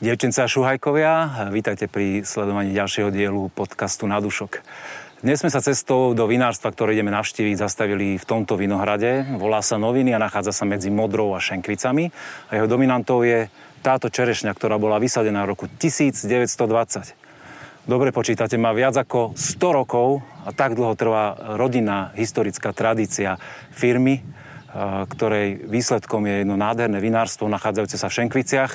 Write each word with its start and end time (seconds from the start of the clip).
Dievčence 0.00 0.40
a 0.40 0.48
šuhajkovia, 0.48 1.44
vítajte 1.52 1.84
pri 1.84 2.24
sledovaní 2.24 2.72
ďalšieho 2.72 3.12
dielu 3.12 3.52
podcastu 3.52 4.08
Na 4.08 4.16
dušok. 4.16 4.64
Dnes 5.20 5.44
sme 5.44 5.52
sa 5.52 5.60
cestou 5.60 6.16
do 6.16 6.24
vinárstva, 6.24 6.72
ktoré 6.72 6.96
ideme 6.96 7.12
navštíviť, 7.12 7.60
zastavili 7.60 8.16
v 8.16 8.24
tomto 8.24 8.56
vinohrade. 8.56 9.28
Volá 9.36 9.60
sa 9.60 9.76
Noviny 9.76 10.16
a 10.16 10.18
nachádza 10.24 10.56
sa 10.56 10.64
medzi 10.64 10.88
Modrou 10.88 11.36
a 11.36 11.44
Šenkvicami. 11.44 12.08
A 12.48 12.52
jeho 12.56 12.64
dominantou 12.64 13.28
je 13.28 13.52
táto 13.84 14.08
čerešňa, 14.08 14.56
ktorá 14.56 14.80
bola 14.80 14.96
vysadená 14.96 15.44
v 15.44 15.52
roku 15.52 15.68
1920. 15.68 17.84
Dobre 17.84 18.08
počítate, 18.08 18.56
má 18.56 18.72
viac 18.72 18.96
ako 18.96 19.36
100 19.36 19.80
rokov 19.84 20.24
a 20.48 20.56
tak 20.56 20.80
dlho 20.80 20.96
trvá 20.96 21.36
rodinná 21.60 22.16
historická 22.16 22.72
tradícia 22.72 23.36
firmy, 23.68 24.24
ktorej 25.12 25.66
výsledkom 25.66 26.30
je 26.30 26.46
jedno 26.46 26.54
nádherné 26.54 27.02
vinárstvo 27.02 27.50
nachádzajúce 27.50 27.98
sa 27.98 28.06
v 28.06 28.22
Šenkviciach 28.22 28.72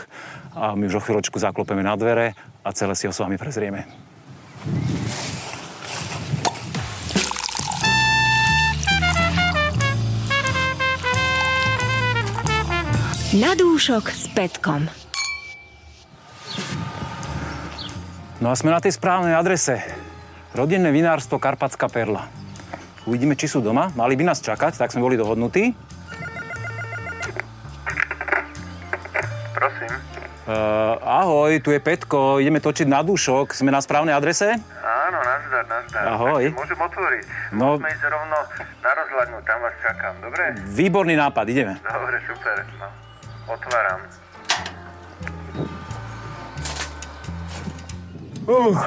a 0.56 0.72
my 0.74 0.88
už 0.88 0.98
o 0.98 1.04
chvíľočku 1.04 1.36
zaklopeme 1.36 1.84
na 1.84 2.00
dvere 2.00 2.32
a 2.64 2.70
celé 2.72 2.96
si 2.96 3.05
ho 3.05 3.14
s 3.14 3.20
vami 3.20 3.36
prezrieme. 3.36 3.84
Na 13.36 13.52
dúšok 13.52 14.16
s 14.16 14.31
Petkom. 14.31 14.88
No 18.40 18.48
a 18.48 18.56
sme 18.56 18.72
na 18.72 18.80
tej 18.80 18.95
správnej 18.95 19.36
adrese. 19.36 19.84
Rodinné 20.56 20.88
vinárstvo 20.95 21.36
Karpatská 21.36 21.92
perla. 21.92 22.31
Uvidíme, 23.03 23.36
či 23.36 23.52
sú 23.52 23.59
doma. 23.59 23.92
Mali 23.92 24.16
by 24.16 24.31
nás 24.31 24.40
čakať, 24.40 24.80
tak 24.80 24.95
sme 24.95 25.03
boli 25.03 25.20
dohodnutí. 25.20 25.76
Uh, 30.45 30.94
ahoj, 31.02 31.58
tu 31.58 31.73
je 31.73 31.81
Petko, 31.81 32.38
ideme 32.38 32.62
točiť 32.62 32.86
na 32.86 33.02
dušok. 33.02 33.58
Sme 33.58 33.73
na 33.73 33.81
správnej 33.81 34.13
adrese? 34.13 34.53
Áno, 34.77 35.17
nazdar, 35.17 35.66
nazdar. 35.66 36.03
Ahoj. 36.06 36.53
Tak 36.53 36.61
môžem 36.61 36.80
otvoriť. 36.86 37.25
No. 37.50 37.81
Môžeme 37.81 37.89
ísť 37.89 38.06
rovno 38.14 38.38
na 38.61 38.92
rozhľadnú, 38.94 39.38
tam 39.42 39.58
vás 39.66 39.73
čakám, 39.81 40.14
dobre? 40.22 40.53
Výborný 40.70 41.17
nápad, 41.17 41.45
ideme. 41.50 41.73
Dobre, 41.81 42.22
super. 42.30 42.61
No. 42.78 42.88
Otváram. 43.58 44.00
Uh, 48.45 48.77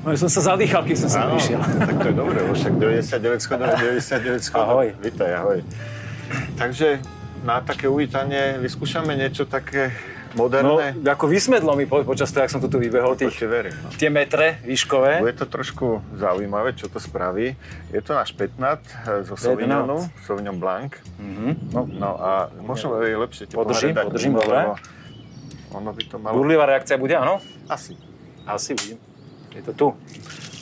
no, 0.00 0.16
som 0.16 0.32
sa 0.32 0.56
zadýchal, 0.56 0.80
keď 0.80 0.96
som 0.96 1.10
sa 1.12 1.28
prišiel. 1.28 1.60
tak 1.60 1.96
to 2.00 2.08
je 2.08 2.16
dobré, 2.16 2.40
však 2.40 2.72
99 2.72 3.44
schodov, 3.44 3.68
99 3.76 4.48
schodov. 4.48 4.64
Ahoj. 4.64 4.88
Vítaj, 5.04 5.44
ahoj. 5.44 5.60
Takže 6.56 7.04
na 7.44 7.60
také 7.60 7.84
uvítanie 7.84 8.56
vyskúšame 8.64 9.12
niečo 9.12 9.44
také 9.44 9.92
moderné. 10.36 10.92
No, 10.92 11.08
ako 11.08 11.26
vysmedlo 11.26 11.72
mi 11.72 11.88
po, 11.88 12.04
počas 12.04 12.28
toho, 12.30 12.44
jak 12.44 12.52
som 12.52 12.60
tu, 12.60 12.68
vybehol, 12.76 13.16
tých, 13.16 13.34
verím, 13.48 13.72
no. 13.72 13.88
tie 13.96 14.12
metre 14.12 14.60
výškové. 14.62 15.24
Bude 15.24 15.34
to 15.34 15.48
trošku 15.48 16.04
zaujímavé, 16.14 16.76
čo 16.76 16.92
to 16.92 17.00
spraví. 17.00 17.56
Je 17.90 18.00
to 18.04 18.12
náš 18.12 18.36
15 18.36 18.60
eh, 18.60 19.24
zo 19.24 19.34
Sauvignonu, 19.34 19.98
Sauvignon 20.28 20.60
Blanc. 20.60 20.92
Mm-hmm. 21.16 21.52
No, 21.72 21.80
no 21.88 22.10
a 22.20 22.52
možno 22.60 23.00
je 23.00 23.16
lepšie 23.16 23.44
ti 23.48 23.54
Podržím, 23.56 23.96
podržím, 23.96 24.36
dobre. 24.36 24.76
Ono 25.72 25.90
by 25.90 26.02
to 26.04 26.16
malo... 26.20 26.36
Burlivá 26.36 26.68
reakcia 26.68 27.00
bude, 27.00 27.16
áno? 27.16 27.40
Asi. 27.66 27.96
Asi 28.46 28.76
vidím. 28.76 29.00
Je 29.56 29.62
to 29.64 29.72
tu. 29.72 29.86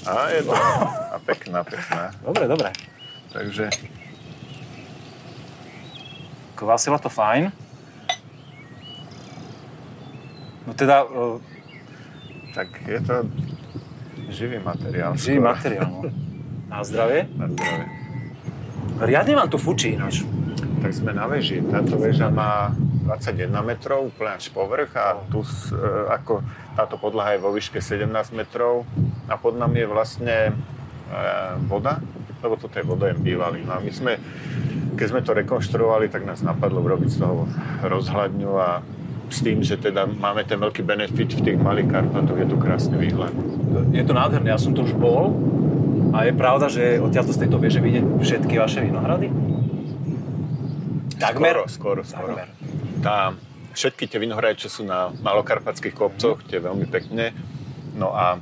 A 0.06 0.30
je 0.30 0.42
to. 0.46 0.54
A 1.12 1.18
pekná, 1.26 1.66
pekná. 1.66 2.14
Dobre, 2.22 2.48
dobre. 2.48 2.68
Takže... 3.34 3.68
Kvasilo 6.54 7.02
to 7.02 7.10
fajn. 7.10 7.63
No 10.66 10.72
teda... 10.74 11.04
Uh... 11.04 11.40
Tak 12.54 12.70
je 12.86 13.00
to 13.02 13.14
živý 14.30 14.58
materiál. 14.62 15.18
Živý 15.18 15.42
skoro. 15.42 15.50
materiál, 15.50 15.90
no. 15.90 16.00
Na 16.70 16.80
zdravie? 16.86 17.26
Na 17.34 17.46
zdravie. 17.50 17.86
Riadne 18.94 19.34
vám 19.34 19.48
tu 19.50 19.58
fučí 19.58 19.98
ináč. 19.98 20.22
Tak 20.82 20.90
sme 20.94 21.10
na 21.10 21.26
veži. 21.26 21.58
Táto 21.66 21.98
väža 21.98 22.30
má 22.30 22.70
21 23.04 23.50
metrov, 23.66 24.08
úplne 24.08 24.38
až 24.38 24.48
povrch 24.54 24.94
a 24.96 25.18
tu 25.28 25.42
e, 25.42 25.48
ako 26.08 26.40
táto 26.78 26.96
podlaha 26.96 27.36
je 27.36 27.42
vo 27.42 27.50
výške 27.52 27.82
17 27.82 28.08
metrov 28.32 28.88
a 29.28 29.34
pod 29.36 29.58
nami 29.58 29.84
je 29.84 29.88
vlastne 29.90 30.36
e, 30.48 30.52
voda, 31.68 32.00
lebo 32.40 32.56
toto 32.56 32.78
je 32.80 32.86
vodojem 32.86 33.20
bývalý. 33.20 33.60
No 33.66 33.76
a 33.76 33.80
my 33.82 33.92
sme, 33.92 34.16
keď 34.96 35.06
sme 35.10 35.20
to 35.20 35.36
rekonštruovali, 35.36 36.08
tak 36.08 36.24
nás 36.24 36.40
napadlo 36.40 36.80
urobiť 36.80 37.10
z 37.12 37.18
toho 37.20 37.44
rozhľadňu 37.84 38.52
a 38.56 38.70
s 39.34 39.42
tým, 39.42 39.66
že 39.66 39.74
teda 39.74 40.06
máme 40.06 40.46
ten 40.46 40.62
veľký 40.62 40.86
benefit 40.86 41.34
v 41.34 41.40
tých 41.42 41.58
malých 41.58 41.90
Karpatoch, 41.90 42.38
je 42.38 42.46
tu 42.46 42.56
krásny 42.56 42.94
výhľad. 42.94 43.34
Je 43.90 44.04
to 44.06 44.14
nádherné, 44.14 44.54
ja 44.54 44.60
som 44.62 44.70
tu 44.70 44.86
už 44.86 44.94
bol 44.94 45.34
a 46.14 46.30
je 46.30 46.32
pravda, 46.32 46.70
že 46.70 47.02
odtiaľto 47.02 47.34
z 47.34 47.42
tejto 47.42 47.58
vieže 47.58 47.82
vidieť 47.82 48.04
všetky 48.22 48.54
vaše 48.62 48.86
vinohrady? 48.86 49.34
Takmer? 51.18 51.66
Skoro, 51.66 51.66
skoro, 51.66 52.00
skoro. 52.06 52.34
Takmer 52.38 52.74
tá, 53.04 53.36
všetky 53.76 54.08
tie 54.08 54.16
vinohrady, 54.16 54.64
čo 54.64 54.80
sú 54.80 54.82
na 54.88 55.12
malokarpatských 55.20 55.92
kopcoch, 55.92 56.40
tie 56.48 56.56
veľmi 56.56 56.88
pekne. 56.88 57.36
No 57.92 58.16
a 58.16 58.40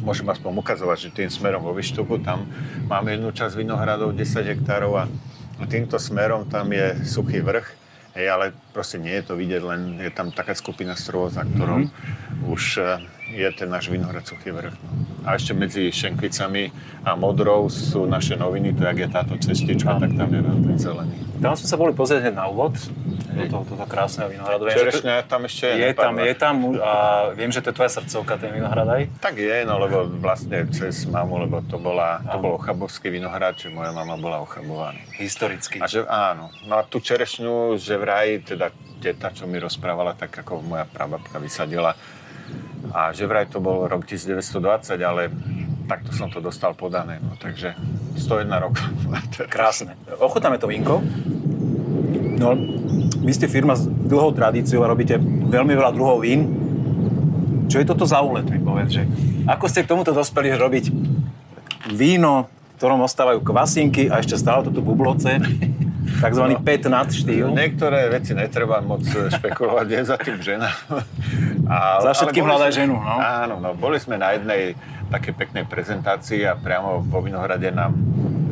môžem 0.00 0.24
aspoň 0.24 0.64
ukazovať, 0.64 0.98
že 0.98 1.08
tým 1.12 1.28
smerom 1.28 1.60
vo 1.60 1.76
Vyštupu, 1.76 2.24
tam 2.24 2.48
máme 2.88 3.12
jednu 3.12 3.36
časť 3.36 3.52
vinohradov, 3.52 4.16
10 4.16 4.48
hektárov 4.56 4.96
a 4.96 5.04
týmto 5.68 6.00
smerom 6.00 6.48
tam 6.48 6.72
je 6.72 6.96
suchý 7.04 7.44
vrch, 7.44 7.68
hej, 8.16 8.26
ale 8.32 8.56
proste 8.72 8.96
nie 8.96 9.12
je 9.20 9.24
to 9.28 9.34
vidieť, 9.36 9.62
len 9.62 9.80
je 10.00 10.10
tam 10.10 10.32
taká 10.32 10.56
skupina 10.56 10.96
strôv, 10.96 11.28
za 11.28 11.44
ktorom 11.44 11.86
mm-hmm. 11.86 12.25
Už 12.44 12.62
eh, 12.78 13.00
je 13.32 13.48
ten 13.56 13.66
náš 13.66 13.90
vinohrad 13.90 14.22
suchý 14.22 14.54
vrch. 14.54 14.74
A 15.26 15.34
ešte 15.34 15.50
medzi 15.56 15.90
Šenkvicami 15.90 16.70
a 17.02 17.18
Modrou 17.18 17.66
sú 17.66 18.06
naše 18.06 18.38
noviny, 18.38 18.78
to 18.78 18.86
jak 18.86 18.98
je 19.02 19.08
táto 19.10 19.34
cestička, 19.42 19.98
tak 19.98 20.14
tam 20.14 20.30
je 20.30 20.38
veľmi 20.38 20.74
zelený. 20.78 21.16
Tam 21.42 21.58
sme 21.58 21.66
sa 21.66 21.76
boli 21.76 21.90
pozrieť 21.90 22.30
na 22.30 22.46
úvod, 22.46 22.78
do 23.36 23.44
toho, 23.50 23.62
toto 23.68 23.84
krásneho 23.84 24.32
vinohradu. 24.32 24.70
Čerešňa 24.72 25.28
tam 25.28 25.44
ešte 25.44 25.68
je. 25.68 25.84
Je 25.84 25.92
tam, 25.92 26.14
je 26.16 26.34
tam 26.34 26.56
a 26.80 26.92
viem, 27.36 27.52
že 27.52 27.60
to 27.60 27.70
je 27.70 27.76
tvoja 27.76 27.90
srdcovka, 27.92 28.40
ten 28.40 28.50
vinohrad 28.56 28.88
aj? 28.88 29.02
Tak 29.20 29.34
je, 29.36 29.56
no 29.68 29.76
lebo 29.76 30.08
vlastne 30.08 30.64
cez 30.72 31.04
mamu, 31.04 31.44
lebo 31.44 31.60
to, 31.66 31.76
bola, 31.76 32.24
to 32.24 32.36
bol 32.40 32.56
ochabovský 32.56 33.12
vinohrad, 33.12 33.60
čiže 33.60 33.74
moja 33.76 33.92
mama 33.92 34.16
bola 34.16 34.40
ochabovaná. 34.40 34.96
Historicky. 35.20 35.82
A 35.82 35.86
že, 35.90 36.08
áno. 36.08 36.48
No 36.64 36.80
a 36.80 36.82
tú 36.86 37.02
čerešňu, 37.02 37.76
že 37.76 38.00
vraj, 38.00 38.40
teda 38.40 38.72
teta, 39.02 39.28
čo 39.34 39.44
mi 39.44 39.60
rozprávala, 39.60 40.16
tak 40.16 40.32
ako 40.32 40.64
moja 40.64 40.88
prababka 40.88 41.36
vysadila. 41.36 41.92
A 42.96 43.12
že 43.12 43.28
vraj 43.28 43.44
to 43.44 43.60
bol 43.60 43.84
rok 43.84 44.08
1920, 44.08 44.96
ale 45.04 45.28
takto 45.84 46.16
som 46.16 46.32
to 46.32 46.40
dostal 46.40 46.72
podané, 46.72 47.20
no 47.20 47.36
takže 47.36 47.76
101 48.16 48.48
rokov. 48.56 48.88
Krásne. 49.52 50.00
Ochutnáme 50.16 50.56
to 50.56 50.64
vínko. 50.64 51.04
No, 52.40 52.56
vy 53.20 53.32
ste 53.36 53.52
firma 53.52 53.76
s 53.76 53.84
dlhou 53.84 54.32
tradíciou 54.32 54.80
a 54.80 54.88
robíte 54.88 55.20
veľmi 55.20 55.76
veľa 55.76 55.92
druhov 55.92 56.24
vín. 56.24 56.48
Čo 57.68 57.84
je 57.84 57.86
toto 57.88 58.08
za 58.08 58.24
úlet, 58.24 58.48
mi 58.48 58.64
povedz, 58.64 58.96
že 58.96 59.04
ako 59.44 59.68
ste 59.68 59.84
k 59.84 59.90
tomuto 59.92 60.16
dospeli 60.16 60.56
robiť 60.56 60.88
víno, 61.92 62.48
v 62.48 62.72
ktorom 62.80 63.04
ostávajú 63.04 63.44
kvasinky 63.44 64.08
a 64.08 64.24
ešte 64.24 64.40
stále 64.40 64.64
toto 64.64 64.80
bubloce, 64.80 65.36
takzvaný 66.20 66.54
no, 66.56 66.64
pet 66.64 66.82
nad 66.88 67.08
štýl. 67.08 67.52
Niektoré 67.52 68.08
veci 68.10 68.32
netreba 68.32 68.80
moc 68.84 69.02
špekulovať, 69.06 69.86
je 69.88 70.00
za 70.02 70.16
tým 70.16 70.38
žena. 70.40 70.70
A, 71.66 71.98
za 72.02 72.12
všetkým 72.14 72.46
hľadaj 72.46 72.72
ženu, 72.72 72.94
no. 72.94 73.16
Áno, 73.18 73.58
no, 73.58 73.74
boli 73.74 73.98
sme 73.98 74.16
na 74.20 74.36
jednej 74.38 74.78
také 75.10 75.30
peknej 75.30 75.66
prezentácii 75.66 76.42
a 76.46 76.58
priamo 76.58 77.02
vo 77.06 77.18
Vinohrade 77.22 77.70
nám 77.70 77.94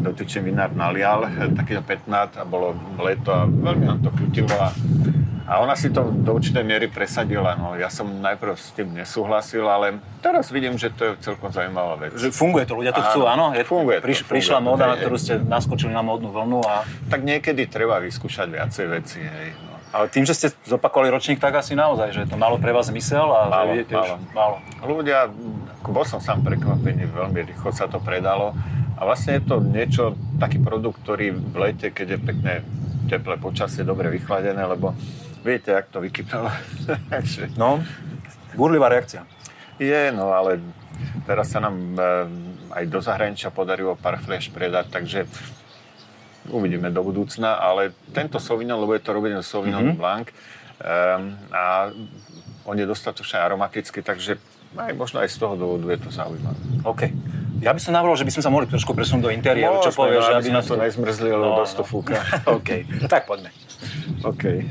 dotyčný 0.04 0.52
vinár 0.52 0.76
nalial 0.76 1.24
takýto 1.56 1.80
petnát 1.80 2.28
a 2.36 2.44
bolo 2.44 2.76
leto 3.00 3.32
a 3.32 3.48
veľmi 3.48 3.84
nám 3.88 3.98
to 4.04 4.12
chutilo 4.12 4.52
a, 4.52 4.68
a 5.48 5.60
ona 5.64 5.72
si 5.72 5.88
to 5.88 6.12
do 6.12 6.36
určitej 6.36 6.60
miery 6.60 6.86
presadila. 6.92 7.56
No, 7.56 7.72
ja 7.76 7.88
som 7.88 8.08
najprv 8.08 8.52
s 8.52 8.76
tým 8.76 8.92
nesúhlasil, 8.92 9.64
ale 9.64 10.00
teraz 10.20 10.52
vidím, 10.52 10.76
že 10.76 10.92
to 10.92 11.16
je 11.16 11.24
celkom 11.24 11.48
zaujímavá 11.48 11.96
vec. 11.96 12.12
Že 12.16 12.32
funguje 12.32 12.64
to, 12.68 12.76
ľudia 12.76 12.92
to 12.92 13.00
chcú, 13.00 13.24
áno? 13.24 13.56
Je, 13.56 13.64
funguje 13.64 14.04
priš, 14.04 14.24
to, 14.24 14.32
Prišla 14.32 14.60
funguje 14.60 14.68
móda, 14.76 14.84
na 14.92 14.96
ktorú 15.00 15.16
ste 15.16 15.40
naskočili 15.40 15.92
na 15.92 16.04
módnu 16.04 16.28
vlnu 16.28 16.60
a... 16.64 16.84
Tak 17.08 17.24
niekedy 17.24 17.64
treba 17.68 18.00
vyskúšať 18.04 18.48
viacej 18.52 18.86
veci, 18.92 19.20
hej. 19.24 19.50
No. 19.64 19.72
Ale 19.94 20.10
tým, 20.10 20.26
že 20.26 20.34
ste 20.34 20.50
zopakovali 20.66 21.06
ročník, 21.06 21.38
tak 21.38 21.54
asi 21.54 21.78
naozaj, 21.78 22.10
že 22.10 22.22
to 22.26 22.34
malo 22.34 22.58
pre 22.58 22.74
vás 22.74 22.90
zmysel 22.90 23.30
a 23.30 23.46
malo, 23.46 23.54
že 23.54 23.70
vidíte 23.78 23.94
malo. 23.94 24.02
už 24.02 24.10
málo. 24.34 24.56
Ľudia, 24.82 25.18
bol 25.86 26.02
som 26.02 26.18
sám 26.18 26.42
prekvapený, 26.42 27.06
veľmi 27.14 27.54
rýchlo 27.54 27.70
sa 27.70 27.86
to 27.86 28.02
predalo 28.02 28.58
a 28.94 29.00
vlastne 29.02 29.38
je 29.38 29.42
to 29.44 29.56
niečo, 29.58 30.14
taký 30.38 30.62
produkt, 30.62 31.02
ktorý 31.02 31.34
v 31.34 31.56
lete, 31.58 31.90
keď 31.90 32.06
je 32.14 32.18
pekné 32.18 32.54
teplé 33.10 33.36
počasie, 33.36 33.84
dobre 33.84 34.08
vychladené, 34.08 34.64
lebo 34.64 34.94
viete, 35.44 35.74
jak 35.74 35.90
to 35.90 36.00
vykypelo. 36.00 36.48
no, 37.60 37.82
burlivá 38.54 38.88
reakcia. 38.88 39.26
Je, 39.76 40.14
no 40.14 40.30
ale 40.30 40.62
teraz 41.26 41.50
sa 41.50 41.58
nám 41.58 41.74
e, 41.74 42.00
aj 42.70 42.84
do 42.86 43.00
zahraničia 43.02 43.50
podarilo 43.50 43.98
pár 43.98 44.22
flash 44.22 44.48
predať, 44.54 44.86
takže 44.94 45.26
uvidíme 46.48 46.94
do 46.94 47.02
budúcna, 47.02 47.58
ale 47.58 47.92
tento 48.14 48.38
Sauvignon, 48.38 48.78
lebo 48.78 48.94
je 48.94 49.02
to 49.02 49.16
robené 49.16 49.42
Sauvignon 49.42 49.94
mm-hmm. 49.94 50.00
Blanc, 50.00 50.26
um, 50.30 51.34
a 51.50 51.90
on 52.64 52.76
je 52.76 52.86
dostatočne 52.88 53.40
aromatický, 53.40 54.00
takže 54.00 54.40
aj 54.76 54.92
možno 54.98 55.22
aj 55.22 55.28
z 55.30 55.36
toho 55.38 55.54
dôvodu 55.54 55.86
je 55.94 55.98
to 56.02 56.10
zaujímavé. 56.10 56.58
OK. 56.84 57.02
Ja 57.62 57.72
by 57.72 57.80
som 57.80 57.96
navrhol, 57.96 58.18
že 58.18 58.26
by 58.28 58.32
sme 58.34 58.42
sa 58.44 58.50
mohli 58.52 58.66
trošku 58.68 58.92
presunúť 58.92 59.22
do 59.24 59.32
interiéru. 59.32 59.80
Čo 59.80 59.94
povieš, 59.94 60.20
no, 60.20 60.28
že 60.28 60.34
aby 60.36 60.50
nás 60.52 60.66
to 60.68 60.76
nezmrzli, 60.76 61.30
lebo 61.32 61.54
no, 61.54 61.60
dosť 61.64 61.74
to 61.80 61.84
fúka. 61.86 62.20
OK, 62.60 62.70
tak 63.08 63.24
poďme. 63.24 63.48
OK. 64.26 64.68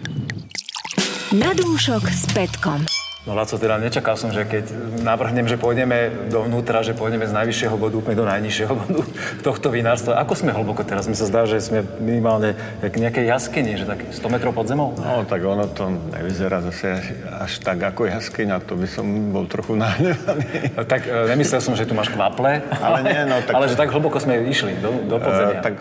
Na 1.33 1.49
dúšok 1.57 2.03
s 2.05 2.29
Petkom. 2.35 2.85
No 3.23 3.31
Laco, 3.39 3.55
teda 3.55 3.79
nečakal 3.79 4.19
som, 4.19 4.35
že 4.35 4.43
keď 4.43 4.75
navrhnem, 4.99 5.47
že 5.47 5.55
pôjdeme 5.55 6.27
dovnútra, 6.27 6.83
že 6.83 6.91
pôjdeme 6.91 7.23
z 7.23 7.31
najvyššieho 7.31 7.79
bodu 7.79 7.95
úplne 7.95 8.19
do 8.19 8.27
najnižšieho 8.27 8.73
bodu 8.83 8.99
tohto 9.39 9.71
vinárstva. 9.71 10.19
Ako 10.19 10.35
sme 10.35 10.51
hlboko 10.51 10.83
teraz? 10.83 11.07
Mi 11.07 11.15
sa 11.15 11.23
zdá, 11.23 11.47
že 11.47 11.63
sme 11.63 11.87
minimálne 12.03 12.59
k 12.83 12.91
nejakej 12.99 13.31
jaskyni, 13.31 13.79
že 13.79 13.87
tak 13.87 14.03
100 14.11 14.27
metrov 14.27 14.51
pod 14.51 14.67
zemou? 14.67 14.91
No, 14.99 15.23
tak 15.23 15.39
ono 15.39 15.71
to 15.71 15.87
nevyzerá 16.11 16.59
zase 16.67 16.99
až 17.31 17.63
tak 17.63 17.79
ako 17.79 18.11
jaskyňa, 18.11 18.59
to 18.59 18.75
by 18.75 18.87
som 18.91 19.07
bol 19.31 19.47
trochu 19.47 19.79
nahnevaný. 19.83 20.75
No, 20.75 20.83
tak 20.83 21.07
e, 21.07 21.31
nemyslel 21.31 21.63
som, 21.63 21.79
že 21.79 21.87
tu 21.87 21.95
máš 21.95 22.11
kvaple, 22.11 22.59
ale, 22.83 22.97
nie, 23.07 23.23
no, 23.23 23.39
tak... 23.39 23.53
ale 23.57 23.71
že 23.71 23.79
tak 23.79 23.87
hlboko 23.87 24.19
sme 24.19 24.35
išli 24.51 24.83
do, 24.83 24.99
do 25.07 25.15
podzemia. 25.15 25.63
Uh, 25.63 25.65
tak 25.71 25.79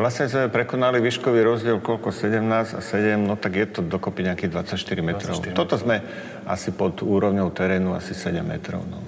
Vlastne 0.00 0.32
sme 0.32 0.48
prekonali 0.48 0.96
výškový 0.96 1.44
rozdiel 1.44 1.76
koľko? 1.84 2.08
17 2.08 2.40
a 2.72 2.80
7, 2.80 3.20
no 3.20 3.36
tak 3.36 3.52
je 3.60 3.68
to 3.68 3.80
dokopy 3.84 4.24
nejakých 4.24 4.64
24 4.72 5.04
metrov. 5.04 5.36
24 5.44 5.52
Toto 5.52 5.76
sme 5.76 6.00
asi 6.48 6.72
pod 6.72 7.04
úrovňou 7.04 7.52
terénu 7.52 7.92
asi 7.92 8.16
7 8.16 8.40
metrov. 8.40 8.80
No. 8.88 9.04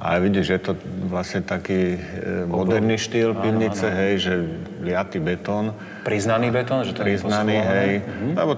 A 0.00 0.16
vidíš, 0.16 0.44
že 0.48 0.54
je 0.56 0.62
to 0.68 0.72
vlastne 1.08 1.44
taký 1.44 1.96
e, 1.96 2.48
moderný 2.48 2.96
štýl 2.96 3.36
pivnice, 3.36 3.88
hej, 3.88 4.12
že 4.20 4.32
liatý 4.80 5.20
betón. 5.20 5.76
Priznaný 6.04 6.48
betón? 6.48 6.84
Že 6.84 6.96
to 6.96 7.00
Priznaný, 7.04 7.56
hej. 7.60 7.92
Mhm. 8.00 8.28
Lebo 8.40 8.52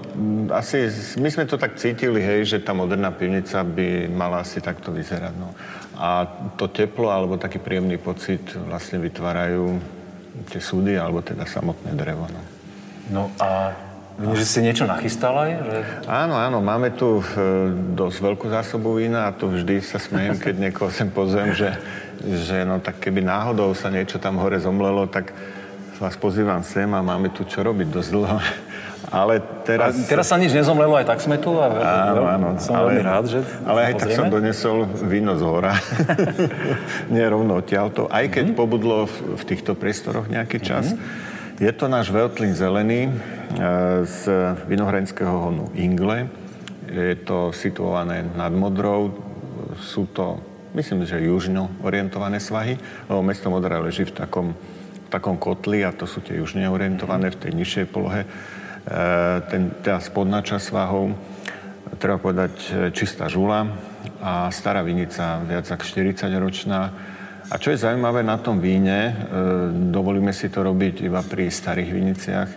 asi, 0.55 0.87
my 1.19 1.27
sme 1.27 1.43
to 1.43 1.59
tak 1.59 1.75
cítili, 1.75 2.23
hej, 2.23 2.55
že 2.55 2.57
tá 2.63 2.71
moderná 2.71 3.11
pivnica 3.11 3.67
by 3.67 4.07
mala 4.07 4.47
asi 4.47 4.63
takto 4.63 4.95
vyzerať. 4.95 5.35
No. 5.35 5.51
A 5.99 6.23
to 6.55 6.71
teplo, 6.71 7.11
alebo 7.11 7.35
taký 7.35 7.59
príjemný 7.59 7.99
pocit 7.99 8.43
vlastne 8.55 9.03
vytvárajú 9.03 9.98
tie 10.47 10.61
súdy, 10.63 10.95
alebo 10.95 11.19
teda 11.19 11.43
samotné 11.43 11.91
drevo. 11.97 12.29
No, 12.31 12.41
no 13.11 13.23
a 13.43 13.75
Vidím, 14.19 14.35
že 14.35 14.51
si 14.51 14.59
niečo 14.59 14.83
nachystal 14.83 15.31
aj? 15.31 15.51
Že... 15.63 15.77
Áno, 16.11 16.35
áno, 16.35 16.59
máme 16.59 16.91
tu 16.91 17.23
e, 17.23 17.71
dosť 17.95 18.17
veľkú 18.19 18.51
zásobu 18.51 18.99
vína 18.99 19.31
a 19.31 19.35
to 19.35 19.47
vždy 19.47 19.79
sa 19.79 19.95
smejem, 19.95 20.35
keď 20.35 20.55
niekoho 20.59 20.91
sem 20.91 21.07
pozvem, 21.07 21.55
že, 21.55 21.71
že 22.19 22.67
no 22.67 22.83
tak 22.83 22.99
keby 22.99 23.23
náhodou 23.23 23.71
sa 23.71 23.87
niečo 23.87 24.19
tam 24.19 24.35
hore 24.43 24.59
zomlelo, 24.59 25.07
tak 25.07 25.31
vás 26.03 26.19
pozývam 26.19 26.59
sem 26.67 26.91
a 26.91 26.99
máme 26.99 27.31
tu 27.31 27.47
čo 27.47 27.63
robiť 27.63 27.87
dosť 27.87 28.09
dlho. 28.11 28.39
Ale 29.09 29.41
teraz... 29.65 29.97
A 29.97 30.05
teraz 30.05 30.29
sa 30.29 30.37
nič 30.37 30.53
nezomlelo, 30.53 30.93
aj 31.01 31.09
tak 31.09 31.19
sme 31.25 31.41
tu 31.41 31.57
a 31.57 31.65
áno, 32.13 32.29
áno, 32.29 32.47
som 32.61 32.77
ale, 32.77 32.93
veľmi 32.93 33.03
rád, 33.09 33.25
že 33.25 33.39
Ale 33.65 33.79
aj 33.89 33.93
pozrieme. 33.97 34.01
tak 34.05 34.09
som 34.13 34.27
donesol 34.29 34.77
víno 35.09 35.33
z 35.33 35.41
hora. 35.41 35.73
Nie 37.13 37.25
rovno 37.25 37.57
odtiaľto. 37.57 38.05
Aj 38.05 38.21
keď 38.29 38.53
mm-hmm. 38.53 38.61
pobudlo 38.61 39.09
v, 39.09 39.33
v 39.33 39.43
týchto 39.49 39.73
priestoroch 39.73 40.29
nejaký 40.29 40.61
čas. 40.61 40.93
Mm-hmm. 40.93 41.57
Je 41.57 41.71
to 41.73 41.89
náš 41.89 42.13
veľtlín 42.13 42.53
zelený 42.53 43.09
e, 43.09 43.11
z 44.05 44.21
vinohradenského 44.69 45.33
honu 45.33 45.73
Ingle. 45.73 46.29
Je 46.85 47.17
to 47.25 47.49
situované 47.49 48.21
nad 48.37 48.53
Modrou. 48.53 49.09
Sú 49.81 50.05
to, 50.13 50.37
myslím, 50.77 51.09
že 51.09 51.17
južno 51.17 51.73
orientované 51.81 52.37
svahy, 52.37 52.77
lebo 53.09 53.25
mesto 53.25 53.49
Modra 53.49 53.81
leží 53.81 54.05
v 54.05 54.13
takom, 54.13 54.53
v 54.53 55.09
takom 55.09 55.33
kotli 55.41 55.81
a 55.81 55.89
to 55.89 56.05
sú 56.05 56.21
tie 56.21 56.37
južne 56.37 56.69
orientované 56.69 57.33
v 57.33 57.41
tej 57.41 57.51
nižšej 57.57 57.85
polohe 57.89 58.29
ten, 59.49 59.69
tá 59.85 60.01
spodná 60.01 60.41
časť 60.41 60.65
svahov, 60.73 61.13
treba 61.99 62.17
povedať, 62.17 62.53
eh, 62.69 62.73
čistá 62.95 63.27
žula 63.27 63.67
a 64.23 64.47
stará 64.51 64.83
vinica, 64.83 65.43
viac 65.43 65.67
ako 65.67 65.83
40-ročná. 65.83 66.81
A 67.49 67.57
čo 67.57 67.73
je 67.73 67.81
zaujímavé 67.81 68.21
na 68.21 68.37
tom 68.37 68.61
víne, 68.61 69.09
e, 69.09 69.13
dovolíme 69.89 70.29
si 70.29 70.53
to 70.53 70.61
robiť 70.61 71.01
iba 71.01 71.17
pri 71.25 71.49
starých 71.49 71.89
viniciach 71.89 72.49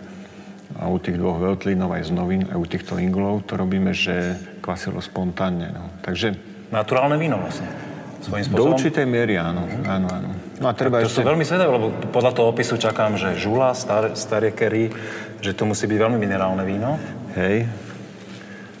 a 0.77 0.85
u 0.85 1.01
tých 1.01 1.17
dvoch 1.17 1.41
veľtlínov 1.41 1.89
aj 1.97 2.03
z 2.03 2.11
novín, 2.13 2.45
aj 2.45 2.57
u 2.61 2.67
týchto 2.69 3.01
inglov 3.01 3.41
to 3.49 3.57
robíme, 3.57 3.89
že 3.89 4.37
kvasilo 4.61 5.01
spontánne. 5.01 5.73
No. 5.73 5.89
Takže... 6.05 6.37
Naturálne 6.69 7.17
víno 7.17 7.41
vlastne. 7.41 7.65
Svojím 8.21 8.45
spôsobom? 8.53 8.59
Do 8.61 8.73
určitej 8.77 9.05
miery, 9.09 9.33
áno. 9.41 9.65
áno, 9.81 10.07
áno. 10.13 10.29
No 10.63 10.71
a 10.71 10.73
treba 10.73 11.03
to 11.03 11.11
ešte... 11.11 11.19
sú 11.19 11.27
veľmi 11.27 11.43
svedavé, 11.43 11.75
lebo 11.75 11.91
podľa 12.15 12.31
toho 12.31 12.47
opisu 12.55 12.79
čakám, 12.79 13.19
že 13.19 13.35
žula, 13.35 13.75
star, 13.75 14.15
staré 14.15 14.55
kery, 14.55 14.95
že 15.43 15.51
to 15.51 15.67
musí 15.67 15.83
byť 15.91 15.99
veľmi 15.99 16.15
minerálne 16.15 16.63
víno. 16.63 16.95
Hej. 17.35 17.67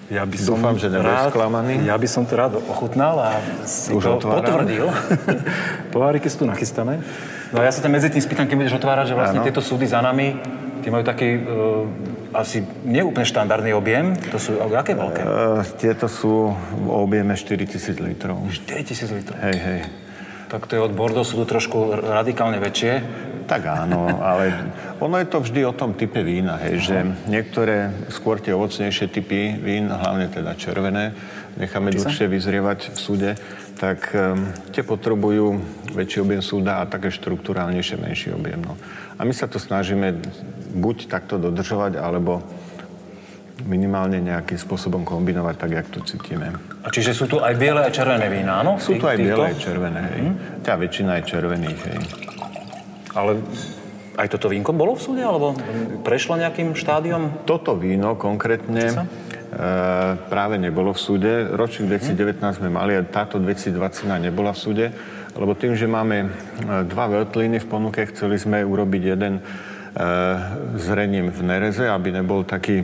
Ja 0.07 0.23
by 0.23 0.35
som 0.39 0.55
Dúfam, 0.55 0.75
že 0.79 0.87
rád, 0.87 1.35
sklamaný. 1.35 1.83
Ja 1.83 1.99
by 1.99 2.07
som 2.07 2.23
to 2.23 2.39
rád 2.39 2.55
ochutnal 2.55 3.19
a 3.19 3.29
si 3.67 3.91
Už 3.91 4.03
to 4.03 4.15
otváram. 4.15 4.63
potvrdil. 4.63 4.87
Poháriky 5.95 6.31
sú 6.31 6.43
tu 6.43 6.45
nachystané. 6.47 7.03
No 7.51 7.59
a 7.59 7.67
ja 7.67 7.71
sa 7.75 7.83
tam 7.83 7.91
medzi 7.91 8.07
tým 8.07 8.23
spýtam, 8.23 8.47
keď 8.47 8.55
budeš 8.63 8.75
otvárať, 8.79 9.11
že 9.11 9.15
vlastne 9.19 9.39
ano. 9.43 9.47
tieto 9.47 9.59
súdy 9.59 9.83
za 9.83 9.99
nami, 9.99 10.39
tie 10.85 10.91
majú 10.91 11.03
taký 11.03 11.27
uh, 11.35 11.83
asi 12.31 12.63
neúplne 12.87 13.27
štandardný 13.27 13.75
objem. 13.75 14.15
To 14.31 14.39
sú 14.39 14.55
aké 14.59 14.95
veľké? 14.95 15.21
Uh, 15.23 15.65
tieto 15.75 16.07
sú 16.07 16.55
v 16.55 16.87
objeme 16.93 17.35
4000 17.35 17.99
litrov. 17.99 18.39
4000 18.47 19.19
litrov? 19.19 19.35
Hej, 19.39 19.57
hej. 19.59 20.02
Tak 20.53 20.69
to 20.69 20.77
je 20.77 20.85
od 20.85 20.93
Bordeaux, 20.93 21.25
sú 21.25 21.41
tu 21.41 21.49
trošku 21.49 21.97
radikálne 21.97 22.61
väčšie. 22.61 23.01
Tak 23.49 23.65
áno, 23.65 24.05
ale 24.21 24.53
ono 25.01 25.17
je 25.17 25.25
to 25.25 25.41
vždy 25.41 25.65
o 25.65 25.73
tom 25.73 25.97
type 25.97 26.21
vína, 26.21 26.61
hej, 26.61 26.77
že 26.77 26.97
niektoré 27.25 27.89
skôr 28.13 28.37
tie 28.37 28.53
ovocnejšie 28.53 29.09
typy 29.09 29.57
vín, 29.57 29.89
hlavne 29.89 30.29
teda 30.29 30.53
červené, 30.53 31.17
necháme 31.57 31.89
Či 31.89 32.05
dlhšie 32.05 32.25
vyzrievať 32.29 32.79
v 32.93 32.97
súde, 33.01 33.31
tak 33.81 34.13
um, 34.13 34.45
tie 34.69 34.85
potrebujú 34.85 35.57
väčší 35.97 36.21
objem 36.21 36.45
súda 36.45 36.85
a 36.85 36.87
také 36.87 37.09
štruktúrálnejšie 37.09 37.97
menší 37.97 38.29
objem. 38.37 38.61
No. 38.61 38.77
A 39.17 39.25
my 39.25 39.33
sa 39.33 39.49
to 39.49 39.57
snažíme 39.57 40.21
buď 40.77 41.09
takto 41.09 41.41
dodržovať, 41.41 41.97
alebo 41.97 42.45
minimálne 43.61 44.17
nejakým 44.17 44.57
spôsobom 44.57 45.05
kombinovať 45.05 45.55
tak, 45.55 45.71
jak 45.71 45.87
to 45.93 45.99
cítime. 46.01 46.57
A 46.81 46.89
čiže 46.89 47.13
sú 47.13 47.29
tu 47.29 47.37
aj 47.37 47.53
biele 47.53 47.85
a 47.85 47.89
červené 47.93 48.25
vína, 48.25 48.65
áno? 48.65 48.81
Sú 48.81 48.97
tu 48.97 49.05
aj 49.05 49.17
biele 49.21 49.53
a 49.53 49.55
červené, 49.55 50.01
hej. 50.09 50.21
Hmm? 50.25 50.35
Tá 50.65 50.73
väčšina 50.73 51.21
je 51.21 51.23
červených, 51.29 51.81
hej. 51.85 51.99
Ale 53.13 53.37
aj 54.17 54.27
toto 54.33 54.49
vínko 54.49 54.73
bolo 54.73 54.97
v 54.97 55.01
súde, 55.01 55.21
alebo 55.21 55.53
prešlo 56.01 56.37
nejakým 56.37 56.73
štádiom? 56.73 57.45
Toto 57.45 57.77
víno 57.77 58.17
konkrétne 58.17 58.89
e, 58.89 58.95
práve 60.17 60.57
nebolo 60.57 60.97
v 60.97 60.99
súde. 60.99 61.33
Ročník 61.53 61.93
2019 61.93 62.41
hmm. 62.41 62.53
sme 62.57 62.69
mali 62.73 62.97
a 62.97 63.05
táto 63.05 63.37
2020 63.37 64.09
nebola 64.17 64.53
v 64.53 64.59
súde, 64.59 64.85
lebo 65.37 65.53
tým, 65.53 65.77
že 65.77 65.85
máme 65.85 66.17
e, 66.25 66.27
dva 66.89 67.05
veľtlíny 67.05 67.61
v 67.61 67.67
ponuke, 67.69 68.01
chceli 68.09 68.41
sme 68.41 68.65
urobiť 68.65 69.03
jeden 69.13 69.33
e, 69.37 69.41
zrením 70.77 71.29
v 71.29 71.39
Nereze, 71.45 71.85
aby 71.85 72.13
nebol 72.17 72.45
taký 72.45 72.81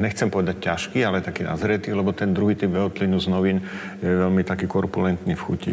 nechcem 0.00 0.32
povedať 0.32 0.64
ťažký, 0.64 1.04
ale 1.04 1.20
taký 1.20 1.44
nazretý, 1.44 1.92
lebo 1.92 2.16
ten 2.16 2.32
druhý 2.32 2.56
typ 2.56 2.72
veľtlinu 2.72 3.20
z 3.20 3.26
novín 3.28 3.58
je 4.00 4.08
veľmi 4.08 4.42
taký 4.42 4.64
korpulentný 4.64 5.36
v 5.36 5.44
chuti. 5.44 5.72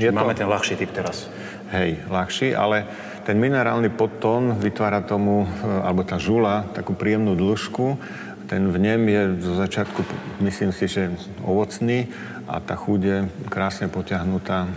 Je 0.00 0.08
Máme 0.08 0.32
to... 0.32 0.42
ten 0.42 0.48
ľahší 0.48 0.74
typ 0.80 0.90
teraz. 0.96 1.28
Hej, 1.68 2.00
ľahší, 2.08 2.56
ale 2.56 2.88
ten 3.22 3.36
minerálny 3.36 3.92
podtón 3.92 4.56
vytvára 4.58 5.04
tomu, 5.04 5.44
e, 5.44 5.48
alebo 5.84 6.02
tá 6.02 6.16
žula, 6.16 6.66
takú 6.72 6.96
príjemnú 6.96 7.36
dĺžku. 7.36 8.00
Ten 8.48 8.68
v 8.68 8.76
nem 8.80 9.00
je 9.08 9.22
zo 9.40 9.54
začiatku, 9.56 10.00
myslím 10.44 10.72
si, 10.72 10.84
že 10.88 11.12
ovocný 11.44 12.08
a 12.50 12.60
tá 12.60 12.76
chuť 12.76 13.00
je 13.00 13.18
krásne 13.48 13.86
potiahnutá 13.88 14.68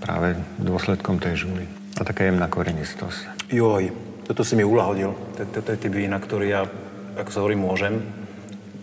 práve 0.00 0.38
dôsledkom 0.56 1.18
tej 1.20 1.44
žuly. 1.48 1.64
A 1.98 2.06
taká 2.06 2.24
jemná 2.24 2.46
korenistosť. 2.46 3.50
Joj, 3.50 3.90
toto 4.24 4.46
si 4.46 4.54
mi 4.54 4.64
ulahodil. 4.64 5.12
Toto 5.34 5.68
je 5.72 5.76
typ 5.76 5.92
vína, 5.92 6.16
ktorý 6.22 6.46
ja 6.48 6.62
ako 7.18 7.30
sa 7.34 7.38
hovorí, 7.42 7.58
môžem. 7.58 8.00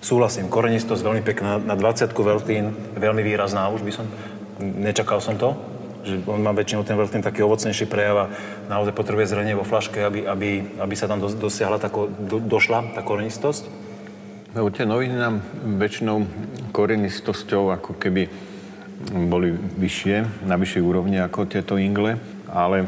Súhlasím, 0.04 0.52
korenistosť 0.52 1.02
veľmi 1.02 1.24
pekná, 1.26 1.58
na 1.58 1.74
20 1.74 2.14
veľtín, 2.14 2.76
veľmi 3.00 3.24
výrazná, 3.26 3.72
už 3.74 3.82
by 3.82 3.92
som, 3.96 4.06
nečakal 4.60 5.18
som 5.24 5.40
to, 5.40 5.56
že 6.06 6.22
on 6.30 6.46
má 6.46 6.54
väčšinou 6.54 6.86
ten 6.86 6.94
veľtín 6.94 7.26
taký 7.26 7.42
ovocnejší 7.42 7.90
prejav 7.90 8.30
a 8.30 8.32
naozaj 8.70 8.94
potrebuje 8.94 9.34
zrenie 9.34 9.58
vo 9.58 9.66
flaške, 9.66 9.98
aby, 9.98 10.30
aby, 10.30 10.78
aby 10.78 10.94
sa 10.94 11.10
tam 11.10 11.24
dosiahla 11.24 11.82
tako, 11.82 12.06
do, 12.12 12.38
došla 12.38 12.94
tá 12.94 13.02
korenistosť. 13.02 13.66
No, 14.54 14.70
tie 14.70 14.86
noviny 14.86 15.18
nám 15.18 15.42
väčšinou 15.82 16.24
korenistosťou 16.70 17.74
ako 17.74 17.98
keby 17.98 18.30
boli 19.28 19.52
vyššie, 19.58 20.46
na 20.46 20.56
vyššej 20.56 20.84
úrovni 20.86 21.18
ako 21.20 21.50
tieto 21.50 21.76
ingle, 21.76 22.22
ale 22.48 22.88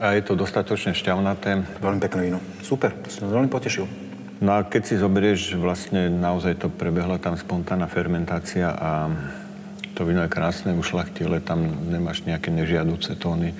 a 0.00 0.16
je 0.16 0.24
to 0.24 0.32
dostatočne 0.32 0.96
šťavnaté. 0.96 1.60
Veľmi 1.84 2.00
pekné 2.00 2.20
víno. 2.32 2.40
Super, 2.64 2.96
som 3.12 3.28
veľmi 3.28 3.52
potešil. 3.52 4.09
No 4.40 4.56
a 4.56 4.64
keď 4.64 4.82
si 4.88 4.94
zoberieš, 4.96 5.60
vlastne 5.60 6.08
naozaj 6.08 6.64
to 6.64 6.72
prebehla 6.72 7.20
tam 7.20 7.36
spontánna 7.36 7.84
fermentácia 7.92 8.72
a 8.72 9.12
to 9.92 10.08
víno 10.08 10.24
je 10.24 10.32
krásne, 10.32 10.72
ušlachtile, 10.72 11.44
tam 11.44 11.60
nemáš 11.92 12.24
nejaké 12.24 12.48
nežiaduce 12.48 13.20
tóny. 13.20 13.52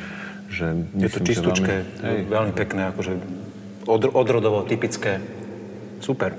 Že 0.49 0.67
je 0.97 1.09
to 1.13 1.21
čistučké, 1.21 1.75
veľmi, 2.01 2.23
veľmi 2.33 2.53
pekné, 2.57 2.91
akože 2.97 3.13
od, 3.85 4.03
odrodovo, 4.09 4.65
typické. 4.65 5.21
Super. 6.01 6.33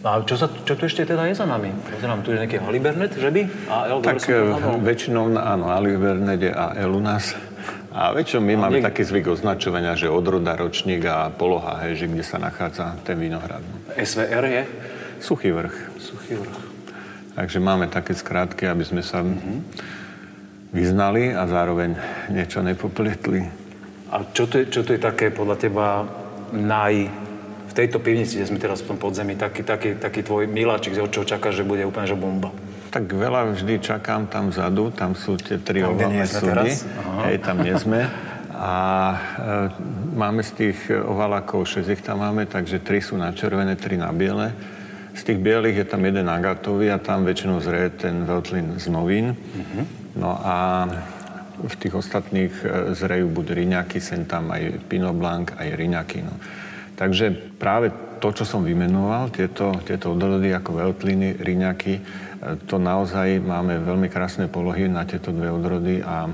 A 0.00 0.22
čo, 0.24 0.38
sa, 0.38 0.48
čo 0.48 0.78
tu 0.78 0.88
ešte 0.88 1.04
teda 1.04 1.28
je 1.28 1.36
za 1.36 1.44
nami? 1.44 1.74
Pozerám, 1.90 2.24
tu 2.24 2.32
je 2.32 2.40
nejaký 2.40 2.56
Halibernet, 2.62 3.12
že 3.18 3.28
by? 3.28 3.42
AL, 3.68 4.00
tak 4.00 4.24
e, 4.30 4.32
väčšinou, 4.80 5.36
áno, 5.36 5.68
Halibernet 5.68 6.40
je 6.40 6.52
AL 6.54 6.88
u 6.88 7.02
nás. 7.04 7.36
A 7.90 8.14
väčšinou 8.14 8.46
my 8.46 8.54
máme 8.54 8.78
niek- 8.78 8.86
taký 8.86 9.02
zvyk 9.02 9.34
označovania, 9.34 9.98
že 9.98 10.06
odroda, 10.06 10.54
ročník 10.54 11.02
a 11.10 11.26
poloha, 11.34 11.82
hej, 11.86 11.98
že 11.98 12.06
kde 12.06 12.22
sa 12.22 12.38
nachádza 12.38 12.94
ten 13.02 13.18
vinohrad. 13.18 13.62
SVR 13.98 14.44
je? 14.46 14.62
Suchý 15.18 15.50
vrch. 15.50 15.76
Suchý 15.98 16.38
vrch. 16.38 16.58
Takže 17.34 17.58
máme 17.58 17.90
také 17.90 18.14
skrátky, 18.14 18.70
aby 18.70 18.84
sme 18.86 19.02
sa 19.02 19.26
mm-hmm. 19.26 19.58
vyznali 20.70 21.34
a 21.34 21.42
zároveň 21.50 21.98
niečo 22.30 22.62
nepoplietli. 22.62 23.50
A 24.10 24.22
čo 24.34 24.46
to, 24.46 24.62
je, 24.62 24.64
čo 24.70 24.86
to 24.86 24.94
je 24.94 25.00
také 25.02 25.30
podľa 25.34 25.56
teba 25.58 25.86
naj 26.54 27.10
v 27.70 27.72
tejto 27.74 28.02
pivnici, 28.02 28.38
kde 28.38 28.50
sme 28.50 28.58
teraz 28.58 28.82
v 28.82 28.94
tom 28.94 28.98
podzemí, 28.98 29.38
taký, 29.38 29.62
taký, 29.62 29.94
taký 29.98 30.26
tvoj 30.26 30.50
miláčik, 30.50 30.98
od 30.98 31.14
čoho 31.14 31.26
čakáš, 31.26 31.62
že 31.62 31.66
bude 31.66 31.86
úplne 31.86 32.06
že 32.10 32.18
bomba? 32.18 32.50
Tak 32.90 33.06
veľa 33.06 33.54
vždy 33.54 33.78
čakám 33.78 34.26
tam 34.26 34.50
vzadu, 34.50 34.90
tam 34.90 35.14
sú 35.14 35.38
tie 35.38 35.62
tri 35.62 35.86
ovalné 35.86 36.26
súdy. 36.26 36.74
Hej, 37.22 37.36
tam 37.46 37.62
nie 37.62 37.74
sme. 37.78 38.10
A 38.60 38.74
e, 39.14 39.18
máme 40.18 40.42
z 40.42 40.50
tých 40.52 40.78
ovalákov, 40.90 41.64
6 41.64 41.86
ich 41.86 42.02
tam 42.02 42.20
máme, 42.20 42.50
takže 42.50 42.82
tri 42.82 42.98
sú 42.98 43.14
na 43.14 43.30
červené, 43.30 43.78
tri 43.78 43.94
na 43.94 44.10
biele. 44.10 44.52
Z 45.14 45.32
tých 45.32 45.38
bielých 45.38 45.80
je 45.80 45.86
tam 45.86 46.02
jeden 46.02 46.26
agatový 46.26 46.90
a 46.90 46.98
tam 46.98 47.24
väčšinou 47.24 47.62
zrie 47.62 47.94
ten 47.94 48.26
veľtlin 48.26 48.76
z 48.76 48.86
novín. 48.92 49.32
Uh-huh. 49.32 49.82
No 50.18 50.36
a 50.42 50.86
v 51.62 51.74
tých 51.78 51.94
ostatných 51.94 52.52
e, 52.60 52.92
zrejú 52.98 53.30
buď 53.30 53.46
riňaky, 53.54 54.02
sem 54.02 54.26
tam 54.26 54.50
aj 54.50 54.82
Pinot 54.90 55.14
Blanc, 55.14 55.54
aj 55.54 55.68
riňaky. 55.78 56.26
No. 56.26 56.34
Takže 56.98 57.56
práve 57.56 57.92
to, 58.20 58.28
čo 58.36 58.44
som 58.44 58.60
vymenoval, 58.60 59.32
tieto, 59.32 59.72
tieto 59.88 60.12
odrody 60.12 60.52
ako 60.52 60.84
veľtliny, 60.84 61.40
riňaky, 61.40 61.94
to 62.40 62.80
naozaj 62.80 63.36
máme 63.36 63.84
veľmi 63.84 64.08
krásne 64.08 64.48
polohy 64.48 64.88
na 64.88 65.04
tieto 65.04 65.28
dve 65.28 65.52
odrody 65.52 66.00
a 66.00 66.32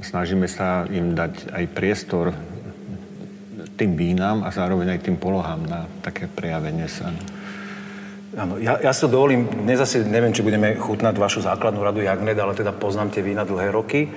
snažíme 0.00 0.48
sa 0.48 0.88
im 0.88 1.12
dať 1.12 1.52
aj 1.52 1.64
priestor 1.76 2.32
tým 3.74 3.98
vínam 3.98 4.46
a 4.46 4.54
zároveň 4.54 4.96
aj 4.96 5.00
tým 5.04 5.16
polohám 5.18 5.66
na 5.66 5.80
také 6.00 6.30
prejavenie 6.30 6.86
sa. 6.86 7.10
Áno, 8.34 8.58
ja, 8.58 8.78
ja 8.82 8.90
to 8.90 9.06
dovolím, 9.06 9.46
dnes 9.46 9.78
asi 9.78 10.02
neviem, 10.02 10.34
či 10.34 10.42
budeme 10.42 10.74
chutnať 10.74 11.14
vašu 11.14 11.46
základnú 11.46 11.82
radu 11.82 12.02
Jagnet, 12.02 12.38
ale 12.38 12.58
teda 12.58 12.74
poznám 12.74 13.14
tie 13.14 13.22
vína 13.22 13.46
dlhé 13.46 13.70
roky 13.70 14.10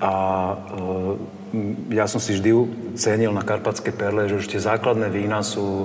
a 0.00 0.12
e, 0.16 1.92
ja 1.92 2.08
som 2.08 2.16
si 2.16 2.32
vždy 2.32 2.50
cenil 2.96 3.28
na 3.28 3.44
Karpatské 3.44 3.92
perle, 3.92 4.24
že 4.24 4.40
už 4.40 4.48
tie 4.48 4.60
základné 4.60 5.12
vína 5.12 5.44
sú 5.44 5.84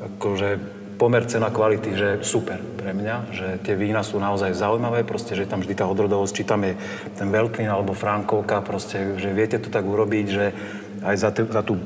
akože 0.00 0.80
pomer 1.02 1.26
cena 1.26 1.50
kvality, 1.50 1.98
že 1.98 2.08
super 2.22 2.62
pre 2.78 2.94
mňa, 2.94 3.16
že 3.34 3.46
tie 3.66 3.74
vína 3.74 4.06
sú 4.06 4.22
naozaj 4.22 4.54
zaujímavé, 4.54 5.02
proste, 5.02 5.34
že 5.34 5.50
tam 5.50 5.58
vždy 5.58 5.74
tá 5.74 5.90
odrodovosť, 5.90 6.30
či 6.30 6.44
tam 6.46 6.62
je 6.62 6.78
ten 7.18 7.26
Veltlin 7.26 7.66
alebo 7.66 7.90
Frankovka, 7.90 8.62
proste, 8.62 9.18
že 9.18 9.34
viete 9.34 9.58
to 9.58 9.66
tak 9.66 9.82
urobiť, 9.82 10.26
že 10.30 10.54
aj 11.02 11.16
za, 11.18 11.30
te, 11.34 11.42
za 11.42 11.66
tú, 11.66 11.82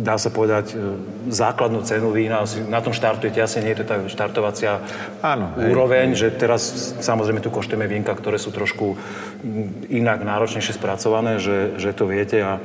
dá 0.00 0.16
sa 0.16 0.32
povedať, 0.32 0.72
e, 0.72 0.76
základnú 1.28 1.84
cenu 1.84 2.08
vína, 2.08 2.40
na 2.72 2.80
tom 2.80 2.96
štartujete, 2.96 3.36
asi 3.44 3.60
nie 3.60 3.76
je 3.76 3.84
to 3.84 3.92
tá 3.92 3.96
štartovacia 4.08 4.80
Áno, 5.20 5.52
úroveň, 5.60 6.16
hej. 6.16 6.24
že 6.24 6.28
teraz 6.32 6.96
samozrejme 7.04 7.44
tu 7.44 7.52
koštujeme 7.52 7.84
vínka, 7.84 8.16
ktoré 8.16 8.40
sú 8.40 8.48
trošku 8.48 8.96
inak 9.92 10.24
náročnejšie 10.24 10.80
spracované, 10.80 11.36
že, 11.36 11.76
že 11.76 11.92
to 11.92 12.08
viete 12.08 12.40
a 12.40 12.56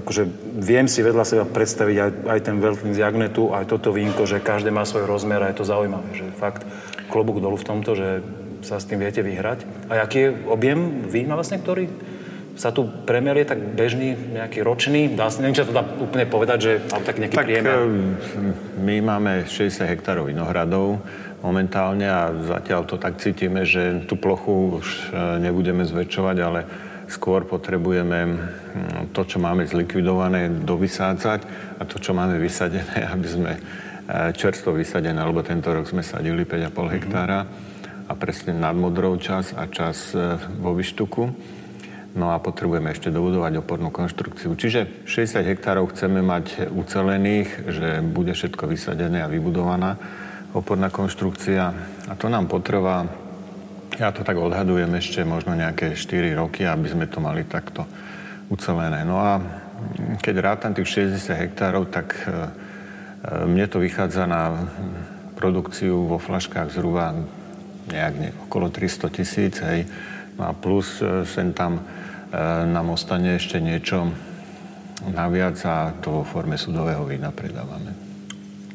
akože 0.00 0.22
viem 0.58 0.86
si 0.86 1.02
vedľa 1.02 1.24
seba 1.26 1.44
predstaviť 1.44 1.96
aj, 1.98 2.10
aj 2.26 2.40
ten 2.42 2.56
Veltlin 2.62 2.94
z 2.94 3.02
Jagnetu, 3.02 3.50
aj 3.52 3.68
toto 3.68 3.90
vínko, 3.90 4.24
že 4.24 4.42
každé 4.42 4.70
má 4.70 4.86
svoj 4.86 5.06
rozmer 5.06 5.42
a 5.42 5.50
je 5.50 5.58
to 5.58 5.68
zaujímavé, 5.68 6.10
že 6.14 6.26
fakt 6.38 6.62
klobúk 7.10 7.42
dolu 7.42 7.56
v 7.58 7.68
tomto, 7.68 7.96
že 7.96 8.22
sa 8.62 8.82
s 8.82 8.86
tým 8.86 8.98
viete 8.98 9.22
vyhrať. 9.22 9.90
A 9.90 10.02
aký 10.02 10.18
je 10.18 10.34
objem 10.50 11.06
vína 11.06 11.38
vlastne, 11.38 11.62
ktorý 11.62 11.86
sa 12.58 12.74
tu 12.74 12.90
premer 13.06 13.38
je 13.38 13.54
tak 13.54 13.62
bežný, 13.62 14.18
nejaký 14.34 14.66
ročný? 14.66 15.14
Dá 15.14 15.30
sa, 15.30 15.46
neviem, 15.46 15.54
či 15.54 15.62
to 15.62 15.70
dá 15.70 15.86
úplne 15.86 16.26
povedať, 16.26 16.58
že 16.58 16.72
alebo 16.90 17.06
tak 17.06 17.16
nejaký 17.22 17.36
tak, 17.38 17.46
priemer. 17.46 17.70
Eh, 17.70 17.86
my 18.82 18.96
máme 18.98 19.32
60 19.46 19.86
hektárov 19.86 20.26
vinohradov 20.26 20.98
momentálne 21.38 22.02
a 22.10 22.34
zatiaľ 22.34 22.82
to 22.82 22.98
tak 22.98 23.22
cítime, 23.22 23.62
že 23.62 24.02
tú 24.10 24.18
plochu 24.18 24.82
už 24.82 24.86
eh, 25.14 25.38
nebudeme 25.38 25.86
zväčšovať, 25.86 26.36
ale 26.42 26.60
skôr 27.08 27.48
potrebujeme 27.48 28.18
hm, 28.28 28.38
to, 29.16 29.24
čo 29.24 29.40
máme 29.40 29.64
zlikvidované, 29.64 30.62
dovysádzať 30.62 31.40
a 31.80 31.82
to, 31.88 31.96
čo 31.98 32.14
máme 32.14 32.36
vysadené, 32.38 33.08
aby 33.14 33.28
sme 33.28 33.52
eh, 33.56 34.30
čerstvo 34.36 34.76
vysadené, 34.76 35.18
lebo 35.18 35.40
tento 35.42 35.72
rok 35.72 35.88
sme 35.88 36.04
sadili 36.04 36.44
5,5 36.44 36.94
hektára 36.94 37.40
a 38.08 38.12
presne 38.16 38.56
nad 38.56 38.72
modrou 38.72 39.20
čas 39.20 39.52
a 39.52 39.68
čas 39.68 40.16
vo 40.56 40.72
Vyštuku. 40.72 41.28
No 42.16 42.32
a 42.32 42.40
potrebujeme 42.40 42.88
ešte 42.88 43.12
dobudovať 43.12 43.60
opornú 43.60 43.92
konštrukciu. 43.92 44.56
Čiže 44.56 45.04
60 45.04 45.44
hektárov 45.44 45.92
chceme 45.92 46.24
mať 46.24 46.72
ucelených, 46.72 47.68
že 47.68 48.00
bude 48.00 48.32
všetko 48.32 48.64
vysadené 48.64 49.20
a 49.20 49.28
vybudovaná 49.28 50.00
oporná 50.56 50.88
konštrukcia. 50.88 51.64
A 52.08 52.12
to 52.16 52.32
nám 52.32 52.48
potrvá, 52.48 53.04
ja 53.98 54.14
to 54.14 54.22
tak 54.22 54.38
odhadujem 54.38 54.94
ešte 54.94 55.26
možno 55.26 55.58
nejaké 55.58 55.98
4 55.98 56.38
roky, 56.38 56.64
aby 56.64 56.86
sme 56.86 57.06
to 57.10 57.18
mali 57.18 57.42
takto 57.44 57.84
ucelené. 58.48 59.02
No 59.02 59.18
a 59.18 59.42
keď 60.22 60.34
rátam 60.38 60.72
tých 60.72 61.10
60 61.10 61.34
hektárov, 61.34 61.90
tak 61.90 62.14
e, 62.14 62.22
e, 62.22 62.36
mne 63.46 63.66
to 63.66 63.82
vychádza 63.82 64.30
na 64.30 64.70
produkciu 65.34 66.06
vo 66.06 66.18
flaškách 66.18 66.74
zhruba 66.74 67.14
nejak 67.90 68.14
ne, 68.18 68.30
okolo 68.46 68.70
300 68.70 69.10
tisíc, 69.10 69.54
hej. 69.62 69.86
No 70.38 70.50
a 70.50 70.52
plus 70.54 71.02
e, 71.02 71.26
sem 71.26 71.50
tam 71.50 71.82
E, 72.28 72.40
nám 72.68 72.92
ostane 72.92 73.40
ešte 73.40 73.56
niečo 73.56 74.12
naviac 75.08 75.56
a 75.64 75.96
to 75.96 76.20
vo 76.20 76.24
forme 76.28 76.60
sudového 76.60 77.00
vína 77.08 77.32
predávame. 77.32 77.96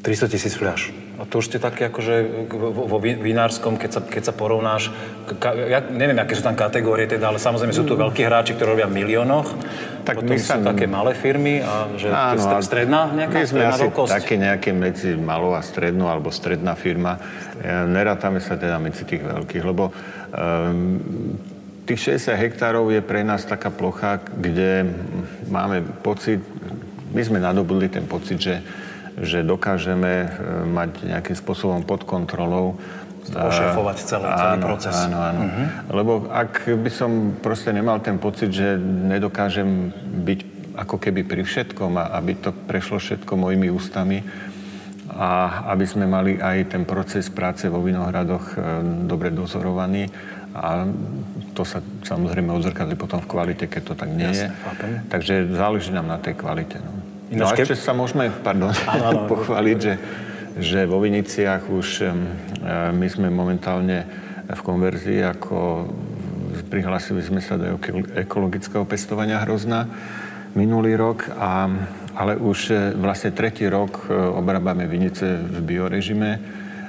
300 0.02 0.26
tisíc 0.34 0.58
fľaš. 0.58 0.90
A 1.14 1.22
to 1.30 1.38
už 1.38 1.46
ste 1.46 1.58
také 1.62 1.86
akože 1.94 2.48
vo 2.74 2.98
vinárskom, 2.98 3.78
keď 3.78 3.90
sa, 3.94 4.00
keď 4.02 4.22
sa 4.26 4.34
porovnáš, 4.34 4.90
ka, 5.38 5.54
ja 5.54 5.78
neviem, 5.78 6.18
aké 6.18 6.34
sú 6.34 6.42
tam 6.42 6.58
kategórie 6.58 7.06
teda, 7.06 7.30
ale 7.30 7.38
samozrejme 7.38 7.70
sú 7.70 7.86
tu 7.86 7.94
veľkí 7.94 8.26
hráči, 8.26 8.58
ktorí 8.58 8.74
robia 8.74 8.90
v 8.90 8.98
miliónoch, 8.98 9.46
tak 10.02 10.18
potom 10.18 10.34
my 10.34 10.38
sú 10.42 10.58
také 10.66 10.90
malé 10.90 11.14
firmy 11.14 11.62
a 11.62 11.86
že 11.94 12.10
Áno, 12.10 12.42
to 12.42 12.58
je 12.58 12.66
stredná 12.66 13.14
nejaká 13.14 13.36
My 13.38 13.46
sme 13.46 13.62
asi 13.62 13.86
veľkosť. 13.86 14.10
také 14.10 14.34
nejaké 14.42 14.70
medzi 14.74 15.14
malou 15.14 15.54
a 15.54 15.62
strednou 15.62 16.10
alebo 16.10 16.34
stredná 16.34 16.74
firma. 16.74 17.22
Nerátame 17.64 18.42
sa 18.42 18.58
teda 18.58 18.82
medzi 18.82 19.06
tých 19.06 19.22
veľkých, 19.22 19.62
lebo 19.62 19.94
um, 20.34 20.98
tých 21.86 22.18
60 22.18 22.34
hektárov 22.34 22.90
je 22.90 23.00
pre 23.06 23.22
nás 23.22 23.46
taká 23.46 23.70
plocha, 23.70 24.18
kde 24.18 24.88
máme 25.46 25.84
pocit, 26.02 26.42
my 27.14 27.22
sme 27.22 27.38
nadobudli 27.38 27.86
ten 27.86 28.08
pocit, 28.08 28.40
že, 28.40 28.58
že 29.18 29.46
dokážeme 29.46 30.12
e, 30.24 30.28
mať 30.66 31.06
nejakým 31.06 31.36
spôsobom 31.38 31.86
pod 31.86 32.02
kontrolou 32.02 32.78
ošefovať 33.32 33.96
celý, 34.04 34.26
áno, 34.28 34.36
celý 34.36 34.56
proces. 34.60 34.96
Áno, 35.08 35.18
áno. 35.22 35.40
Uh-huh. 35.48 35.66
Lebo 35.96 36.12
ak 36.28 36.68
by 36.68 36.90
som 36.92 37.10
proste 37.40 37.72
nemal 37.72 38.02
ten 38.04 38.20
pocit, 38.20 38.52
že 38.52 38.76
nedokážem 38.76 39.94
byť 40.26 40.40
ako 40.74 40.96
keby 40.98 41.22
pri 41.24 41.46
všetkom 41.46 41.96
a 41.96 42.18
aby 42.18 42.34
to 42.36 42.50
prešlo 42.50 42.98
všetko 42.98 43.32
mojimi 43.38 43.70
ústami 43.70 44.26
a 45.14 45.62
aby 45.70 45.86
sme 45.86 46.10
mali 46.10 46.42
aj 46.42 46.74
ten 46.74 46.82
proces 46.82 47.30
práce 47.30 47.70
vo 47.70 47.78
Vinohradoch 47.78 48.44
e, 48.52 48.82
dobre 49.06 49.30
dozorovaný 49.30 50.10
a 50.54 50.86
to 51.54 51.62
sa 51.62 51.82
samozrejme 52.02 52.50
odzrkadli 52.50 52.98
potom 52.98 53.22
v 53.22 53.30
kvalite, 53.30 53.66
keď 53.70 53.82
to 53.90 53.94
tak 53.94 54.10
nie 54.10 54.26
Jasne, 54.26 54.50
je. 54.50 54.62
Chápem. 54.62 54.90
Takže 55.10 55.34
záleží 55.54 55.90
nám 55.94 56.10
na 56.10 56.18
tej 56.18 56.34
kvalite. 56.38 56.82
No, 56.82 57.13
no 57.32 57.48
a 57.48 57.54
ešte 57.56 57.78
sa 57.78 57.96
môžeme, 57.96 58.28
pardon, 58.42 58.74
ano, 58.88 59.04
ano, 59.08 59.20
pochváliť, 59.32 59.78
že, 59.80 59.94
že 60.60 60.80
vo 60.84 61.00
Viniciach 61.00 61.64
už 61.70 62.04
my 62.92 63.06
sme 63.08 63.32
momentálne 63.32 64.04
v 64.44 64.60
konverzii 64.60 65.24
ako 65.24 65.88
prihlásili 66.68 67.24
sme 67.24 67.40
sa 67.40 67.56
do 67.56 67.80
ekologického 68.14 68.84
pestovania 68.84 69.40
hrozna 69.42 69.88
minulý 70.54 70.94
rok, 70.94 71.26
a, 71.34 71.66
ale 72.14 72.38
už 72.38 72.58
e, 72.70 72.94
vlastne 72.94 73.34
tretí 73.34 73.66
rok 73.66 74.06
e, 74.06 74.14
obrábame 74.14 74.86
vinice 74.86 75.34
v 75.34 75.58
biorežime 75.58 76.38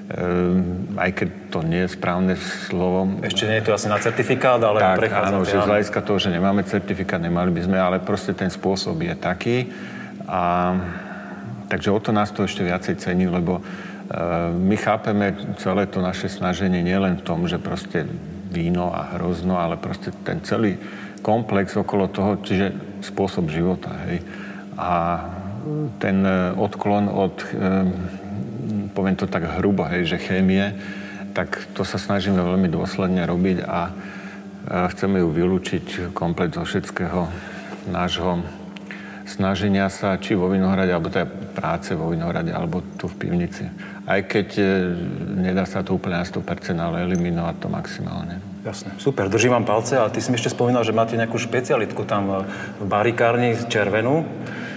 Ehm, 0.06 0.94
aj 1.02 1.18
keď 1.18 1.30
to 1.50 1.60
nie 1.66 1.82
je 1.82 1.98
správne 1.98 2.38
slovo. 2.38 3.10
Ešte 3.26 3.50
nie 3.50 3.58
je 3.58 3.66
to 3.66 3.74
asi 3.74 3.90
na 3.90 3.98
certifikát, 3.98 4.62
ale 4.62 4.78
tak, 4.78 5.10
áno, 5.10 5.42
že 5.42 5.58
z 5.58 5.66
hľadiska 5.66 5.98
toho, 6.06 6.22
že 6.22 6.30
nemáme 6.30 6.62
certifikát, 6.62 7.18
nemali 7.18 7.50
by 7.50 7.62
sme, 7.66 7.78
ale 7.82 7.98
proste 7.98 8.38
ten 8.38 8.54
spôsob 8.54 9.02
je 9.02 9.18
taký. 9.18 9.66
A, 10.24 10.74
takže 11.68 11.92
o 11.92 12.00
to 12.00 12.16
nás 12.16 12.32
to 12.32 12.48
ešte 12.48 12.64
viacej 12.64 12.96
cení, 12.96 13.28
lebo 13.28 13.60
uh, 13.60 13.66
my 14.56 14.76
chápeme 14.80 15.36
celé 15.60 15.92
to 15.92 16.00
naše 16.00 16.32
snaženie 16.32 16.80
nielen 16.80 17.20
v 17.20 17.26
tom, 17.28 17.44
že 17.52 17.60
proste 17.60 18.08
víno 18.48 18.96
a 18.96 19.20
hrozno, 19.20 19.60
ale 19.60 19.76
proste 19.76 20.16
ten 20.24 20.40
celý 20.40 20.80
komplex 21.20 21.76
okolo 21.76 22.08
toho, 22.08 22.40
čiže 22.40 22.72
spôsob 23.04 23.52
života, 23.52 23.92
hej. 24.08 24.24
A 24.80 25.20
ten 25.98 26.22
odklon 26.54 27.10
od 27.10 27.36
poviem 28.96 29.20
to 29.20 29.28
tak 29.28 29.44
hrubo, 29.60 29.84
hej, 29.92 30.08
že 30.08 30.24
chémie, 30.24 30.72
tak 31.36 31.60
to 31.76 31.84
sa 31.84 32.00
snažíme 32.00 32.40
veľmi 32.40 32.72
dôsledne 32.72 33.28
robiť 33.28 33.58
a 33.68 33.92
chceme 34.66 35.20
ju 35.20 35.30
vylúčiť 35.30 36.16
komplet 36.16 36.56
zo 36.56 36.64
všetkého 36.64 37.28
nášho 37.92 38.42
snaženia 39.26 39.90
sa, 39.90 40.16
či 40.22 40.38
vo 40.38 40.48
Vinohrade, 40.54 40.94
alebo 40.94 41.10
teda 41.10 41.26
práce 41.28 41.98
vo 41.98 42.14
Vinohrade, 42.14 42.54
alebo 42.54 42.86
tu 42.96 43.10
v 43.10 43.16
pivnici. 43.18 43.66
Aj 44.06 44.22
keď 44.22 44.48
e, 44.62 44.64
nedá 45.50 45.66
sa 45.66 45.82
to 45.82 45.98
úplne 45.98 46.22
na 46.22 46.26
100%, 46.26 46.78
ale 46.78 47.10
eliminovať 47.10 47.56
to 47.58 47.68
maximálne. 47.68 48.38
Jasne, 48.66 48.98
super, 48.98 49.30
držím 49.30 49.62
vám 49.62 49.66
palce 49.66 49.94
a 49.94 50.10
ty 50.10 50.18
si 50.22 50.34
mi 50.34 50.42
ešte 50.42 50.50
spomínal, 50.50 50.82
že 50.82 50.90
máte 50.90 51.14
nejakú 51.14 51.38
špecialitku 51.38 52.02
tam 52.10 52.50
v 52.82 52.86
barikárni 52.90 53.54
červenú. 53.70 54.26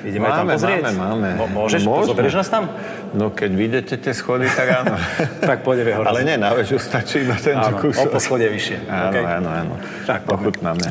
Ideme 0.04 0.28
máme, 0.28 0.36
tam 0.36 0.46
pozrieť? 0.52 0.82
Máme, 0.92 1.30
máme. 1.40 1.52
môžeš? 1.56 1.80
Môžeme. 1.88 2.12
Zoberieš 2.12 2.36
nás 2.36 2.48
tam? 2.52 2.68
No 3.16 3.32
keď 3.32 3.50
vidíte 3.56 3.94
tie 3.96 4.12
schody, 4.12 4.44
tak 4.52 4.84
áno. 4.84 4.94
tak 5.48 5.64
pôjdeme 5.64 5.96
hore. 5.96 6.04
Ale 6.04 6.20
nie, 6.20 6.36
na 6.36 6.52
väžu 6.52 6.76
stačí 6.76 7.24
iba 7.24 7.34
ten 7.40 7.56
áno, 7.56 7.80
kúsok. 7.80 8.06
o 8.06 8.12
poschode 8.12 8.44
vyššie. 8.44 8.76
Áno, 8.86 9.08
okay. 9.08 9.24
áno, 9.24 9.48
áno. 9.48 9.74
Tak 10.04 10.28
pochutnáme. 10.28 10.86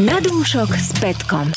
Na 0.00 0.16
dúšok 0.22 0.70
s 0.78 0.94
Petkom. 1.02 1.50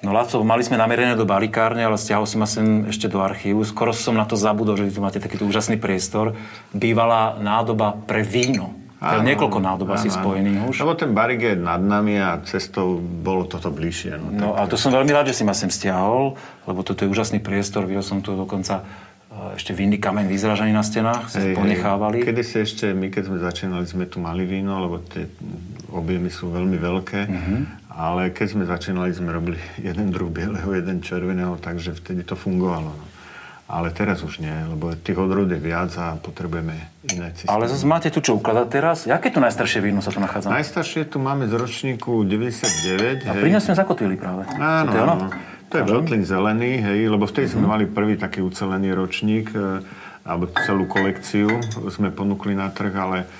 No 0.00 0.16
Laco, 0.16 0.40
mali 0.40 0.64
sme 0.64 0.80
namierené 0.80 1.12
do 1.12 1.28
barikárne, 1.28 1.84
ale 1.84 2.00
stiahol 2.00 2.24
som 2.24 2.40
ma 2.40 2.48
sem 2.48 2.88
ešte 2.88 3.04
do 3.04 3.20
archívu. 3.20 3.60
Skoro 3.68 3.92
som 3.92 4.16
na 4.16 4.24
to 4.24 4.32
zabudol, 4.32 4.80
že 4.80 4.88
vy 4.88 4.92
tu 4.96 5.04
máte 5.04 5.20
takýto 5.20 5.44
úžasný 5.44 5.76
priestor. 5.76 6.40
Bývala 6.72 7.36
nádoba 7.36 7.92
pre 8.08 8.24
víno. 8.24 8.80
Áno, 9.00 9.24
niekoľko 9.24 9.58
nádob 9.64 9.88
asi 9.96 10.12
spojených 10.12 10.60
už. 10.68 10.84
Lebo 10.84 10.92
ten 10.92 11.16
barik 11.16 11.40
je 11.40 11.54
nad 11.56 11.80
nami 11.80 12.20
a 12.20 12.36
cestou 12.44 13.00
bolo 13.00 13.48
toto 13.48 13.72
bližšie. 13.72 14.12
No, 14.20 14.28
no 14.28 14.48
a 14.56 14.68
to 14.68 14.76
som 14.76 14.92
veľmi 14.92 15.08
rád, 15.08 15.32
že 15.32 15.40
si 15.40 15.44
ma 15.44 15.56
sem 15.56 15.72
stiahol, 15.72 16.36
lebo 16.68 16.80
toto 16.84 17.04
je 17.04 17.08
úžasný 17.08 17.40
priestor. 17.40 17.88
Videl 17.88 18.04
som 18.04 18.20
tu 18.20 18.36
dokonca 18.36 18.84
e, 19.32 19.56
ešte 19.56 19.72
vinný 19.72 19.96
kameň 19.96 20.28
vyzražený 20.28 20.76
na 20.76 20.84
stenách, 20.84 21.32
si 21.32 21.56
ponechávali. 21.56 22.20
Kedy 22.20 22.42
si 22.44 22.60
ešte, 22.60 22.92
my 22.92 23.08
keď 23.08 23.22
sme 23.32 23.38
začínali, 23.40 23.84
sme 23.88 24.04
tu 24.04 24.20
mali 24.20 24.44
víno, 24.44 24.84
lebo 24.84 25.00
tie 25.00 25.32
objemy 25.96 26.28
sú 26.28 26.52
veľmi 26.52 26.76
veľké. 26.76 27.20
Uh-huh. 27.24 27.79
Ale 28.00 28.32
keď 28.32 28.46
sme 28.56 28.64
začínali, 28.64 29.12
sme 29.12 29.28
robili 29.28 29.60
jeden 29.76 30.08
druh 30.08 30.32
bieleho, 30.32 30.72
jeden 30.72 31.04
červeného, 31.04 31.60
takže 31.60 31.92
vtedy 31.92 32.24
to 32.24 32.32
fungovalo. 32.32 32.96
No. 32.96 33.06
Ale 33.70 33.92
teraz 33.92 34.24
už 34.24 34.40
nie, 34.42 34.56
lebo 34.66 34.96
tých 34.96 35.14
odrôd 35.14 35.46
je 35.52 35.60
viac 35.60 35.92
a 36.00 36.16
potrebujeme 36.18 36.74
iné 37.06 37.30
systémy. 37.36 37.52
Ale 37.52 37.68
zase 37.68 37.84
máte 37.84 38.08
tu 38.08 38.24
čo 38.24 38.40
ukladať 38.40 38.66
teraz? 38.66 39.04
Jaké 39.04 39.28
tu 39.30 39.38
najstaršie 39.38 39.84
víno 39.84 40.00
sa 40.00 40.10
tu 40.10 40.18
nachádza? 40.18 40.48
Najstaršie 40.48 41.06
tu 41.06 41.20
máme 41.20 41.46
z 41.46 41.54
ročníku 41.54 42.24
99. 42.24 43.30
A 43.30 43.36
pri 43.36 43.50
sme 43.60 43.76
zakotvili 43.76 44.16
práve. 44.16 44.48
Áno, 44.58 44.90
to 44.90 44.96
je, 44.96 45.02
áno. 45.04 45.14
To 45.70 45.74
je 45.78 45.84
veľtlín 45.86 46.22
zelený, 46.26 46.82
hej, 46.82 47.00
lebo 47.06 47.30
vtedy 47.30 47.52
sme 47.52 47.68
mhm. 47.68 47.70
mali 47.70 47.84
prvý 47.86 48.18
taký 48.18 48.42
ucelený 48.42 48.90
ročník, 48.96 49.54
e, 49.54 49.86
alebo 50.26 50.50
celú 50.66 50.90
kolekciu 50.90 51.62
sme 51.94 52.10
ponúkli 52.10 52.58
na 52.58 52.74
trh, 52.74 52.90
ale 52.96 53.30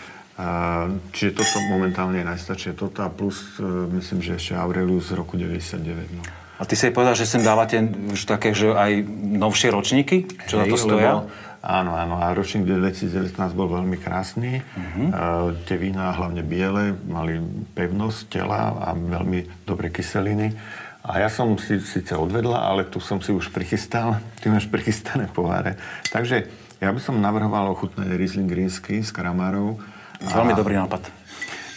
čiže 1.13 1.37
toto 1.37 1.57
momentálne 1.69 2.23
je 2.23 2.27
najstaršie 2.27 2.73
toto 2.73 3.05
a 3.05 3.13
plus 3.13 3.61
e, 3.61 3.67
myslím, 4.01 4.25
že 4.25 4.41
ešte 4.41 4.53
Aurelius 4.57 5.13
z 5.13 5.19
roku 5.19 5.37
99. 5.37 6.17
No. 6.17 6.23
A 6.61 6.69
ty 6.69 6.77
si 6.77 6.93
povedal, 6.93 7.17
že 7.17 7.25
sem 7.25 7.41
dávate 7.41 7.81
už 8.13 8.29
také, 8.29 8.53
že 8.53 8.73
aj 8.73 9.01
novšie 9.41 9.73
ročníky, 9.73 10.29
čo 10.45 10.61
Hej, 10.61 10.61
na 10.61 10.65
to 10.69 10.77
stoja? 10.77 11.11
Lebo, 11.25 11.33
áno, 11.65 11.93
áno. 11.97 12.15
A 12.21 12.37
ročník 12.37 12.69
2019 12.69 13.33
bol 13.57 13.81
veľmi 13.81 13.97
krásny. 13.97 14.61
Uh-huh. 14.61 15.09
Uh, 15.09 15.49
tie 15.65 15.81
vína, 15.81 16.13
hlavne 16.13 16.45
biele, 16.45 16.93
mali 17.09 17.41
pevnosť 17.73 18.21
tela 18.29 18.77
a 18.77 18.93
veľmi 18.93 19.65
dobré 19.65 19.89
kyseliny. 19.89 20.53
A 21.01 21.25
ja 21.25 21.33
som 21.33 21.57
si 21.57 21.81
síce 21.81 22.13
odvedla, 22.13 22.61
ale 22.61 22.85
tu 22.85 23.01
som 23.01 23.25
si 23.25 23.33
už 23.33 23.49
prichystal. 23.57 24.21
Ty 24.45 24.53
máš 24.53 24.69
prichystané 24.69 25.33
poháre. 25.33 25.81
Takže 26.13 26.45
ja 26.77 26.93
by 26.93 27.01
som 27.01 27.25
navrhoval 27.25 27.73
ochutnať 27.73 28.21
Riesling 28.21 28.53
Rínsky 28.53 29.01
z 29.01 29.09
Kramárov. 29.17 29.81
Veľmi 30.21 30.53
dobrý 30.53 30.77
nápad. 30.77 31.09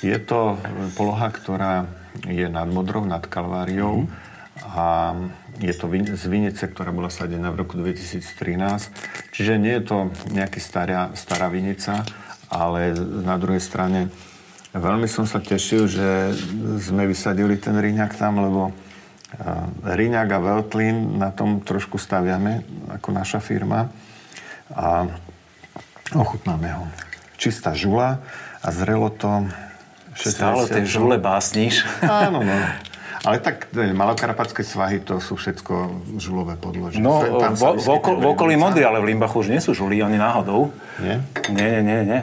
Je 0.03 0.19
to 0.19 0.59
poloha, 0.99 1.31
ktorá 1.31 1.87
je 2.27 2.45
nad 2.51 2.67
Modrou, 2.67 3.07
nad 3.07 3.23
Kalváriou. 3.23 4.03
Uh-huh 4.03 4.31
a 4.61 5.13
je 5.61 5.73
to 5.73 5.89
z 5.89 6.25
vinice, 6.29 6.63
ktorá 6.65 6.93
bola 6.93 7.09
sadená 7.09 7.49
v 7.49 7.65
roku 7.65 7.77
2013. 7.77 8.23
Čiže 9.33 9.57
nie 9.57 9.73
je 9.81 9.83
to 9.85 9.97
nejaká 10.29 10.61
stará, 10.61 11.09
stará 11.17 11.49
vinica, 11.49 12.05
ale 12.49 12.93
na 12.97 13.37
druhej 13.37 13.61
strane 13.61 14.13
veľmi 14.73 15.09
som 15.09 15.25
sa 15.25 15.41
tešil, 15.41 15.89
že 15.89 16.37
sme 16.81 17.09
vysadili 17.09 17.57
ten 17.57 17.77
Ríňak 17.77 18.13
tam, 18.17 18.41
lebo 18.41 18.73
Ríňak 19.81 20.29
a 20.29 20.39
Veltlin 20.41 21.17
na 21.17 21.33
tom 21.33 21.61
trošku 21.65 21.97
staviame 21.97 22.61
ako 22.93 23.09
naša 23.09 23.41
firma 23.41 23.89
a 24.69 25.09
ochutnáme 26.13 26.69
ho. 26.69 26.85
Čistá 27.43 27.75
žula 27.75 28.23
a 28.63 28.71
zrelo 28.71 29.11
to 29.11 29.51
60 30.15 30.31
Stále 30.31 30.63
tie 30.71 30.87
žule 30.87 31.19
básniš. 31.19 31.83
Áno, 31.99 32.39
no. 32.39 32.55
Ale 33.23 33.43
tak 33.43 33.67
malokarpatské 33.75 34.63
svahy 34.63 35.03
to 35.03 35.19
sú 35.19 35.35
všetko 35.35 35.91
žulové 36.23 36.55
podložie. 36.55 37.03
No, 37.03 37.19
tam 37.39 37.55
vo, 37.59 37.75
v, 37.75 37.87
oko, 37.87 38.15
v 38.15 38.25
okolí 38.31 38.55
Modry, 38.55 38.87
ale 38.87 39.03
v 39.03 39.11
Limbachu 39.11 39.43
už 39.43 39.51
nie 39.51 39.59
sú 39.59 39.75
žulí, 39.75 39.99
oni 39.99 40.15
náhodou. 40.15 40.71
Nie? 41.03 41.19
Nie, 41.51 41.67
nie, 41.79 41.83
nie, 41.83 41.99
nie. 42.03 42.21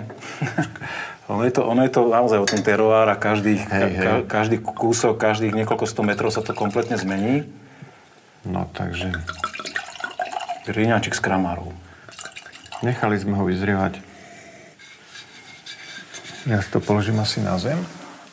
ono, 1.32 1.44
je 1.44 1.52
to, 1.52 1.68
ono 1.68 1.80
je 1.84 1.92
to 1.92 2.00
naozaj 2.04 2.38
o 2.40 2.46
ten 2.48 2.64
teroár 2.64 3.08
a 3.08 3.16
každý, 3.16 3.60
hej, 3.60 3.92
hej. 3.92 4.04
Ka, 4.04 4.12
každý 4.24 4.56
kúsok, 4.60 5.20
každých 5.20 5.52
niekoľko 5.52 5.84
sto 5.84 6.00
metrov 6.00 6.32
sa 6.32 6.44
to 6.44 6.56
kompletne 6.56 7.00
zmení. 7.00 7.44
No, 8.44 8.68
takže... 8.72 9.12
Ríňačik 10.68 11.16
z 11.16 11.20
kramárov. 11.24 11.72
Nechali 12.84 13.16
sme 13.20 13.40
ho 13.40 13.44
vyzrievať. 13.48 14.09
Ja 16.48 16.64
si 16.64 16.72
to 16.72 16.80
položím 16.80 17.20
asi 17.20 17.44
na 17.44 17.60
zem. 17.60 17.76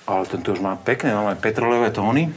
Ale 0.07 0.23
tento 0.23 0.55
už 0.55 0.63
má 0.63 0.79
pekné, 0.79 1.11
máme 1.11 1.35
petrolové 1.35 1.91
tóny. 1.91 2.31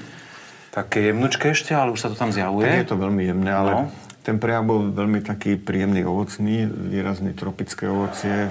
Také 0.75 1.11
jemnučké 1.11 1.55
ešte, 1.55 1.71
ale 1.75 1.95
už 1.95 2.03
sa 2.03 2.11
to 2.11 2.19
tam 2.19 2.35
zjavuje. 2.35 2.67
Tak 2.67 2.83
je 2.83 2.91
to 2.91 2.99
veľmi 2.99 3.23
jemné, 3.27 3.51
ale 3.55 3.71
no. 3.71 3.83
ten 4.27 4.43
prejav 4.43 4.67
bol 4.67 4.91
veľmi 4.91 5.23
taký 5.23 5.55
príjemný 5.55 6.03
ovocný, 6.03 6.67
výrazný 6.67 7.35
tropické 7.35 7.87
ovocie, 7.87 8.51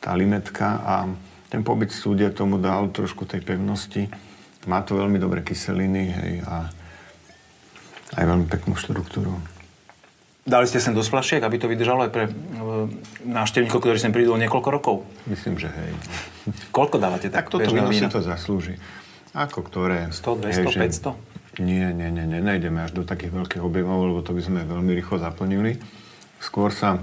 tá 0.00 0.12
limetka 0.16 0.80
a 0.80 0.94
ten 1.52 1.60
pobyt 1.60 1.92
v 1.92 2.00
súde 2.00 2.28
tomu 2.32 2.56
dal 2.56 2.88
trošku 2.88 3.28
tej 3.28 3.44
pevnosti. 3.44 4.08
Má 4.68 4.80
to 4.84 4.96
veľmi 4.96 5.20
dobré 5.20 5.44
kyseliny 5.44 6.04
hej, 6.10 6.32
a 6.44 6.68
aj 8.16 8.24
veľmi 8.24 8.46
peknú 8.48 8.76
štruktúru. 8.76 9.55
Dali 10.46 10.70
ste 10.70 10.78
sem 10.78 10.94
do 10.94 11.02
splašiek, 11.02 11.42
aby 11.42 11.58
to 11.58 11.66
vydržalo 11.66 12.06
aj 12.06 12.10
pre 12.14 12.30
e, 12.30 12.32
návštevníkov, 13.26 13.82
ktorí 13.82 13.98
sem 13.98 14.14
prídu 14.14 14.30
o 14.30 14.38
niekoľko 14.38 14.68
rokov? 14.70 15.02
Myslím, 15.26 15.58
že 15.58 15.66
hej. 15.74 15.90
Koľko 16.70 17.02
dávate 17.02 17.26
tak, 17.34 17.50
tak 17.50 17.58
toto 17.58 17.66
víno 17.74 17.90
si 17.90 18.06
to 18.06 18.22
zaslúži. 18.22 18.78
Ako 19.34 19.66
ktoré? 19.66 20.06
100, 20.14 20.22
200, 20.22 20.78
hej, 20.78 21.10
500? 21.58 21.66
Nie, 21.66 21.90
nie, 21.90 22.14
nie, 22.14 22.30
nie, 22.30 22.38
nejdeme 22.38 22.86
až 22.86 22.94
do 22.94 23.02
takých 23.02 23.34
veľkých 23.34 23.58
objemov, 23.58 24.06
lebo 24.06 24.22
to 24.22 24.30
by 24.30 24.42
sme 24.46 24.62
veľmi 24.62 24.94
rýchlo 24.94 25.18
zaplnili. 25.18 25.82
Skôr 26.38 26.70
sa 26.70 27.02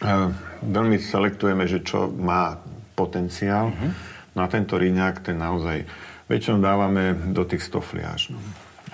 e, 0.00 0.32
veľmi 0.64 0.96
selektujeme, 0.96 1.68
že 1.68 1.84
čo 1.84 2.08
má 2.08 2.56
potenciál. 2.96 3.68
Uh-huh. 3.68 3.92
Na 4.32 4.48
tento 4.48 4.80
ríňak 4.80 5.20
ten 5.20 5.36
naozaj 5.36 5.84
väčšinou 6.24 6.56
dávame 6.64 7.12
do 7.36 7.44
tých 7.44 7.68
100 7.68 7.84
fliaž. 7.84 8.32
No. 8.32 8.40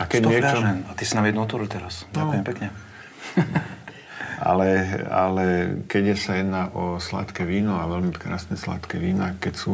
A 0.03 0.11
keď 0.11 0.27
100 0.27 0.35
niečo... 0.35 0.57
A 0.67 0.93
ty 0.99 1.07
si 1.07 1.14
nám 1.14 1.31
jednu 1.31 1.47
otvoril 1.47 1.71
teraz. 1.71 2.11
No. 2.11 2.27
Ďakujem 2.27 2.43
pekne. 2.43 2.88
ale, 4.51 4.68
ale 5.11 5.44
keď 5.90 6.14
je 6.14 6.16
sa 6.16 6.33
jedná 6.38 6.70
o 6.74 7.03
sladké 7.03 7.42
víno 7.48 7.79
a 7.79 7.90
veľmi 7.90 8.14
krásne 8.14 8.55
sladké 8.55 8.98
vína, 9.03 9.35
keď 9.38 9.55
sú 9.55 9.72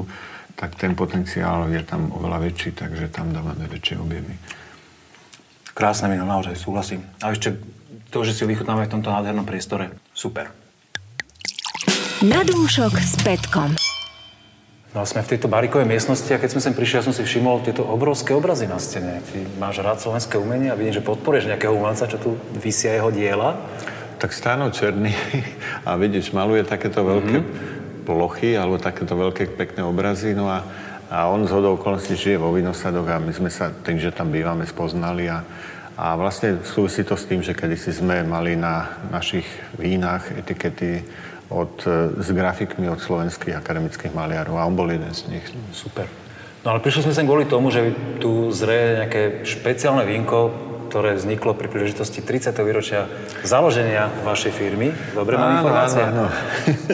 tak 0.55 0.79
ten 0.79 0.95
potenciál 0.95 1.67
je 1.67 1.83
tam 1.83 2.15
oveľa 2.15 2.39
väčší, 2.47 2.79
takže 2.79 3.11
tam 3.11 3.35
dávame 3.35 3.67
väčšie 3.67 3.99
objemy. 3.99 4.39
Krásne 5.75 6.07
víno, 6.07 6.23
naozaj 6.23 6.55
súhlasím. 6.55 7.03
A 7.19 7.35
ešte 7.35 7.59
to, 8.15 8.23
že 8.23 8.31
si 8.31 8.47
ho 8.47 8.49
vychutnáme 8.49 8.87
v 8.87 8.93
tomto 8.95 9.11
nádhernom 9.11 9.43
priestore. 9.43 9.91
Super. 10.15 10.55
Na 12.23 12.47
dúšok 12.47 12.95
s 13.03 13.19
Petkom. 13.27 13.75
No 14.95 15.03
a 15.03 15.11
sme 15.11 15.27
v 15.27 15.35
tejto 15.35 15.51
barikovej 15.51 15.91
miestnosti 15.91 16.31
a 16.31 16.39
keď 16.39 16.55
sme 16.55 16.63
sem 16.63 16.75
prišli, 16.79 17.03
ja 17.03 17.07
som 17.07 17.11
si 17.11 17.27
všimol 17.27 17.67
tieto 17.67 17.83
obrovské 17.83 18.31
obrazy 18.31 18.71
na 18.71 18.79
stene. 18.79 19.19
Ty 19.27 19.43
máš 19.59 19.83
rád 19.83 19.99
slovenské 19.99 20.39
umenie 20.39 20.71
a 20.71 20.79
vidím, 20.79 20.95
že 20.95 21.03
podporuješ 21.03 21.51
nejakého 21.51 21.75
umelca, 21.75 22.07
čo 22.07 22.23
tu 22.23 22.39
vysia 22.55 22.95
jeho 22.95 23.11
diela. 23.11 23.59
Tak 24.23 24.31
Stáno 24.31 24.71
Černý 24.71 25.11
a 25.89 25.99
vidíš, 25.99 26.31
maluje 26.31 26.63
takéto 26.63 27.03
veľké 27.03 27.39
mm-hmm 27.43 27.83
plochy 28.05 28.55
alebo 28.55 28.77
takéto 28.77 29.17
veľké 29.17 29.57
pekné 29.57 29.81
obrazy. 29.81 30.37
No 30.37 30.53
a, 30.53 30.61
a 31.09 31.27
on 31.33 31.49
z 31.49 31.51
hodou 31.57 31.81
okolností 31.81 32.15
žije 32.15 32.37
vo 32.37 32.53
Vinosadoch 32.53 33.09
a 33.09 33.19
my 33.19 33.33
sme 33.33 33.49
sa 33.49 33.73
tým, 33.73 33.97
že 33.97 34.13
tam 34.13 34.29
bývame, 34.29 34.69
spoznali 34.69 35.33
a, 35.33 35.41
a 35.97 36.15
vlastne 36.15 36.61
súvisí 36.63 37.03
to 37.03 37.17
s 37.17 37.25
tým, 37.25 37.41
že 37.41 37.57
kedysi 37.57 37.97
sme 37.97 38.21
mali 38.23 38.55
na 38.55 39.01
našich 39.09 39.49
vínach 39.81 40.29
etikety 40.37 41.03
od, 41.55 41.75
s 42.19 42.29
grafikmi 42.35 42.91
od 42.91 42.99
slovenských 42.99 43.55
akademických 43.63 44.11
maliarov 44.11 44.59
a 44.59 44.67
on 44.67 44.75
bol 44.75 44.91
jeden 44.91 45.15
z 45.15 45.31
nich. 45.31 45.47
Super. 45.71 46.11
No 46.67 46.75
ale 46.75 46.81
prišli 46.81 47.07
sme 47.07 47.15
sem 47.15 47.29
kvôli 47.29 47.45
tomu, 47.45 47.69
že 47.69 47.93
tu 48.19 48.49
zrie 48.51 49.05
nejaké 49.05 49.45
špeciálne 49.45 50.03
vínko, 50.09 50.51
ktoré 50.89 51.19
vzniklo 51.19 51.59
pri 51.59 51.69
príležitosti 51.69 52.23
30. 52.23 52.55
výročia 52.63 53.11
založenia 53.43 54.09
vašej 54.23 54.53
firmy. 54.55 54.95
Dobre 55.13 55.37
mám 55.37 55.61
informácie? 55.61 56.01
Áno. 56.07 56.31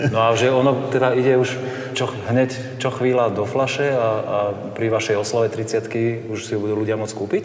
No 0.08 0.18
a 0.24 0.28
že 0.34 0.48
ono 0.50 0.88
teda 0.90 1.12
ide 1.14 1.36
už 1.36 1.54
čo, 1.92 2.10
hneď 2.32 2.80
čo 2.80 2.90
chvíľa 2.90 3.30
do 3.30 3.44
flaše 3.44 3.92
a, 3.92 4.08
a 4.18 4.38
pri 4.74 4.88
vašej 4.88 5.20
oslave 5.20 5.52
30 5.52 6.32
už 6.32 6.38
si 6.40 6.56
ju 6.56 6.58
budú 6.58 6.80
ľudia 6.80 6.96
môcť 6.96 7.14
kúpiť? 7.14 7.44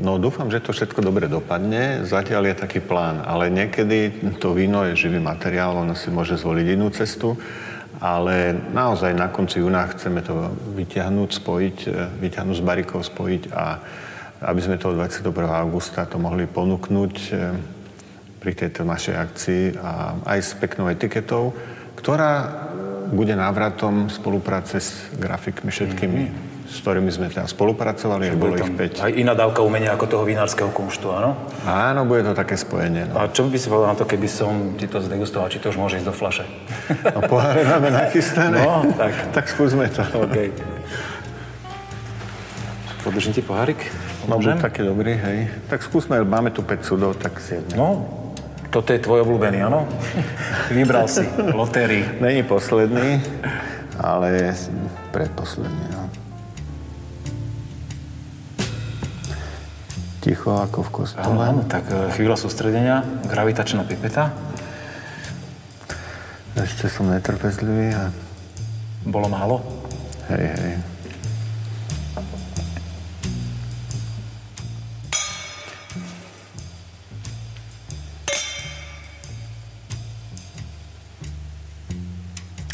No 0.00 0.16
dúfam, 0.16 0.48
že 0.48 0.64
to 0.64 0.72
všetko 0.72 1.04
dobre 1.04 1.28
dopadne. 1.28 2.08
Zatiaľ 2.08 2.52
je 2.52 2.62
taký 2.64 2.80
plán, 2.80 3.20
ale 3.20 3.52
niekedy 3.52 4.32
to 4.40 4.56
víno 4.56 4.88
je 4.88 4.96
živý 4.96 5.20
materiál, 5.20 5.76
ono 5.76 5.92
si 5.92 6.08
môže 6.08 6.40
zvoliť 6.40 6.66
inú 6.72 6.88
cestu, 6.88 7.36
ale 8.00 8.56
naozaj 8.72 9.12
na 9.12 9.28
konci 9.28 9.60
júna 9.60 9.84
chceme 9.92 10.24
to 10.24 10.48
vyťahnuť, 10.72 11.30
spojiť, 11.36 11.76
e, 11.86 11.90
vyťahnuť 12.24 12.56
z 12.56 12.64
barikov, 12.64 13.04
spojiť 13.04 13.42
a 13.52 13.64
aby 14.42 14.60
sme 14.64 14.80
toho 14.80 14.96
21. 14.96 15.28
augusta 15.52 16.08
to 16.08 16.16
mohli 16.16 16.48
ponúknuť 16.48 17.14
e, 17.14 17.32
pri 18.40 18.52
tejto 18.56 18.88
našej 18.88 19.14
akcii 19.14 19.62
a 19.76 20.18
aj 20.24 20.38
s 20.40 20.50
peknou 20.56 20.88
etiketou, 20.88 21.52
ktorá 22.00 22.64
bude 23.12 23.36
návratom 23.36 24.08
spolupráce 24.08 24.80
s 24.80 25.12
grafikmi 25.20 25.68
všetkými. 25.68 26.22
Mm-hmm 26.26 26.51
s 26.72 26.80
ktorými 26.80 27.12
sme 27.12 27.28
teda 27.28 27.44
spolupracovali, 27.44 28.32
a 28.32 28.34
bolo 28.34 28.56
ich 28.56 28.64
5. 28.64 29.04
Aj 29.04 29.12
iná 29.12 29.36
dávka 29.36 29.60
umenia 29.60 29.92
ako 29.92 30.08
toho 30.08 30.24
vinárskeho 30.24 30.72
kumštu, 30.72 31.12
áno? 31.12 31.36
Áno, 31.68 32.08
bude 32.08 32.24
to 32.24 32.32
také 32.32 32.56
spojenie. 32.56 33.12
No. 33.12 33.20
A 33.20 33.28
čo 33.28 33.44
by 33.44 33.60
si 33.60 33.68
povedal 33.68 33.92
na 33.92 33.98
to, 34.00 34.08
keby 34.08 34.24
som 34.24 34.72
ti 34.80 34.88
to 34.88 35.04
zdegustoval, 35.04 35.52
či 35.52 35.60
to 35.60 35.68
už 35.68 35.76
môže 35.76 36.00
ísť 36.00 36.08
do 36.08 36.14
flaše? 36.16 36.48
No 37.12 37.20
poháre 37.28 37.68
máme 37.68 37.92
nachystané. 37.92 38.64
No, 38.64 38.88
tak. 38.96 39.12
tak 39.36 39.44
skúsme 39.52 39.92
to. 39.92 40.00
OK. 40.16 40.48
Podržím 43.04 43.36
ti 43.36 43.44
pohárik? 43.44 43.78
No, 44.24 44.40
buď 44.40 44.62
taký 44.62 44.86
dobrý, 44.86 45.18
hej. 45.18 45.52
Tak 45.68 45.84
skúsme, 45.84 46.24
máme 46.24 46.54
tu 46.54 46.64
5 46.64 46.88
sudov, 46.88 47.20
tak 47.20 47.36
si 47.42 47.60
jedne. 47.60 47.74
No, 47.76 48.06
toto 48.72 48.96
je 48.96 49.02
tvoj 49.02 49.28
obľúbený, 49.28 49.60
áno? 49.60 49.84
Vybral 50.72 51.04
si 51.04 51.28
lotérii. 51.52 52.06
Není 52.22 52.46
posledný, 52.48 53.20
ale 54.00 54.56
predposledný, 55.12 55.84
no. 55.92 56.01
Ticho 60.22 60.54
ako 60.54 60.86
v 60.86 60.90
kostole. 61.02 61.26
Áno, 61.26 61.42
áno, 61.42 61.62
tak 61.66 61.90
e, 61.90 62.14
chvíľa 62.14 62.38
sústredenia, 62.38 63.02
gravitačná 63.26 63.82
pipeta. 63.82 64.30
Ešte 66.54 66.86
som 66.86 67.10
netrpezlivý 67.10 67.90
a... 67.90 68.14
Bolo 69.02 69.26
málo? 69.26 69.58
Hej, 70.30 70.46
hej. 70.54 70.74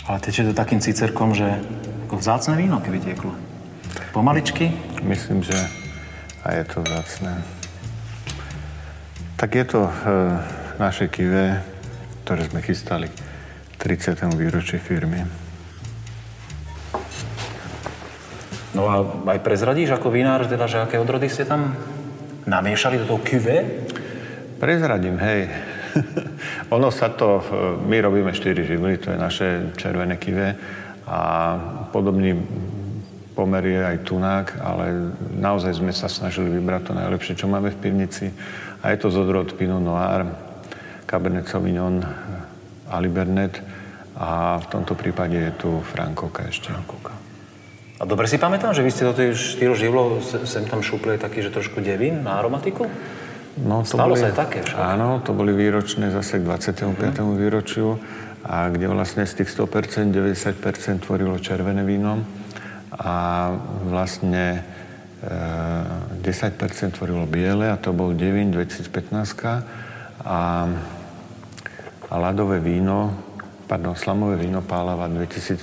Ale 0.04 0.20
tečie 0.20 0.44
to 0.44 0.52
takým 0.52 0.84
cicerkom, 0.84 1.32
že 1.32 1.48
ako 2.08 2.20
vzácne 2.20 2.60
víno, 2.60 2.80
keby 2.84 3.00
tieklo. 3.00 3.32
Pomaličky? 4.12 4.72
Myslím, 5.00 5.40
že 5.40 5.56
a 6.44 6.46
je 6.54 6.64
to 6.64 6.82
vzácne. 6.82 7.32
Tak 9.38 9.50
je 9.54 9.64
to 9.64 9.80
e, 9.86 9.92
naše 10.82 11.06
kive, 11.06 11.62
ktoré 12.26 12.42
sme 12.50 12.60
chystali 12.62 13.08
30. 13.78 14.18
výročí 14.34 14.82
firmy. 14.82 15.22
No 18.74 18.86
a 18.90 19.02
aj 19.34 19.38
prezradíš 19.42 19.94
ako 19.94 20.10
vinár, 20.10 20.46
teda, 20.46 20.66
že 20.70 20.82
aké 20.82 20.98
odrody 20.98 21.30
ste 21.30 21.46
tam 21.46 21.74
namiešali 22.46 22.98
do 23.02 23.06
toho 23.06 23.20
kive? 23.22 23.86
Prezradím, 24.58 25.18
hej. 25.18 25.50
ono 26.76 26.90
sa 26.90 27.10
to, 27.10 27.42
my 27.86 27.96
robíme 27.98 28.30
4 28.30 28.54
živly, 28.66 28.98
to 28.98 29.14
je 29.14 29.18
naše 29.18 29.48
červené 29.78 30.18
kive 30.18 30.54
a 31.08 31.20
podobný 31.90 32.34
pomer 33.38 33.62
je 33.62 33.78
aj 33.78 34.02
tunák, 34.02 34.46
ale 34.58 35.14
naozaj 35.38 35.78
sme 35.78 35.94
sa 35.94 36.10
snažili 36.10 36.50
vybrať 36.58 36.90
to 36.90 36.92
najlepšie, 36.98 37.38
čo 37.38 37.46
máme 37.46 37.70
v 37.70 37.78
pivnici. 37.78 38.34
A 38.82 38.90
je 38.90 38.98
to 38.98 39.14
z 39.14 39.22
odrod 39.22 39.46
Pinot 39.54 39.78
Noir, 39.78 40.26
Cabernet 41.06 41.46
Sauvignon, 41.46 42.02
Alibernet 42.90 43.62
a 44.18 44.58
v 44.58 44.66
tomto 44.66 44.98
prípade 44.98 45.38
je 45.38 45.52
tu 45.54 45.70
Frankoka 45.86 46.50
ešte. 46.50 46.74
Frankoka. 46.74 47.14
A 47.98 48.02
dobre 48.02 48.26
si 48.26 48.42
pamätám, 48.42 48.74
že 48.74 48.82
vy 48.82 48.90
ste 48.90 49.06
do 49.06 49.14
tých 49.14 49.38
štyroch 49.38 49.78
živlov 49.78 50.22
sem 50.26 50.66
tam 50.66 50.82
šúpli 50.82 51.14
taký, 51.14 51.38
že 51.38 51.54
trošku 51.54 51.78
devín 51.78 52.26
na 52.26 52.42
aromatiku? 52.42 52.90
No, 53.58 53.86
to 53.86 53.98
Stalo 53.98 54.14
boli, 54.14 54.22
sa 54.22 54.30
aj 54.30 54.36
také 54.38 54.58
však. 54.66 54.78
Áno, 54.78 55.18
to 55.22 55.30
boli 55.34 55.50
výročné 55.54 56.10
zase 56.10 56.42
k 56.42 56.46
25. 56.46 56.94
Mm. 56.94 57.38
výročiu 57.38 57.98
a 58.46 58.70
kde 58.70 58.86
vlastne 58.86 59.26
z 59.26 59.42
tých 59.42 59.50
100% 59.50 60.14
90% 60.14 61.06
tvorilo 61.06 61.38
červené 61.42 61.82
víno 61.82 62.22
a 62.98 63.14
vlastne 63.86 64.66
e, 65.22 66.22
10% 66.22 66.98
tvorilo 66.98 67.30
biele 67.30 67.70
a 67.70 67.78
to 67.78 67.94
bol 67.94 68.10
Devin 68.10 68.50
2015 68.50 69.14
a, 70.26 70.66
a 72.10 72.14
ľadové 72.18 72.58
víno, 72.58 73.14
pardon, 73.70 73.94
slamové 73.94 74.42
víno 74.42 74.66
Pálava 74.66 75.06
2012. 75.06 75.62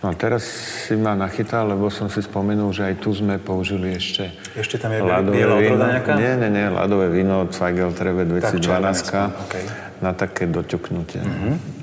No 0.00 0.08
a 0.08 0.14
teraz 0.14 0.46
si 0.86 0.94
ma 0.94 1.18
nachytal, 1.18 1.66
lebo 1.66 1.90
som 1.90 2.06
si 2.06 2.22
spomenul, 2.22 2.70
že 2.70 2.88
aj 2.88 2.94
tu 3.02 3.10
sme 3.12 3.36
použili 3.36 3.98
ešte 3.98 4.30
Ešte 4.54 4.78
tam 4.78 4.94
je 4.94 5.02
biela 5.02 5.58
víno. 5.58 5.82
nejaká? 5.82 6.14
Nie, 6.14 6.38
nie, 6.38 6.48
nie, 6.48 6.66
ľadové 6.70 7.10
víno 7.10 7.50
Zweigel 7.50 7.90
Treve 7.92 8.22
2012 8.24 8.62
okay. 9.50 9.64
na 9.98 10.14
také 10.14 10.46
doťuknutie. 10.46 11.20
Mm-hmm. 11.20 11.79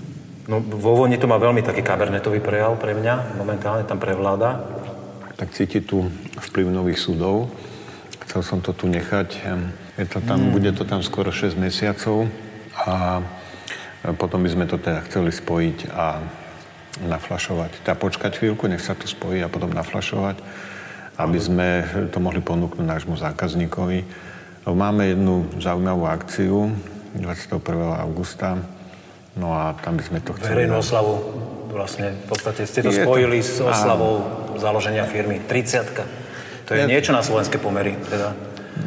No 0.47 0.63
vo 0.63 0.95
voni 0.95 1.19
to 1.19 1.27
má 1.27 1.35
veľmi 1.35 1.59
taký 1.59 1.83
kabernetový 1.83 2.39
prejav 2.39 2.79
pre 2.79 2.95
mňa, 2.95 3.35
momentálne 3.35 3.83
tam 3.83 3.99
prevláda. 3.99 4.63
Tak 5.35 5.51
cíti 5.51 5.83
tu 5.83 6.07
vplyv 6.39 6.71
nových 6.71 7.03
súdov. 7.03 7.51
Chcel 8.23 8.41
som 8.47 8.59
to 8.63 8.71
tu 8.71 8.87
nechať. 8.87 9.43
Je 9.99 10.07
to 10.07 10.23
tam, 10.23 10.47
mm. 10.47 10.51
Bude 10.55 10.71
to 10.71 10.87
tam 10.87 11.03
skoro 11.03 11.35
6 11.35 11.59
mesiacov 11.59 12.31
a 12.79 13.19
potom 14.15 14.39
by 14.39 14.49
sme 14.55 14.65
to 14.71 14.79
teda 14.79 15.03
chceli 15.11 15.35
spojiť 15.35 15.91
a 15.91 16.23
naflašovať. 17.03 17.83
Teda 17.83 17.99
počkať 17.99 18.39
chvíľku, 18.39 18.71
nech 18.71 18.81
sa 18.81 18.95
to 18.95 19.03
spojí 19.03 19.43
a 19.43 19.51
potom 19.51 19.75
naflašovať, 19.75 20.39
aby 21.19 21.39
sme 21.43 21.67
to 22.07 22.23
mohli 22.23 22.39
ponúknuť 22.39 22.87
nášmu 22.87 23.19
zákazníkovi. 23.19 23.99
Máme 24.63 25.11
jednu 25.11 25.47
zaujímavú 25.59 26.07
akciu 26.07 26.71
21. 27.19 27.59
augusta, 27.99 28.63
No 29.37 29.53
a 29.53 29.77
tam 29.77 29.95
by 29.97 30.03
sme 30.03 30.19
to 30.25 30.33
chceli... 30.37 30.65
Verejnú 30.65 30.81
oslavu. 30.81 31.13
Vlastne 31.69 32.17
v 32.17 32.25
podstate 32.25 32.65
ste 32.65 32.81
to 32.81 32.89
je 32.89 33.05
spojili 33.05 33.39
to... 33.39 33.45
s 33.45 33.53
oslavou 33.61 34.13
áno. 34.25 34.57
založenia 34.57 35.05
firmy. 35.05 35.45
30 35.45 36.65
To 36.65 36.71
je, 36.73 36.81
je 36.81 36.89
niečo 36.89 37.13
na 37.13 37.21
slovenské 37.21 37.61
pomery. 37.61 37.93
Teda. 38.09 38.33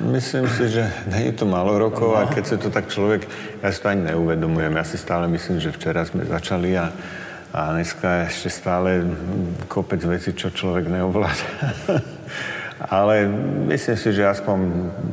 Myslím 0.01 0.51
si, 0.51 0.71
že 0.71 0.87
nie 1.11 1.31
je 1.31 1.35
to 1.39 1.47
málo 1.47 1.79
rokov 1.79 2.15
no. 2.15 2.19
a 2.19 2.27
keď 2.27 2.45
sa 2.47 2.57
to 2.59 2.69
tak 2.71 2.91
človek... 2.91 3.27
Ja 3.63 3.71
si 3.71 3.79
to 3.79 3.95
ani 3.95 4.11
neuvedomujem. 4.11 4.75
Ja 4.75 4.85
si 4.87 4.99
stále 4.99 5.31
myslím, 5.31 5.63
že 5.63 5.71
včera 5.71 6.03
sme 6.03 6.27
začali 6.27 6.75
a, 6.75 6.91
a 7.55 7.61
dneska 7.77 8.27
ešte 8.27 8.51
stále 8.51 9.07
kopec 9.71 10.03
veci, 10.03 10.35
čo 10.35 10.51
človek 10.51 10.91
neovláda. 10.91 11.47
Ale 12.81 13.29
myslím 13.69 13.97
si, 14.01 14.09
že 14.17 14.25
aspoň 14.25 14.59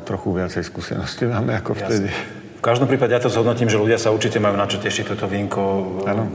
trochu 0.07 0.39
viacej 0.39 0.63
skúsenosti 0.63 1.27
máme 1.27 1.51
ako 1.59 1.75
Jasne. 1.75 2.09
V 2.57 2.61
každom 2.65 2.89
prípade 2.89 3.13
ja 3.13 3.21
to 3.21 3.29
zhodnotím, 3.29 3.69
že 3.69 3.77
ľudia 3.77 4.01
sa 4.01 4.09
určite 4.09 4.41
majú 4.41 4.57
na 4.57 4.65
čo 4.65 4.81
tešiť. 4.81 5.13
Toto 5.13 5.29
vínko 5.29 5.61
ano. 6.09 6.25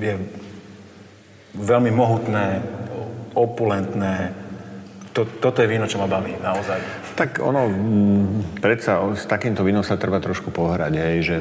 je 0.00 0.16
veľmi 1.54 1.90
mohutné, 1.92 2.64
opulentné. 3.36 4.32
To, 5.12 5.26
toto 5.26 5.60
je 5.60 5.68
víno, 5.68 5.84
čo 5.90 5.98
ma 5.98 6.06
baví, 6.06 6.38
naozaj. 6.38 6.78
Tak 7.18 7.42
ono, 7.42 7.66
predsa 8.62 9.02
s 9.12 9.26
takýmto 9.26 9.66
vínom 9.66 9.82
sa 9.82 9.98
treba 9.98 10.22
trošku 10.22 10.54
pohrať, 10.54 10.92
aj, 10.94 11.14
že 11.26 11.36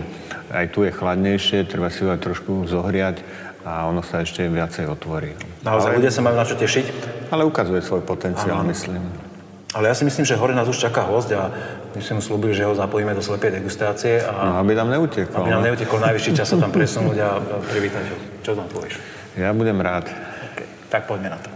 aj 0.50 0.66
tu 0.74 0.82
je 0.82 0.92
chladnejšie, 0.92 1.70
treba 1.70 1.94
si 1.94 2.02
ho 2.02 2.10
aj 2.10 2.20
trošku 2.20 2.66
zohriať 2.66 3.22
a 3.62 3.86
ono 3.86 4.02
sa 4.02 4.26
ešte 4.26 4.48
viacej 4.50 4.90
otvorí. 4.90 5.38
Naozaj, 5.62 5.94
ale, 5.94 5.98
ľudia 6.02 6.12
sa 6.12 6.26
majú 6.26 6.36
na 6.40 6.48
čo 6.48 6.58
tešiť? 6.58 6.86
Ale 7.30 7.46
ukazuje 7.46 7.84
svoj 7.86 8.02
potenciál, 8.02 8.66
ano. 8.66 8.74
myslím. 8.74 9.27
Ale 9.76 9.92
ja 9.92 9.96
si 9.96 10.08
myslím, 10.08 10.24
že 10.24 10.40
hore 10.40 10.56
nás 10.56 10.64
už 10.68 10.80
čaká 10.80 11.04
host 11.04 11.28
a 11.36 11.52
my 11.92 12.00
sme 12.00 12.20
mu 12.20 12.24
slúbili, 12.24 12.56
že 12.56 12.64
ho 12.64 12.72
zapojíme 12.72 13.12
do 13.12 13.20
slepej 13.20 13.60
degustácie. 13.60 14.24
A 14.24 14.32
no, 14.32 14.64
aby 14.64 14.72
nám 14.72 14.88
neutekol. 14.88 15.44
Aby 15.44 15.52
nám 15.52 15.64
no. 15.64 15.68
neutekol 15.74 16.00
najvyšší 16.00 16.32
čas 16.40 16.48
sa 16.48 16.58
tam 16.58 16.72
presunúť 16.78 17.18
a 17.20 17.30
privítať 17.68 18.06
ho. 18.08 18.18
Čo 18.48 18.56
tam 18.56 18.68
povieš? 18.72 18.96
Ja 19.36 19.52
budem 19.52 19.76
rád. 19.84 20.08
Okay. 20.56 20.68
Tak 20.88 21.04
poďme 21.04 21.36
na 21.36 21.40
to. 21.44 21.50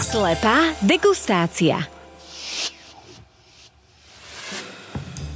Slepá 0.00 0.72
degustácia. 0.80 1.93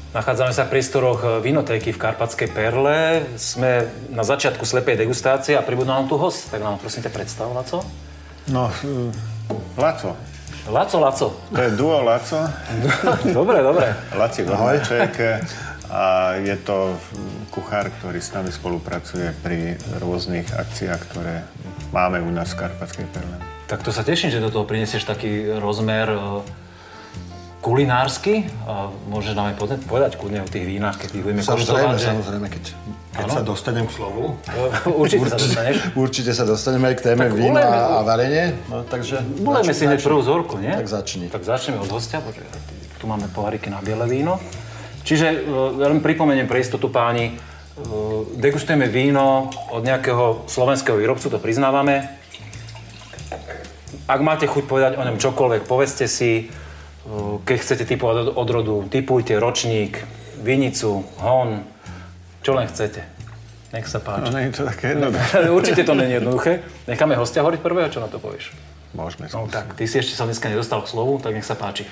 Nachádzame 0.09 0.57
sa 0.57 0.65
v 0.65 0.73
priestoroch 0.73 1.45
vinotéky 1.45 1.93
v 1.93 2.01
Karpatskej 2.01 2.49
Perle. 2.57 3.29
Sme 3.37 3.85
na 4.09 4.25
začiatku 4.25 4.65
slepej 4.65 5.05
degustácie 5.05 5.53
a 5.53 5.61
pribudol 5.61 6.01
nám 6.01 6.09
tu 6.09 6.17
host. 6.17 6.49
Tak 6.49 6.65
nám 6.65 6.81
prosím 6.81 7.05
ťa 7.05 7.13
predstav, 7.13 7.53
Laco. 7.53 7.85
No, 8.49 8.73
uh, 8.73 9.13
Laco. 9.77 10.17
Laco, 10.65 10.97
Laco. 10.97 11.29
To 11.53 11.61
je 11.61 11.71
duo 11.77 12.01
Laco. 12.01 12.41
dobre, 13.37 13.61
dobre. 13.61 13.93
Laci 14.17 14.49
Gormeček. 14.49 15.13
A 15.93 16.37
je 16.41 16.57
to 16.57 16.97
kuchár, 17.53 17.93
ktorý 18.01 18.21
s 18.21 18.33
nami 18.33 18.49
spolupracuje 18.49 19.37
pri 19.45 19.77
rôznych 20.01 20.49
akciách, 20.57 21.01
ktoré 21.13 21.45
máme 21.93 22.25
u 22.25 22.33
nás 22.33 22.57
v 22.57 22.65
Karpatskej 22.65 23.09
Perle. 23.13 23.37
Tak 23.69 23.85
to 23.85 23.93
sa 23.93 24.01
teším, 24.01 24.33
že 24.33 24.41
do 24.41 24.49
toho 24.49 24.65
prinesieš 24.65 25.05
taký 25.05 25.53
rozmer 25.61 26.09
kulinársky. 27.59 28.47
Môžeš 29.11 29.35
nám 29.35 29.51
aj 29.51 29.57
povedať, 29.59 29.79
povedať 29.85 30.13
kľudne 30.15 30.47
o 30.47 30.49
tých 30.49 30.63
vínach, 30.63 30.95
keď 30.95 31.09
ich 31.19 31.23
budeme 31.27 31.43
Samozrejme, 31.43 31.95
že... 31.99 32.07
samozrejme, 32.15 32.47
keď, 32.47 32.65
keď 33.19 33.27
sa 33.35 33.43
dostanem 33.43 33.85
k 33.91 33.93
slovu. 33.99 34.39
Určite, 34.87 34.95
určite 34.95 35.27
sa 35.27 35.39
dostaneš. 35.43 35.77
Určite 35.99 36.33
sa 36.35 36.45
dostaneme 36.47 36.89
k 36.95 37.01
téme 37.03 37.27
tak 37.27 37.35
vína 37.35 37.63
ulejme, 37.67 37.79
a 37.83 37.99
varenie. 38.07 38.45
No, 38.71 38.87
takže... 38.87 39.21
Ulejme 39.43 39.73
si 39.75 39.83
hneď 39.91 40.01
prvú 40.01 40.23
vzorku, 40.23 40.55
nie? 40.63 40.71
Tak 40.71 40.87
začni. 40.87 41.27
Tak 41.27 41.43
začneme 41.43 41.83
od 41.83 41.91
hostia, 41.91 42.23
tu 42.99 43.05
máme 43.11 43.27
poháriky 43.31 43.71
na 43.71 43.83
biele 43.83 44.07
víno. 44.07 44.39
Čiže 45.03 45.47
veľmi 45.79 45.99
pripomeniem 46.05 46.47
pre 46.47 46.61
istotu 46.63 46.93
páni, 46.93 47.39
degustujeme 48.39 48.91
víno 48.91 49.51
od 49.71 49.83
nejakého 49.87 50.51
slovenského 50.51 50.99
výrobcu, 50.99 51.31
to 51.31 51.39
priznávame. 51.39 52.11
Ak 54.05 54.21
máte 54.21 54.45
chuť 54.51 54.65
povedať 54.67 54.93
o 54.99 55.03
ňom 55.07 55.17
čokoľvek, 55.17 55.63
povedzte 55.65 56.11
si, 56.11 56.51
keď 57.45 57.57
chcete 57.61 57.85
typovať 57.89 58.37
od 58.37 58.49
rodu, 58.49 58.75
typujte 58.89 59.37
ročník, 59.41 60.01
vinicu, 60.45 61.05
hon, 61.19 61.65
čo 62.45 62.53
len 62.55 62.69
chcete. 62.69 63.03
Nech 63.69 63.85
sa 63.85 64.01
páči. 64.01 64.25
No, 64.25 64.33
nie 64.33 64.49
je 64.49 64.55
to 64.57 64.65
také 64.65 64.97
jednoduché. 64.97 65.37
Určite 65.61 65.83
to 65.85 65.93
nie 65.93 66.09
je 66.09 66.15
jednoduché. 66.21 66.53
Necháme 66.89 67.21
hostia 67.21 67.45
hovoriť 67.45 67.61
prvého, 67.61 67.89
čo 67.93 68.01
na 68.01 68.09
to 68.09 68.17
povieš? 68.17 68.57
Môžeme 68.97 69.29
No 69.29 69.45
tak, 69.53 69.77
ty 69.77 69.85
si 69.85 70.01
ešte 70.01 70.17
sa 70.17 70.25
dneska 70.25 70.49
nedostal 70.49 70.81
k 70.81 70.89
slovu, 70.89 71.21
tak 71.21 71.37
nech 71.37 71.45
sa 71.45 71.53
páči. 71.53 71.85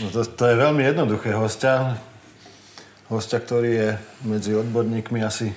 No 0.00 0.08
to, 0.08 0.24
to 0.24 0.44
je 0.48 0.56
veľmi 0.56 0.80
jednoduché. 0.80 1.36
Hostia, 1.36 2.00
hostia, 3.12 3.36
ktorý 3.44 3.70
je 3.76 3.88
medzi 4.24 4.56
odborníkmi 4.56 5.20
asi 5.20 5.52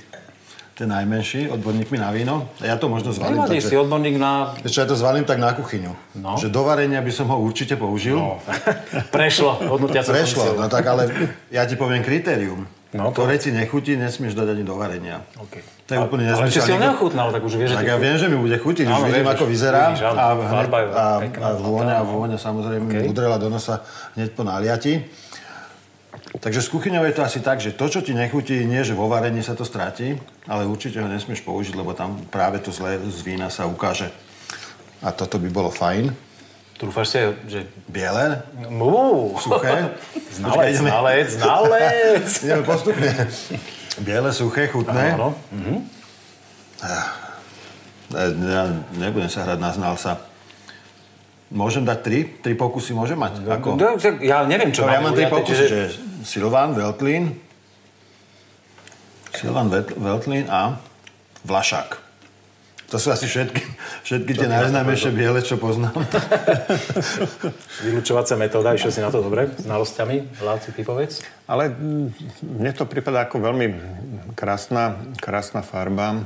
ten 0.76 0.92
najmenší, 0.92 1.48
odborníkmi 1.56 1.96
na 1.96 2.12
víno. 2.12 2.52
Ja 2.60 2.76
to 2.76 2.92
možno 2.92 3.16
zvalím 3.16 3.40
Nevadí, 3.40 3.64
si 3.64 3.80
odborník 3.80 4.20
na... 4.20 4.52
Ešte 4.60 4.84
ja 4.84 4.88
to 4.92 5.00
zvalím 5.00 5.24
tak 5.24 5.40
na 5.40 5.56
kuchyňu. 5.56 5.96
No. 6.20 6.36
Že 6.36 6.52
do 6.52 6.68
varenia 6.68 7.00
by 7.00 7.12
som 7.16 7.32
ho 7.32 7.40
určite 7.40 7.80
použil. 7.80 8.20
No. 8.20 8.44
Prešlo, 9.16 9.56
hodnotiaca 9.72 10.12
Prešlo, 10.12 10.60
no 10.60 10.68
tak 10.68 10.84
ale 10.84 11.32
ja 11.48 11.64
ti 11.64 11.80
poviem 11.80 12.04
kritérium. 12.04 12.68
No, 12.96 13.12
ktoré 13.12 13.36
ti 13.36 13.52
nechutí, 13.52 14.00
nesmieš 14.00 14.40
dať 14.40 14.56
ani 14.56 14.64
do 14.64 14.80
varenia. 14.80 15.20
Okay. 15.36 15.60
To 15.86 15.92
je 15.92 16.00
úplne 16.00 16.24
Ale 16.32 16.48
či 16.48 16.64
si 16.64 16.72
ho 16.72 16.80
neochutnal, 16.80 17.28
tak 17.28 17.44
už 17.44 17.60
vieš, 17.60 17.76
že... 17.76 17.84
Tak 17.84 17.92
ja 17.92 17.98
viem, 18.00 18.16
že 18.16 18.32
mi 18.32 18.40
bude 18.40 18.56
chutiť, 18.56 18.88
už 18.88 19.04
vidím, 19.12 19.28
ako 19.28 19.44
vyzerá 19.52 19.92
vidíš, 19.92 20.02
a, 20.08 20.12
je 20.16 20.68
a, 20.96 21.06
a 21.44 21.48
vôňa, 21.60 21.98
vôňa 22.08 22.38
samozrejme 22.40 22.88
OK. 22.88 22.96
okay. 22.96 23.12
udrela 23.12 23.36
do 23.36 23.52
nosa 23.52 23.84
hneď 24.16 24.32
po 24.32 24.48
naliati. 24.48 25.04
Takže 26.40 26.62
s 26.62 26.70
kuchyňou 26.70 27.06
je 27.08 27.16
to 27.16 27.24
asi 27.24 27.40
tak, 27.40 27.64
že 27.64 27.72
to, 27.74 27.88
čo 27.88 28.04
ti 28.04 28.12
nechutí, 28.12 28.68
nie 28.68 28.84
že 28.84 28.98
vo 28.98 29.08
varení 29.08 29.40
sa 29.44 29.56
to 29.56 29.64
stratí, 29.64 30.20
ale 30.50 30.68
určite 30.68 31.00
ho 31.00 31.08
nesmieš 31.08 31.42
použiť, 31.46 31.74
lebo 31.76 31.96
tam 31.96 32.20
práve 32.28 32.60
to 32.60 32.70
zlé 32.76 33.00
z 33.00 33.20
vína 33.24 33.48
sa 33.48 33.66
ukáže. 33.66 34.12
A 35.00 35.12
toto 35.16 35.40
by 35.40 35.50
bolo 35.50 35.70
fajn. 35.72 36.12
Trúfaš 36.76 37.08
si, 37.08 37.20
že... 37.48 37.60
Biele, 37.88 38.44
Mú, 38.68 39.32
suché. 39.40 39.96
znalec, 40.38 40.76
znalec, 40.76 41.28
znalec. 41.40 42.28
Ideme 42.44 42.64
postupne. 42.68 43.12
Biele, 44.04 44.30
suché, 44.36 44.68
chutné. 44.68 45.16
Áno, 45.16 45.32
mhm. 45.56 45.76
Ja 46.84 47.26
ja 48.14 48.70
nebudem 48.94 49.32
sa 49.32 49.48
hrať 49.48 49.60
na 49.60 49.72
znalca. 49.74 50.22
Môžem 51.50 51.86
dať 51.86 52.00
tri? 52.02 52.20
Tri 52.42 52.54
pokusy 52.58 52.94
môžem 52.94 53.18
mať? 53.18 53.42
Ako? 53.46 53.78
No, 53.78 53.98
tak 53.98 54.22
Ja 54.22 54.46
neviem, 54.46 54.74
čo 54.74 54.86
To 54.86 54.90
ja 54.90 55.02
mám 55.02 55.14
mám 55.14 55.18
tri 55.18 55.26
pokusy, 55.30 55.66
čiže- 55.66 56.15
že 56.26 56.42
Silvan, 56.42 56.74
Veltlín, 56.74 57.38
Silvan, 59.30 59.70
Vet- 59.70 59.94
Veltlín 59.94 60.50
a 60.50 60.82
Vlašák. 61.46 62.02
To 62.90 62.98
sú 63.02 63.14
asi 63.14 63.26
všetky, 63.26 63.62
všetky 64.06 64.34
tie 64.34 64.50
najznámejšie 64.50 65.14
biele, 65.14 65.42
čo 65.42 65.58
poznám. 65.58 66.06
Vylučovacia 67.86 68.38
metóda, 68.38 68.74
išiel 68.74 68.94
si 68.94 69.02
na 69.02 69.10
to 69.10 69.22
dobre, 69.26 69.50
znalosťami, 69.58 70.42
Láci, 70.42 70.70
ty 70.74 70.82
povedz. 70.86 71.26
Ale 71.50 71.74
mm, 71.74 72.10
mne 72.62 72.72
to 72.74 72.86
prípada 72.86 73.26
ako 73.26 73.42
veľmi 73.42 73.68
krásna, 74.38 75.02
krásna 75.18 75.66
farba. 75.66 76.26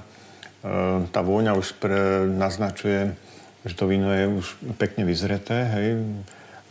E, 0.64 1.08
tá 1.12 1.20
vôňa 1.24 1.56
už 1.56 1.80
pre, 1.80 2.28
naznačuje, 2.28 3.16
že 3.64 3.74
to 3.76 3.88
víno 3.88 4.12
je 4.12 4.26
už 4.28 4.46
pekne 4.76 5.08
vyzreté, 5.08 5.64
hej. 5.64 5.88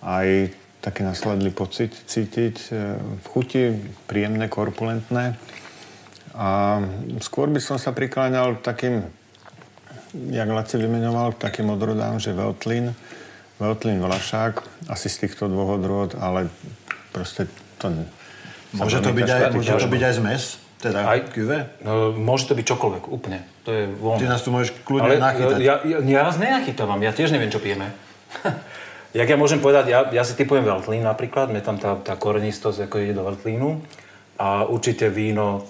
Aj 0.04 0.28
taký 0.88 1.04
nasledlý 1.04 1.52
pocit 1.52 1.92
cítiť. 1.92 2.56
e, 2.72 2.96
V 2.96 3.26
chuti 3.28 3.76
príjemné, 4.08 4.48
korpulentné. 4.48 5.36
A 6.32 6.80
skôr 7.20 7.52
by 7.52 7.60
som 7.60 7.76
sa 7.76 7.92
prikláňal 7.92 8.64
takým, 8.64 9.04
jak 10.32 10.48
Laci 10.48 10.80
vymenoval, 10.80 11.36
takým 11.36 11.68
odrodám, 11.68 12.16
že 12.16 12.32
Veltlin, 12.32 12.96
Veltlin 13.60 14.00
Vlašák, 14.00 14.88
asi 14.88 15.12
z 15.12 15.28
týchto 15.28 15.50
dvoch 15.52 15.76
odrôd, 15.76 16.16
ale 16.16 16.48
proste 17.12 17.50
to... 17.76 17.92
Môže 18.72 19.04
to 19.04 19.12
byť 19.12 19.28
aj, 19.28 19.42
môže 19.52 19.76
to 19.76 19.88
byť 19.88 20.02
aj 20.08 20.14
zmes? 20.16 20.42
Teda 20.78 21.10
Aj. 21.10 21.18
kuve? 21.26 21.66
No, 21.82 22.14
môže 22.14 22.46
to 22.46 22.54
byť 22.54 22.62
čokoľvek, 22.70 23.10
úplne. 23.10 23.42
To 23.66 23.74
je 23.74 23.90
von. 23.98 24.14
Ty 24.14 24.30
nás 24.30 24.46
tu 24.46 24.54
môžeš 24.54 24.78
kľudne 24.86 25.10
Ale 25.10 25.18
nachytať. 25.18 25.58
ja, 25.58 25.74
ja, 25.82 25.98
ja 25.98 26.20
vás 26.22 26.38
nenachytávam, 26.38 27.02
ja 27.02 27.10
tiež 27.10 27.34
neviem, 27.34 27.50
čo 27.50 27.58
pijeme. 27.58 27.90
Jak 29.16 29.28
ja 29.28 29.40
môžem 29.40 29.60
povedať, 29.64 29.88
ja, 29.88 30.04
ja 30.12 30.20
si 30.20 30.36
typujem 30.36 30.68
Veltlín 30.68 31.00
napríklad, 31.00 31.48
mne 31.48 31.64
tam 31.64 31.80
tá, 31.80 31.96
tá 31.96 32.12
korenistosť 32.12 32.84
ako 32.84 32.96
ide 33.00 33.16
do 33.16 33.24
Veltlínu 33.24 33.80
a 34.36 34.68
určite 34.68 35.08
víno 35.08 35.64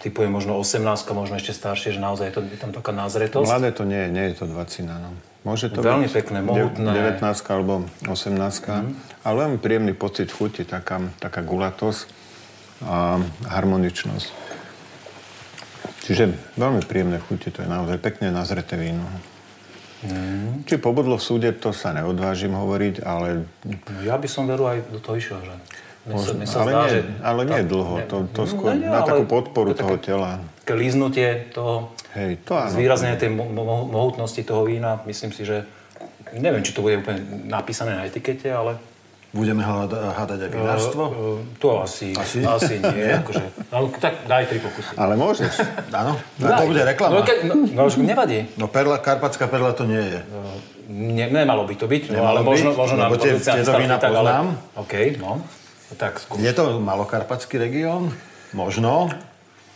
typujem 0.00 0.32
možno 0.32 0.56
18, 0.56 0.80
možno 1.12 1.36
ešte 1.36 1.52
staršie, 1.52 1.98
že 1.98 2.00
naozaj 2.00 2.30
je, 2.30 2.34
to, 2.38 2.40
je 2.46 2.58
tam 2.58 2.70
taká 2.72 2.94
názretosť. 2.94 3.46
Mladé 3.50 3.70
to 3.74 3.84
nie 3.84 4.06
je, 4.06 4.08
nie 4.08 4.24
je 4.32 4.34
to 4.38 4.44
20 4.48 4.86
no. 4.86 5.12
Môže 5.40 5.72
to 5.72 5.80
Veľmi 5.80 6.04
byť 6.08 6.14
pekné, 6.14 6.38
mohutné. 6.44 6.90
19 7.16 7.24
alebo 7.24 7.88
18 8.04 8.36
mm. 8.36 8.92
ale 9.24 9.34
veľmi 9.40 9.58
príjemný 9.58 9.92
pocit 9.96 10.28
chuti, 10.28 10.68
taká, 10.68 11.00
taká 11.16 11.40
gulatosť 11.40 12.04
a 12.84 13.20
harmoničnosť. 13.48 14.28
Čiže 16.04 16.56
veľmi 16.56 16.84
príjemné 16.84 17.20
chuti, 17.24 17.52
to 17.52 17.64
je 17.64 17.68
naozaj 17.68 18.00
pekne 18.00 18.32
nazreté 18.32 18.76
víno. 18.76 19.04
Mm. 20.02 20.64
Či 20.64 20.76
pobudlo 20.76 21.14
v 21.14 21.22
súde, 21.22 21.48
to 21.52 21.70
sa 21.70 21.92
neodvážim 21.92 22.50
hovoriť, 22.50 22.94
ale, 23.02 23.44
No, 23.62 24.00
ja 24.00 24.16
by 24.16 24.24
som 24.24 24.44
veru 24.44 24.64
aj 24.64 24.88
do 24.88 24.98
toho 24.98 25.14
išiel, 25.14 25.38
že... 25.38 25.52
Sa, 26.00 26.08
možno, 26.08 26.32
mne 26.34 26.46
sa 26.46 26.58
ale, 26.58 26.70
zdá, 26.70 26.80
nie, 26.80 26.88
že 26.88 27.00
ale 27.20 27.40
nie 27.44 27.60
tá- 27.60 27.68
dlho, 27.68 27.94
to, 28.02 28.16
to 28.32 28.40
No, 28.40 28.48
skôr 28.48 28.72
nie, 28.72 28.88
na 28.88 28.98
ale 28.98 29.08
takú 29.12 29.24
podporu 29.28 29.70
to 29.70 29.78
toho 29.78 29.96
tela. 29.96 30.40
Také 30.58 30.74
líznutie 30.74 31.28
toho, 31.52 31.92
Hej, 32.10 32.40
to 32.40 32.56
áno. 32.56 32.72
zvýraznenie 32.72 33.16
tej 33.16 33.28
mo- 33.28 33.46
mo- 33.46 33.84
mohutnosti 33.86 34.40
toho 34.40 34.64
vína, 34.64 35.04
myslím 35.04 35.30
si, 35.30 35.44
že 35.44 35.68
neviem, 36.32 36.64
či 36.64 36.72
to 36.72 36.80
bude 36.80 36.96
úplne 36.96 37.20
napísané 37.44 37.92
na 37.92 38.08
etikete, 38.08 38.48
ale 38.48 38.80
Budeme 39.30 39.62
hľada- 39.62 40.10
hádať 40.10 40.38
aj 40.42 40.50
vinárstvo? 40.50 41.02
Uh, 41.06 41.14
uh, 41.14 41.38
to 41.62 41.68
asi, 41.78 42.10
Asi? 42.18 42.42
asi, 42.42 42.82
nie. 42.82 43.14
akože, 43.22 43.70
no, 43.70 43.86
tak 44.02 44.26
daj 44.26 44.50
tri 44.50 44.58
pokusy. 44.58 44.98
Ale 44.98 45.14
môžeš. 45.14 45.54
Áno. 45.94 46.18
No, 46.42 46.46
to 46.50 46.64
bude 46.66 46.82
reklama. 46.82 47.14
No, 47.14 47.22
ke, 47.22 47.46
no, 47.46 47.54
no 47.62 47.82
nevadí. 48.02 48.50
No 48.58 48.66
perla, 48.66 48.98
karpatská 48.98 49.46
perla 49.46 49.70
to 49.70 49.86
nie 49.86 50.02
je. 50.02 50.20
Ne, 50.90 51.30
nemalo 51.30 51.62
by 51.62 51.74
to 51.78 51.86
byť, 51.86 52.10
no, 52.10 52.26
ale 52.26 52.42
možno, 52.42 52.74
byť, 52.74 52.78
možno 52.82 52.96
nám 52.98 53.10
lebo 53.14 53.22
tie- 53.22 53.38
tieto 53.38 53.70
vína 53.78 54.02
chyták, 54.02 54.10
ale... 54.10 54.30
poznám. 54.34 54.46
OK, 54.82 54.94
no. 55.22 55.32
Tak 55.94 56.18
skús. 56.18 56.42
Je 56.42 56.50
to 56.50 56.82
malokarpatský 56.82 57.62
región? 57.62 58.10
Možno. 58.50 59.06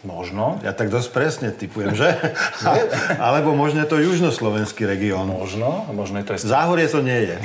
Možno. 0.05 0.61
Ja 0.61 0.77
tak 0.77 0.93
dosť 0.93 1.09
presne 1.17 1.49
typujem, 1.49 1.97
že? 1.97 2.13
Alebo 3.33 3.57
možno 3.57 3.81
je 3.81 3.89
to 3.89 3.97
južnoslovenský 3.97 4.85
región. 4.85 5.33
Možno. 5.33 5.89
Možno 5.97 6.21
je 6.21 6.25
to 6.29 6.31
aj... 6.37 6.41
Záhorie 6.45 6.85
to 6.93 7.01
nie 7.01 7.33
je. 7.33 7.37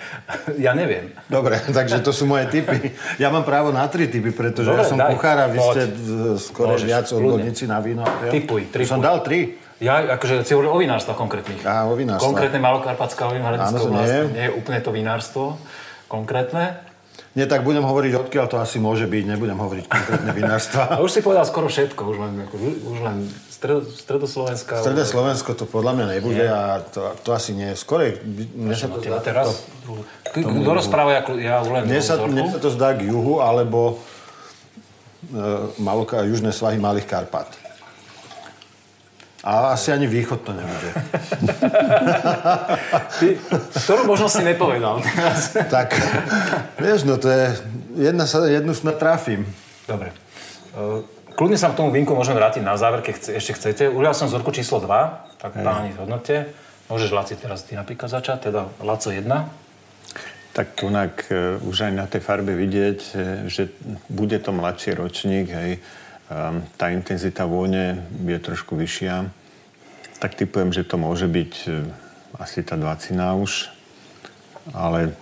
ja 0.70 0.72
neviem. 0.78 1.10
Dobre, 1.26 1.58
takže 1.76 1.98
to 2.06 2.14
sú 2.14 2.30
moje 2.30 2.46
typy. 2.46 2.94
Ja 3.18 3.34
mám 3.34 3.42
právo 3.42 3.74
na 3.74 3.90
tri 3.90 4.06
typy, 4.06 4.30
pretože 4.30 4.70
Dobre, 4.70 4.86
ja 4.86 4.90
som 4.90 4.98
daj. 5.02 5.18
kuchár 5.18 5.38
a 5.42 5.46
vy 5.50 5.58
Poď. 5.58 5.74
ste 5.74 5.82
e, 5.82 5.92
skoro 6.38 6.72
viac 6.78 7.06
odborníci 7.10 7.66
na 7.66 7.82
víno. 7.82 8.06
Ja? 8.06 8.30
Typuj, 8.30 8.70
typuj. 8.70 8.86
som 8.86 9.02
dal 9.02 9.26
tri. 9.26 9.58
Ja, 9.82 10.00
akože 10.16 10.46
si 10.46 10.56
hovoril 10.56 10.72
o 10.72 10.78
vinárstva 10.80 11.12
konkrétnych. 11.12 11.60
Á, 11.66 11.84
o 11.90 11.98
vinárstva. 11.98 12.32
Konkrétne 12.32 12.62
malokarpatská 12.62 13.28
nie 13.28 14.06
je. 14.08 14.20
Nie 14.32 14.44
je 14.48 14.52
úplne 14.56 14.80
to 14.80 14.88
vinárstvo 14.94 15.60
konkrétne. 16.06 16.85
Nie, 17.36 17.44
tak 17.44 17.68
budem 17.68 17.84
hovoriť, 17.84 18.16
odkiaľ 18.16 18.46
to 18.48 18.56
asi 18.56 18.80
môže 18.80 19.04
byť. 19.04 19.24
Nebudem 19.36 19.60
hovoriť 19.60 19.84
konkrétne 19.92 20.30
A 20.32 20.36
vinárstva. 20.36 20.82
už 21.04 21.12
si 21.12 21.20
povedal 21.20 21.44
skoro 21.44 21.68
všetko, 21.68 22.00
už 22.08 22.16
len, 22.16 22.32
ako, 22.48 22.54
už 22.64 22.98
len 23.04 23.16
stred, 23.52 23.84
stredoslovenská. 23.92 24.80
Stredné 24.80 25.04
Slovensko 25.04 25.52
to 25.52 25.68
podľa 25.68 25.92
mňa 26.00 26.06
nebude 26.16 26.44
a 26.48 26.80
to, 26.80 27.12
to 27.20 27.36
asi 27.36 27.52
nie 27.52 27.76
je, 27.76 27.76
mne 28.56 28.72
sa 28.72 28.88
to, 28.88 29.04
Teba 29.04 29.20
teraz? 29.20 29.68
Kto 30.32 30.72
rozpráva, 30.72 31.12
ja, 31.12 31.22
ja 31.36 31.54
už 31.60 31.68
len 31.76 31.82
mne 31.84 32.00
sa, 32.00 32.16
mne 32.24 32.48
sa 32.48 32.56
to 32.56 32.72
zdá 32.72 32.96
k 32.96 33.04
juhu, 33.12 33.44
alebo 33.44 34.00
Maloka, 35.76 36.24
južné 36.24 36.56
svahy 36.56 36.80
Malých 36.80 37.04
Karpat. 37.04 37.65
A 39.46 39.78
asi 39.78 39.94
ani 39.94 40.10
východ 40.10 40.42
to 40.42 40.50
nebude. 40.50 40.90
Ty, 43.22 43.26
ktorú 43.78 44.02
možno 44.10 44.26
si 44.26 44.42
nepovedal 44.42 44.98
teraz. 44.98 45.54
tak, 45.74 45.94
vieš, 46.82 47.06
no 47.06 47.14
to 47.14 47.30
je, 47.30 47.54
jedna 48.10 48.26
sa, 48.26 48.42
jednu 48.42 48.74
snad 48.74 48.98
trafím. 48.98 49.46
Dobre. 49.86 50.10
E, 50.74 51.06
Kľudne 51.38 51.60
sa 51.60 51.70
k 51.70 51.78
tomu 51.78 51.92
vínku 51.92 52.16
môžeme 52.16 52.40
vrátiť 52.40 52.64
na 52.64 52.80
záver, 52.80 53.04
keď 53.06 53.14
chce, 53.20 53.30
ešte 53.36 53.52
chcete. 53.54 53.84
Ulial 53.92 54.16
som 54.16 54.26
vzorku 54.26 54.50
číslo 54.56 54.80
2, 54.82 55.38
tak 55.38 55.52
páni 55.62 55.92
zhodnote. 55.92 56.48
Môžeš, 56.88 57.12
Laci, 57.12 57.36
teraz 57.36 57.62
ty 57.62 57.76
napríklad 57.76 58.08
začať, 58.08 58.48
teda 58.48 58.72
Laco 58.80 59.12
1. 59.12 59.28
Tak 60.56 60.66
tunak 60.74 61.28
uh, 61.28 61.60
už 61.60 61.86
aj 61.86 61.92
na 61.92 62.08
tej 62.08 62.24
farbe 62.24 62.56
vidieť, 62.56 62.98
e, 63.12 63.16
že 63.52 63.68
bude 64.08 64.40
to 64.40 64.56
mladší 64.56 64.96
ročník, 64.96 65.52
hej. 65.52 65.84
Um, 66.26 66.66
tá 66.74 66.90
intenzita 66.90 67.46
vône 67.46 68.02
je 68.10 68.38
trošku 68.42 68.74
vyššia. 68.74 69.30
Tak 70.18 70.34
typujem, 70.34 70.74
že 70.74 70.82
to 70.82 70.98
môže 70.98 71.30
byť 71.30 71.52
uh, 71.70 71.86
asi 72.42 72.66
tá 72.66 72.74
20 72.74 73.14
už. 73.38 73.70
Ale 74.74 75.14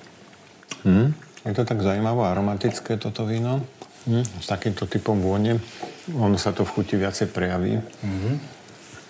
hm, 0.89 1.13
je 1.45 1.53
to 1.53 1.63
tak 1.69 1.85
zaujímavé, 1.85 2.33
aromatické 2.33 2.97
toto 2.97 3.29
víno. 3.29 3.61
Hm, 4.09 4.25
s 4.25 4.47
takýmto 4.49 4.89
typom 4.89 5.21
vône. 5.21 5.61
Ono 6.13 6.37
sa 6.41 6.57
to 6.57 6.65
v 6.65 6.73
chuti 6.73 6.97
viacej 6.97 7.33
prejaví. 7.33 7.81
Mm-hmm. 7.81 8.35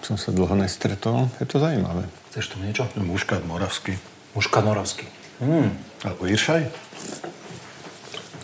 Som 0.02 0.18
sa 0.18 0.30
dlho 0.30 0.54
nestretol. 0.54 1.30
Je 1.38 1.46
to 1.46 1.58
zaujímavé. 1.58 2.06
Chceš 2.30 2.54
tu 2.54 2.56
niečo? 2.62 2.86
Muškat 2.98 3.46
moravský. 3.46 3.98
Muškat 4.34 4.62
moravský. 4.62 5.06
Mm. 5.42 5.74
Alebo 6.06 6.22
Iršaj? 6.26 6.62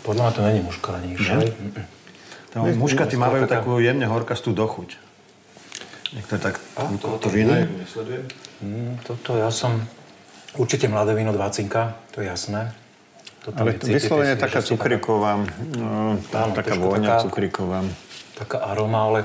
Podľa 0.03 0.21
mňa 0.23 0.33
to 0.35 0.41
není 0.47 0.59
muškat 0.63 0.93
ani 0.97 1.07
Iršaj. 1.15 1.45
Tam 2.51 2.67
muškaty 2.67 3.15
majú 3.15 3.47
takú 3.47 3.79
jemne 3.79 4.05
horkastú 4.11 4.51
dochuť. 4.51 4.99
Niekto 6.11 6.35
tak 6.43 6.59
A, 6.75 6.91
to, 6.99 7.15
to 7.23 7.27
víno. 7.31 7.55
Mm, 8.59 8.99
toto 9.07 9.39
ja 9.39 9.47
som... 9.47 9.79
Určite 10.59 10.91
mladé 10.91 11.15
víno 11.15 11.31
20 11.31 11.71
to 12.11 12.19
je 12.19 12.27
jasné. 12.27 12.75
Toto 13.41 13.55
Ale 13.55 13.79
vyslovene 13.79 14.35
taká 14.35 14.59
cukriková, 14.59 15.41
no, 15.79 16.19
taká 16.29 16.75
vôňa 16.75 17.23
cukriková. 17.23 17.87
Taká 18.35 18.59
aroma, 18.59 19.07
ale 19.07 19.19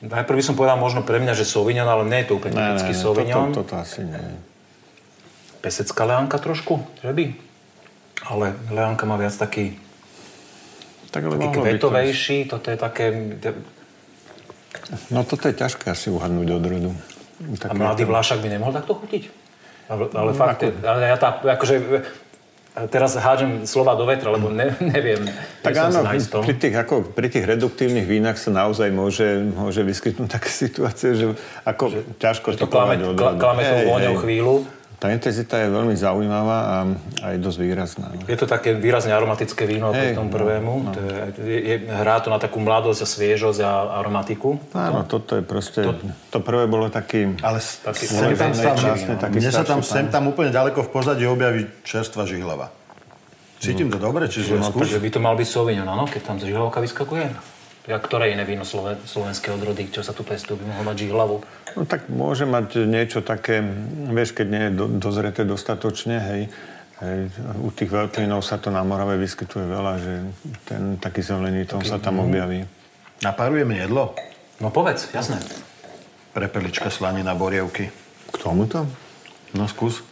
najprv 0.00 0.38
by 0.40 0.44
som 0.46 0.54
povedal 0.54 0.78
možno 0.78 1.02
pre 1.02 1.18
mňa, 1.18 1.34
že 1.34 1.44
Sauvignon, 1.44 1.84
ale 1.84 2.08
nie 2.08 2.22
je 2.24 2.32
to 2.32 2.38
úplne 2.38 2.56
typický 2.56 2.94
Sauvignon. 2.94 3.50
Toto, 3.52 3.66
toto 3.66 3.82
asi 3.82 4.06
nie. 4.06 4.22
Pesecká 5.60 6.06
leánka 6.08 6.40
trošku, 6.40 6.80
že 7.04 7.12
by? 7.12 7.24
Ale 8.30 8.56
leánka 8.72 9.04
má 9.04 9.20
viac 9.20 9.36
taký 9.36 9.76
tak, 11.10 11.22
taký 11.26 11.48
kvetovejší, 11.50 12.38
to... 12.46 12.58
toto 12.58 12.66
je 12.70 12.78
také... 12.78 13.06
No 15.10 15.26
toto 15.26 15.50
je 15.50 15.54
ťažké 15.54 15.90
asi 15.90 16.10
uhadnúť 16.10 16.48
od 16.54 16.64
rodu. 16.64 16.90
Tak 17.58 17.70
a 17.70 17.74
mladý 17.74 18.04
vlášak 18.06 18.38
by 18.42 18.48
nemohol 18.50 18.74
takto 18.74 18.94
chutiť? 18.94 19.22
Ale, 19.90 20.06
ale 20.14 20.30
fakt, 20.34 20.62
ako... 20.62 20.86
ale 20.86 20.98
ja 21.10 21.16
tá, 21.18 21.42
akože, 21.42 21.76
teraz 22.90 23.18
hádžem 23.18 23.66
slova 23.66 23.98
do 23.98 24.06
vetra, 24.06 24.30
lebo 24.30 24.46
ne, 24.52 24.70
neviem. 24.78 25.26
Tak 25.66 25.90
áno, 25.90 26.06
pri 26.46 26.54
tých, 26.54 26.74
ako, 26.78 27.10
pri 27.10 27.26
tých 27.26 27.44
reduktívnych 27.44 28.06
vínach 28.06 28.38
sa 28.38 28.54
naozaj 28.54 28.94
môže, 28.94 29.42
môže 29.50 29.82
vyskytnúť 29.82 30.28
také 30.38 30.50
situácie, 30.50 31.18
že 31.18 31.26
ako 31.66 31.84
že, 31.90 32.00
ťažko 32.22 32.46
že 32.54 32.58
to 32.62 32.68
klame. 32.70 32.94
Klame 33.18 33.62
tou 33.66 33.80
vôňou 33.90 34.14
chvíľu. 34.22 34.54
Tá 35.00 35.08
intenzita 35.08 35.56
je 35.56 35.72
veľmi 35.72 35.96
zaujímavá 35.96 36.58
a 36.60 36.76
aj 37.32 37.40
dosť 37.40 37.58
výrazná. 37.64 38.12
No. 38.12 38.28
Je 38.28 38.36
to 38.36 38.44
také 38.44 38.76
výrazne 38.76 39.16
aromatické 39.16 39.64
víno 39.64 39.96
hey, 39.96 40.12
tom 40.12 40.28
prvému. 40.28 40.72
No, 40.84 40.92
no. 40.92 41.32
To 41.32 41.40
je, 41.40 41.56
je, 41.56 41.76
hrá 41.88 42.20
to 42.20 42.28
na 42.28 42.36
takú 42.36 42.60
mladosť 42.60 43.00
a 43.00 43.08
sviežosť 43.08 43.60
a 43.64 43.72
aromatiku. 44.04 44.60
Áno, 44.76 45.08
toto 45.08 45.40
je 45.40 45.42
proste... 45.42 45.88
To, 45.88 45.96
to 46.28 46.38
prvé 46.44 46.68
bolo 46.68 46.92
taký... 46.92 47.32
Ale 47.40 47.64
taký, 47.64 48.04
sem 48.12 48.36
tam, 48.36 48.52
sa, 48.52 48.76
vlastne, 48.76 49.16
taký 49.16 49.40
mne 49.40 49.50
sa 49.56 49.64
tam, 49.64 49.80
sem 49.80 50.04
tam 50.12 50.28
úplne 50.28 50.52
ďaleko 50.52 50.84
v 50.84 50.90
pozadí 50.92 51.24
objaví 51.24 51.64
čerstva 51.80 52.28
žihlava. 52.28 52.68
Cítim 53.56 53.88
to 53.88 53.96
dobre? 53.96 54.28
Čiže 54.28 54.60
no, 54.60 54.68
takže 54.68 55.00
by 55.00 55.08
to 55.16 55.20
mal 55.24 55.32
byť 55.32 55.48
Sauvignon, 55.48 55.88
áno, 55.88 56.04
keď 56.12 56.28
tam 56.28 56.36
žihlavka 56.36 56.84
vyskakuje? 56.84 57.24
Ja, 57.88 57.96
ktoré 57.96 58.36
iné 58.36 58.44
víno 58.44 58.68
slovenské 58.68 59.48
odrody, 59.56 59.88
čo 59.88 60.04
sa 60.04 60.12
tu 60.12 60.20
pestujú, 60.20 60.60
by 60.60 60.64
mohol 60.68 60.84
mať 60.92 60.96
žihlavu? 61.08 61.36
No 61.78 61.88
tak 61.88 62.12
môže 62.12 62.44
mať 62.44 62.84
niečo 62.84 63.24
také, 63.24 63.64
vieš, 64.12 64.36
keď 64.36 64.46
nie 64.52 64.62
je 64.68 64.72
do, 64.76 64.86
dozreté 65.00 65.48
dostatočne, 65.48 66.20
hej, 66.20 66.42
hej, 67.00 67.20
u 67.56 67.72
tých 67.72 67.88
veľplínov 67.88 68.44
sa 68.44 68.60
to 68.60 68.68
na 68.68 68.84
Morave 68.84 69.16
vyskytuje 69.16 69.64
veľa, 69.64 69.94
že 69.96 70.12
ten 70.68 71.00
taký 71.00 71.24
zelený 71.24 71.64
tón 71.64 71.80
sa 71.80 71.96
tam 71.96 72.20
objaví. 72.20 72.68
Naparujeme 73.24 73.80
jedlo? 73.80 74.12
No 74.60 74.68
povedz, 74.68 75.08
jasné. 75.16 75.40
Prepelička 76.36 76.92
slanina 76.92 77.32
borievky. 77.32 77.88
K 78.28 78.36
tomuto? 78.36 78.84
No 79.56 79.64
skús. 79.64 80.04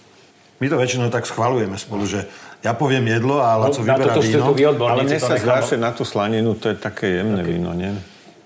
My 0.58 0.66
to 0.66 0.74
väčšinou 0.74 1.06
tak 1.14 1.22
schvalujeme 1.22 1.78
spolu, 1.78 2.02
že 2.02 2.26
ja 2.66 2.74
poviem 2.74 3.06
jedlo 3.06 3.38
a 3.38 3.54
Laco 3.54 3.78
no, 3.78 3.86
vyberá 3.86 4.18
víno. 4.18 4.50
Ale 4.90 5.06
mne 5.06 5.18
sa 5.22 5.38
zdá, 5.38 5.62
že 5.62 5.78
na 5.78 5.94
tú 5.94 6.02
slaninu 6.02 6.58
to 6.58 6.74
je 6.74 6.76
také 6.76 7.22
jemné 7.22 7.46
okay. 7.46 7.54
víno, 7.54 7.70
nie? 7.78 7.94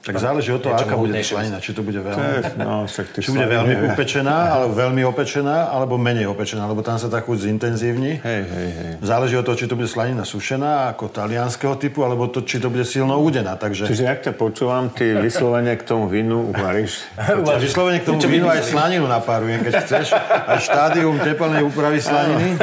Tak 0.02 0.18
záleží 0.18 0.50
od 0.50 0.58
toho, 0.58 0.74
aká 0.74 0.98
bude 0.98 1.14
slanina. 1.22 1.62
Či 1.62 1.78
to 1.78 1.86
bude 1.86 2.02
veľmi, 2.02 2.58
no, 2.58 2.90
či 2.90 3.30
bude 3.30 3.46
veľmi 3.46 3.94
upečená, 3.94 4.50
alebo 4.50 4.72
veľmi 4.74 5.02
opečená, 5.06 5.70
alebo 5.70 5.94
menej 5.94 6.26
opečená, 6.26 6.66
lebo 6.66 6.82
tam 6.82 6.98
sa 6.98 7.06
tak 7.06 7.30
chuť 7.30 7.46
zintenzívni. 7.46 8.18
Hej, 8.18 8.42
hej, 8.42 8.68
hej. 8.74 8.92
Záleží 8.98 9.38
od 9.38 9.46
toho, 9.46 9.54
či 9.54 9.70
to 9.70 9.78
bude 9.78 9.86
slanina 9.86 10.26
sušená, 10.26 10.90
ako 10.90 11.06
talianského 11.06 11.78
typu, 11.78 12.02
alebo 12.02 12.26
to, 12.26 12.42
či 12.42 12.58
to 12.58 12.66
bude 12.66 12.82
silno 12.82 13.14
údená. 13.22 13.54
Takže... 13.54 13.86
Čiže 13.86 14.04
ak 14.10 14.18
ťa 14.26 14.32
počúvam, 14.34 14.90
ty 14.90 15.14
vyslovene 15.14 15.78
k 15.78 15.86
tomu 15.86 16.10
vínu 16.10 16.50
uvaríš. 16.50 17.06
Ja 17.52 17.60
vyslovene 17.60 18.02
k 18.02 18.06
tomu 18.10 18.18
vínu 18.18 18.50
aj 18.50 18.74
slaninu 18.74 19.06
napárujem, 19.06 19.62
keď 19.62 19.86
chceš. 19.86 20.16
Aj 20.18 20.58
štádium 20.58 21.14
teplnej 21.22 21.62
úpravy 21.62 22.02
slaniny. 22.02 22.58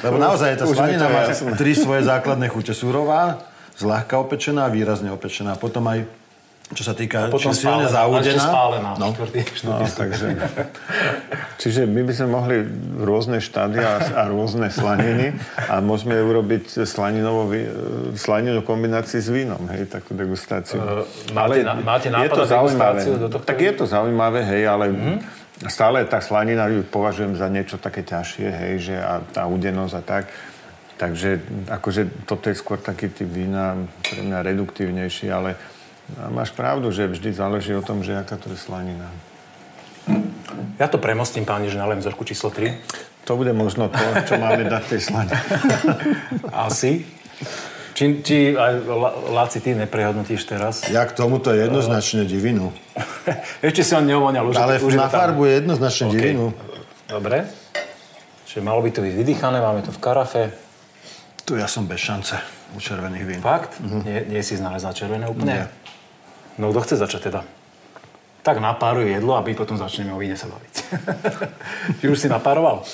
Lebo 0.00 0.16
naozaj 0.16 0.56
tá 0.56 0.64
slanina 0.64 1.10
má 1.10 1.28
tri 1.58 1.76
svoje 1.76 2.06
základné 2.06 2.48
chute. 2.48 2.72
Surová, 2.72 3.44
zľahka 3.76 4.16
opečená 4.16 4.68
a 4.68 4.72
výrazne 4.72 5.12
opečená. 5.12 5.60
Potom 5.60 5.84
aj 5.88 6.08
čo 6.66 6.82
sa 6.82 6.98
týka, 6.98 7.30
potom 7.30 7.54
či 7.54 7.62
silne 7.62 7.86
zaúdená. 7.86 8.42
spálená. 8.42 8.90
No. 8.98 9.14
Štvrtý, 9.14 9.40
štvrtý 9.54 9.84
no, 9.86 9.86
takže, 9.86 10.28
čiže 11.62 11.80
my 11.86 12.02
by 12.02 12.12
sme 12.18 12.26
mohli 12.26 12.56
rôzne 12.98 13.38
štádia 13.38 14.02
a 14.02 14.26
rôzne 14.26 14.66
slaniny 14.74 15.38
a 15.70 15.78
môžeme 15.78 16.18
urobiť 16.18 16.82
slaninú 18.18 18.60
kombinácii 18.66 19.22
s 19.22 19.30
vínom, 19.30 19.62
hej, 19.70 19.86
takú 19.86 20.18
degustáciu. 20.18 20.82
Uh, 20.82 21.06
máte, 21.30 21.62
ale 21.62 21.70
na, 21.70 21.74
máte 21.78 22.08
nápad 22.10 22.34
na 22.34 22.46
degustáciu 22.50 23.12
do 23.14 23.26
tohto? 23.30 23.46
Tak 23.46 23.58
je 23.62 23.72
to 23.78 23.84
zaujímavé, 23.86 24.42
hej, 24.42 24.66
ale 24.66 24.90
mm-hmm. 24.90 25.16
stále 25.70 26.02
tá 26.10 26.18
slanina 26.18 26.66
ju 26.66 26.82
považujem 26.82 27.38
za 27.38 27.46
niečo 27.46 27.78
také 27.78 28.02
ťažšie, 28.02 28.48
hej, 28.50 28.74
že 28.82 28.94
a 28.98 29.22
tá 29.22 29.46
údenosť 29.46 29.94
a 29.94 30.02
tak. 30.02 30.24
Takže 30.96 31.30
akože 31.70 32.26
toto 32.26 32.50
je 32.50 32.56
skôr 32.58 32.80
taký 32.80 33.12
typ 33.12 33.28
vína 33.28 33.78
pre 34.02 34.24
mňa 34.24 34.38
reduktívnejší, 34.42 35.28
ale 35.30 35.75
a 36.14 36.30
máš 36.30 36.54
pravdu, 36.54 36.94
že 36.94 37.10
vždy 37.10 37.34
záleží 37.34 37.74
o 37.74 37.82
tom, 37.82 38.06
že 38.06 38.14
aká 38.14 38.38
to 38.38 38.46
je 38.54 38.58
slanina. 38.58 39.10
Ja 40.78 40.86
to 40.86 41.02
premostím, 41.02 41.42
páni, 41.42 41.66
že 41.66 41.82
nalem 41.82 41.98
vzorku 41.98 42.22
číslo 42.22 42.54
3. 42.54 43.26
To 43.26 43.34
bude 43.34 43.50
možno 43.50 43.90
to, 43.90 44.06
čo 44.22 44.38
máme 44.38 44.70
dať 44.70 44.82
tej 44.86 45.00
slanine. 45.02 45.34
Asi. 46.70 47.02
Či, 47.96 48.20
či 48.20 48.36
aj 48.52 48.86
Láci, 49.32 49.58
ty 49.64 49.72
neprehodnotíš 49.72 50.44
teraz? 50.44 50.84
Ja 50.92 51.08
k 51.08 51.16
tomuto 51.16 51.50
jednoznačne 51.50 52.28
divinu. 52.28 52.70
Ešte 53.66 53.82
si 53.82 53.92
on 53.96 54.04
neuvoňal. 54.04 54.46
Už 54.52 54.54
Ale 54.60 54.78
už 54.78 54.94
na 54.94 55.08
farbu 55.08 55.48
je 55.48 55.52
jednoznačne 55.64 56.04
okay. 56.06 56.14
divinu. 56.14 56.52
Dobre. 57.08 57.48
Čiže 58.46 58.60
malo 58.62 58.84
by 58.84 58.90
to 58.92 59.00
byť 59.00 59.14
vydýchané, 59.16 59.58
máme 59.64 59.80
to 59.80 59.90
v 59.90 59.98
karafe. 59.98 60.42
Tu 61.48 61.56
ja 61.56 61.66
som 61.66 61.88
bez 61.88 62.04
šance 62.04 62.36
u 62.76 62.78
červených 62.78 63.24
vín. 63.24 63.40
Fakt? 63.40 63.80
Mm-hmm. 63.80 64.02
Nie, 64.04 64.18
nie 64.28 64.42
si 64.44 64.60
znalec 64.60 64.84
na 64.84 64.92
červené 64.92 65.24
úplne? 65.26 65.64
Nie. 65.64 65.85
No 66.56 66.72
kto 66.72 66.80
chce 66.84 66.96
začať 66.96 67.20
teda? 67.32 67.40
Tak 68.40 68.62
napáruj 68.62 69.10
jedlo 69.10 69.36
a 69.36 69.44
my 69.44 69.52
potom 69.52 69.76
začneme 69.76 70.14
o 70.14 70.22
víne 70.22 70.38
sa 70.38 70.48
baviť. 70.48 70.74
Ty 72.00 72.04
už 72.08 72.18
si 72.18 72.28
napároval? 72.30 72.86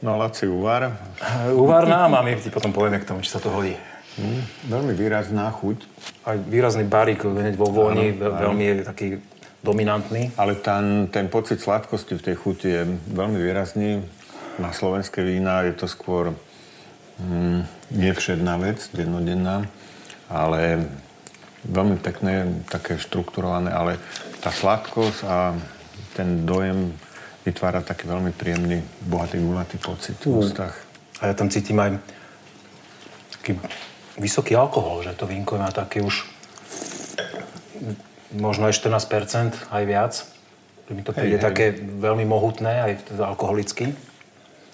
No, 0.00 0.16
Laci, 0.16 0.46
uvar. 0.46 0.92
Uvar 1.52 1.88
nám 1.88 2.14
a 2.14 2.20
my 2.22 2.36
ti 2.36 2.52
potom 2.52 2.70
povieme 2.72 3.00
k 3.00 3.08
tomu, 3.08 3.24
či 3.24 3.32
sa 3.32 3.40
to 3.40 3.50
hodí. 3.50 3.74
Mm, 4.16 4.42
veľmi 4.72 4.92
výrazná 4.96 5.50
chuť. 5.52 5.78
Aj 6.24 6.36
výrazný 6.40 6.88
barík, 6.88 7.24
hneď 7.24 7.56
vo 7.56 7.68
vôni, 7.68 8.16
áno, 8.16 8.32
veľmi 8.32 8.64
je 8.64 8.74
taký 8.84 9.08
dominantný. 9.60 10.32
Ale 10.40 10.56
ten, 10.56 11.10
ten 11.12 11.26
pocit 11.28 11.60
sladkosti 11.60 12.16
v 12.16 12.24
tej 12.24 12.36
chuti 12.38 12.68
je 12.70 12.82
veľmi 13.12 13.36
výrazný. 13.36 14.04
Na 14.56 14.72
slovenské 14.72 15.20
vína 15.20 15.66
je 15.68 15.76
to 15.76 15.84
skôr 15.84 16.32
mm, 17.20 17.92
nevšedná 17.92 18.56
vec, 18.62 18.88
dennodenná, 18.96 19.68
ale 20.32 20.88
veľmi 21.66 21.98
pekné, 21.98 22.62
také 22.70 22.96
štrukturované, 22.96 23.74
ale 23.74 23.98
tá 24.40 24.54
sladkosť 24.54 25.20
a 25.26 25.52
ten 26.14 26.46
dojem 26.46 26.94
vytvára 27.46 27.82
taký 27.82 28.10
veľmi 28.10 28.34
príjemný, 28.34 28.82
bohatý, 29.06 29.38
gulatý 29.38 29.78
pocit 29.78 30.18
v 30.22 30.30
mm. 30.30 30.38
ústach. 30.42 30.74
A 31.22 31.30
ja 31.30 31.34
tam 31.34 31.50
cítim 31.50 31.78
aj 31.78 31.98
taký 33.38 33.58
vysoký 34.18 34.58
alkohol, 34.58 35.06
že 35.06 35.14
to 35.14 35.28
vínko 35.28 35.60
má 35.60 35.70
také 35.70 36.02
už 36.02 36.26
možno 38.34 38.66
aj 38.66 38.74
14%, 38.74 39.70
aj 39.70 39.82
viac. 39.86 40.14
Mi 40.90 41.02
to 41.02 41.10
príde 41.10 41.38
Hej, 41.38 41.42
hej. 41.42 41.46
také 41.46 41.66
veľmi 41.78 42.26
mohutné, 42.26 42.72
aj 42.82 42.92
teda 43.10 43.26
alkoholicky. 43.26 43.94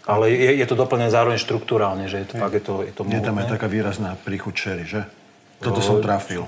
Ale 0.02 0.34
je, 0.34 0.58
je 0.58 0.66
to 0.66 0.74
doplnené 0.74 1.08
zároveň 1.14 1.38
štruktúrálne, 1.38 2.10
že 2.10 2.26
je 2.26 2.26
to, 2.26 2.34
fakt 2.36 2.56
je 2.58 2.62
to, 2.64 2.74
je 2.82 2.92
to 2.92 3.02
Je 3.06 3.22
tam 3.22 3.38
aj 3.38 3.46
mohutné. 3.46 3.54
taká 3.54 3.66
výrazná 3.70 4.10
príchuť 4.18 4.54
čery, 4.54 4.84
že? 4.84 5.06
Toto 5.62 5.78
som 5.78 5.96
trafil. 5.98 6.44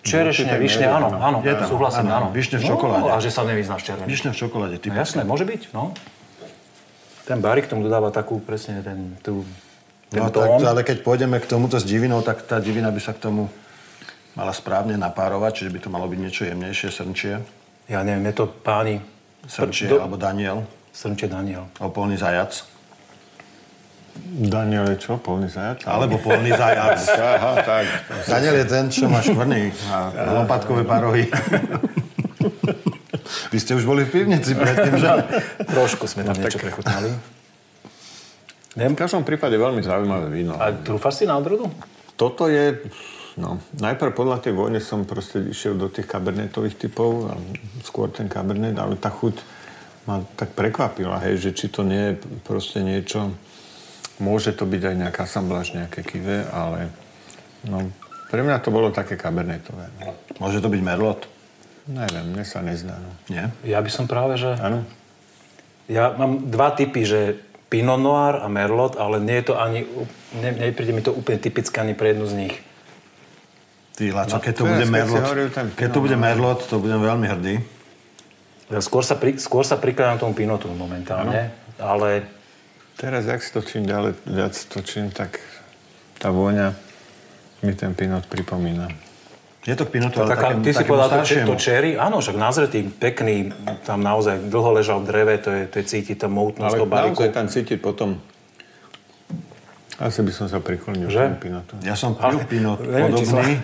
Čerešne, 0.00 0.54
višne, 0.56 0.86
áno, 0.86 1.10
no. 1.10 1.18
áno, 1.18 1.38
Je 1.42 1.50
tam, 1.50 1.66
súhlasím, 1.66 2.06
áno, 2.06 2.14
áno. 2.16 2.26
višne 2.30 2.56
v 2.56 2.62
No, 2.62 2.68
čokoláde. 2.70 3.08
a 3.10 3.18
že 3.18 3.26
sa 3.28 3.42
nevyznáš 3.42 3.82
červený. 3.82 4.06
Višne 4.06 4.30
v 4.30 4.36
čokoláde, 4.38 4.74
No 4.74 4.80
typické. 4.80 5.02
jasné, 5.02 5.20
môže 5.22 5.42
byť, 5.42 5.62
no. 5.74 5.90
Ten 7.26 7.42
barik 7.42 7.66
tomu 7.66 7.82
dodáva 7.82 8.14
takú 8.14 8.38
presne 8.38 8.86
ten, 8.86 9.18
tú, 9.18 9.42
ten 10.06 10.22
No 10.22 10.30
tón. 10.30 10.46
tak, 10.56 10.62
ale 10.64 10.86
keď 10.86 11.02
pôjdeme 11.02 11.42
k 11.42 11.50
tomuto 11.50 11.74
s 11.74 11.82
divinou, 11.82 12.22
tak 12.22 12.46
tá 12.46 12.62
divina 12.62 12.94
by 12.94 13.02
sa 13.02 13.10
k 13.10 13.20
tomu 13.20 13.50
mala 14.32 14.54
správne 14.54 14.94
napárovať, 14.94 15.58
čiže 15.58 15.74
by 15.74 15.80
to 15.80 15.88
malo 15.90 16.06
byť 16.06 16.18
niečo 16.22 16.42
jemnejšie, 16.46 16.88
srnčie. 16.88 17.42
Ja 17.88 18.06
neviem, 18.06 18.30
je 18.30 18.34
to 18.36 18.46
páni... 18.46 19.02
Srnčie 19.42 19.86
Do- 19.88 20.02
alebo 20.02 20.14
Daniel, 20.14 20.66
Srnčie 20.90 21.26
Daniel. 21.26 21.66
alebo 21.78 21.90
polný 21.96 22.14
zajac. 22.14 22.62
Daniel 24.36 24.84
je 24.92 24.96
čo? 25.00 25.16
Polný 25.16 25.48
zajac? 25.48 25.84
Alebo 25.84 26.20
polný 26.20 26.52
zajac. 26.52 27.00
Aha, 27.36 27.52
tak. 27.62 27.84
Daniel 28.28 28.56
je 28.60 28.66
ten, 28.68 28.84
čo 28.88 29.08
má 29.08 29.20
škvrný 29.20 29.72
a 29.88 29.96
lopatkové 30.36 30.84
parohy. 30.84 31.28
Vy 33.52 33.58
ste 33.58 33.72
už 33.74 33.84
boli 33.86 34.04
v 34.04 34.22
pivnici 34.22 34.54
predtým, 34.54 35.00
že? 35.00 35.08
Trošku 35.66 36.06
sme 36.06 36.26
No 36.26 36.34
tam 36.34 36.44
niečo 36.44 36.60
prechutnali. 36.60 37.10
Nem, 38.76 38.92
V 38.92 39.00
každom 39.00 39.24
prípade 39.24 39.56
veľmi 39.56 39.80
zaujímavé 39.80 40.28
víno. 40.28 40.60
a 40.60 40.72
trúfaš 40.72 41.20
si 41.20 41.24
na 41.24 41.40
odrodu? 41.40 41.68
Toto 42.14 42.46
je... 42.46 42.76
No, 43.36 43.60
najprv 43.76 44.16
podľa 44.16 44.40
tej 44.40 44.52
vojny 44.56 44.80
som 44.80 45.04
proste 45.04 45.52
išiel 45.52 45.76
do 45.76 45.92
tých 45.92 46.08
kabernetových 46.08 46.88
typov, 46.88 47.28
a 47.28 47.34
skôr 47.84 48.08
ten 48.08 48.28
kabernet, 48.28 48.76
ale 48.76 48.96
tá 48.96 49.12
chuť 49.12 49.36
ma 50.08 50.24
tak 50.36 50.56
prekvapila, 50.56 51.20
hej, 51.24 51.40
že 51.40 51.50
či 51.52 51.68
to 51.68 51.84
nie 51.84 52.12
je 52.12 52.14
proste 52.44 52.80
niečo... 52.80 53.32
Môže 54.16 54.56
to 54.56 54.64
byť 54.64 54.82
aj 54.92 54.94
nejaká 54.96 55.20
asambláž, 55.28 55.76
nejaké 55.76 56.00
kive, 56.00 56.48
ale 56.48 56.88
no, 57.68 57.92
pre 58.32 58.40
mňa 58.40 58.58
to 58.64 58.72
bolo 58.72 58.88
také 58.88 59.14
kabernetové. 59.20 59.92
No. 60.00 60.16
Môže 60.40 60.64
to 60.64 60.72
byť 60.72 60.80
merlot? 60.80 61.28
Neviem, 61.86 62.34
mne 62.34 62.44
sa 62.48 62.64
nezdá. 62.64 62.98
No. 62.98 63.10
Nie? 63.30 63.52
Ja 63.62 63.78
by 63.78 63.90
som 63.92 64.10
práve, 64.10 64.40
že... 64.40 64.58
Áno? 64.58 64.82
Ja 65.86 66.10
mám 66.16 66.50
dva 66.50 66.74
typy, 66.74 67.06
že 67.06 67.38
Pinot 67.70 68.02
Noir 68.02 68.42
a 68.42 68.50
Merlot, 68.50 68.98
ale 68.98 69.22
nie 69.22 69.38
je 69.38 69.52
to 69.52 69.54
ani... 69.54 69.86
Ne, 70.34 70.50
nepríde 70.50 70.90
mi 70.90 71.02
to 71.02 71.14
úplne 71.14 71.38
typické 71.38 71.78
ani 71.82 71.94
pre 71.94 72.10
jednu 72.14 72.26
z 72.26 72.34
nich. 72.34 72.54
Ty, 73.96 74.12
Laco, 74.12 74.36
keď 74.42 74.54
to 74.60 74.64
bude 74.68 74.84
si 74.84 74.92
merlot, 74.92 75.24
hovoril 75.24 75.48
keď 75.72 75.88
to 75.88 76.00
bude 76.04 76.16
merlot, 76.20 76.60
to 76.68 76.76
budem 76.76 77.00
veľmi 77.00 77.26
hrdý. 77.32 77.54
Ja 78.68 78.82
skôr 78.84 79.00
sa, 79.00 79.16
pri, 79.16 79.40
skôr 79.40 79.64
sa 79.64 79.80
prikladám 79.80 80.20
tomu 80.20 80.36
Pinotu 80.36 80.68
momentálne, 80.68 81.54
ale 81.80 82.28
Teraz, 82.96 83.28
jak 83.28 83.44
si 83.44 83.52
to 83.52 83.60
čím 83.60 83.84
ďalej 83.84 84.16
viac 84.24 84.56
točím, 84.72 85.12
tak 85.12 85.36
tá 86.16 86.32
vôňa 86.32 86.72
mi 87.60 87.76
ten 87.76 87.92
pinot 87.92 88.24
pripomína. 88.24 88.88
Je 89.68 89.76
to 89.76 89.84
k 89.84 89.98
pinotu, 90.00 90.22
ale 90.22 90.32
taká, 90.32 90.56
ty 90.62 90.70
si 90.72 90.86
povedal 90.86 91.10
to, 91.10 91.14
staršiemu. 91.20 91.48
to 91.52 91.54
cherry, 91.58 91.98
áno, 91.98 92.22
však 92.22 92.38
nazretý, 92.38 92.86
pekný, 92.86 93.50
tam 93.82 94.00
naozaj 94.00 94.46
dlho 94.48 94.78
ležal 94.78 95.02
v 95.02 95.06
dreve, 95.10 95.34
to 95.42 95.50
je, 95.50 95.62
to 95.66 95.76
je 95.82 95.84
cítiť 95.90 96.22
tá 96.22 96.28
mohutnosť 96.30 96.72
Ale 96.72 96.78
toho 96.80 96.88
bariku. 96.88 97.20
naozaj 97.20 97.30
tam 97.34 97.46
cítiť 97.50 97.78
potom... 97.82 98.16
Asi 99.98 100.22
by 100.22 100.32
som 100.32 100.46
sa 100.46 100.62
priklonil 100.62 101.10
Že? 101.10 101.36
k 101.36 101.50
pinotu. 101.50 101.72
Ja 101.82 101.98
som 101.98 102.14
pil 102.14 102.38
Ale- 102.40 102.48
pinot 102.48 102.78
podobný. 102.80 103.60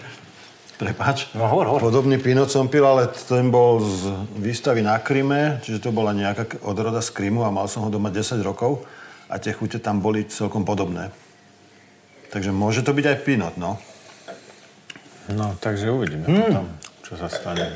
Prepač. 0.77 1.31
No, 1.39 1.47
hovor, 1.47 1.71
hovor. 1.71 1.81
Podobný 1.81 2.19
pinot 2.19 2.51
som 2.51 2.67
pil, 2.67 2.83
ale 2.83 3.07
ten 3.07 3.55
bol 3.55 3.79
z 3.79 4.11
výstavy 4.35 4.83
na 4.83 4.99
Kryme, 4.99 5.63
čiže 5.63 5.79
to 5.79 5.95
bola 5.95 6.11
nejaká 6.11 6.59
odroda 6.67 6.99
z 6.99 7.15
Krymu 7.15 7.47
a 7.47 7.55
mal 7.55 7.71
som 7.71 7.87
ho 7.87 7.91
doma 7.93 8.11
10 8.11 8.43
rokov 8.43 8.83
a 9.33 9.41
tie 9.41 9.57
chute 9.57 9.81
tam 9.81 10.05
boli 10.05 10.29
celkom 10.29 10.63
podobné. 10.63 11.09
Takže 12.29 12.53
môže 12.53 12.85
to 12.85 12.93
byť 12.93 13.05
aj 13.09 13.17
pinot, 13.25 13.57
no. 13.57 13.81
No, 15.33 15.57
takže 15.57 15.89
uvidíme 15.89 16.29
Hmm. 16.29 16.43
potom, 16.43 16.67
čo 17.01 17.13
sa 17.17 17.33
stane. 17.33 17.73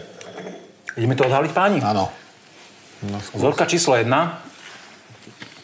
Ideme 0.96 1.16
to 1.16 1.24
odhaliť 1.24 1.52
páni? 1.52 1.78
Áno. 1.80 2.12
No, 3.04 3.16
Vzorka 3.32 3.64
číslo 3.64 3.96
jedna. 3.96 4.40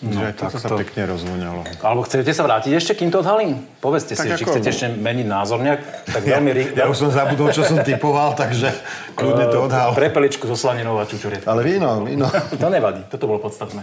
že 0.02 0.18
aj 0.18 0.34
toto 0.34 0.50
tak 0.50 0.60
sa 0.60 0.68
to- 0.68 0.78
pekne 0.82 1.02
rozvoňalo. 1.06 1.62
Alebo 1.78 2.02
chcete 2.02 2.34
sa 2.34 2.42
vrátiť 2.42 2.74
ešte, 2.74 2.92
kým 2.98 3.14
to 3.14 3.22
odhalím? 3.22 3.62
Povedzte 3.78 4.18
Tak 4.18 4.34
si, 4.34 4.34
či 4.34 4.44
chcete 4.44 4.68
ešte 4.68 4.86
meniť 4.90 5.26
názor 5.30 5.62
nejak. 5.62 5.78
Tak 6.10 6.22
veľmi 6.26 6.50
rýchlo. 6.50 6.74
Ja 6.74 6.90
už 6.90 6.96
som 6.98 7.10
zabudol, 7.14 7.54
čo 7.54 7.62
som 7.62 7.78
typoval, 7.80 8.34
takže 8.34 8.74
kľudne 9.14 9.46
to 9.46 9.62
odhal. 9.62 9.94
Prepeličku 9.94 10.50
so 10.50 10.58
slaninou 10.58 10.98
a 10.98 11.06
čučorietka. 11.06 11.46
Ale 11.46 11.62
víno, 11.62 12.02
víno. 12.02 12.26
To 12.58 12.66
nevadí, 12.66 13.06
toto 13.06 13.30
bolo 13.30 13.38
podstatné. 13.38 13.78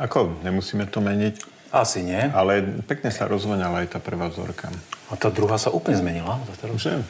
Ako, 0.00 0.40
nemusíme 0.40 0.88
to 0.88 1.04
meniť, 1.04 1.44
Asi 1.76 2.00
nie. 2.00 2.18
ale 2.32 2.64
pekne 2.88 3.12
sa 3.12 3.28
rozvoňala 3.28 3.84
aj 3.84 3.94
tá 3.94 3.98
prvá 4.00 4.32
vzorka. 4.32 4.72
A 5.12 5.18
tá 5.20 5.28
druhá 5.28 5.60
sa 5.60 5.68
úplne 5.68 6.00
zmenila. 6.00 6.40
Že? 6.64 7.04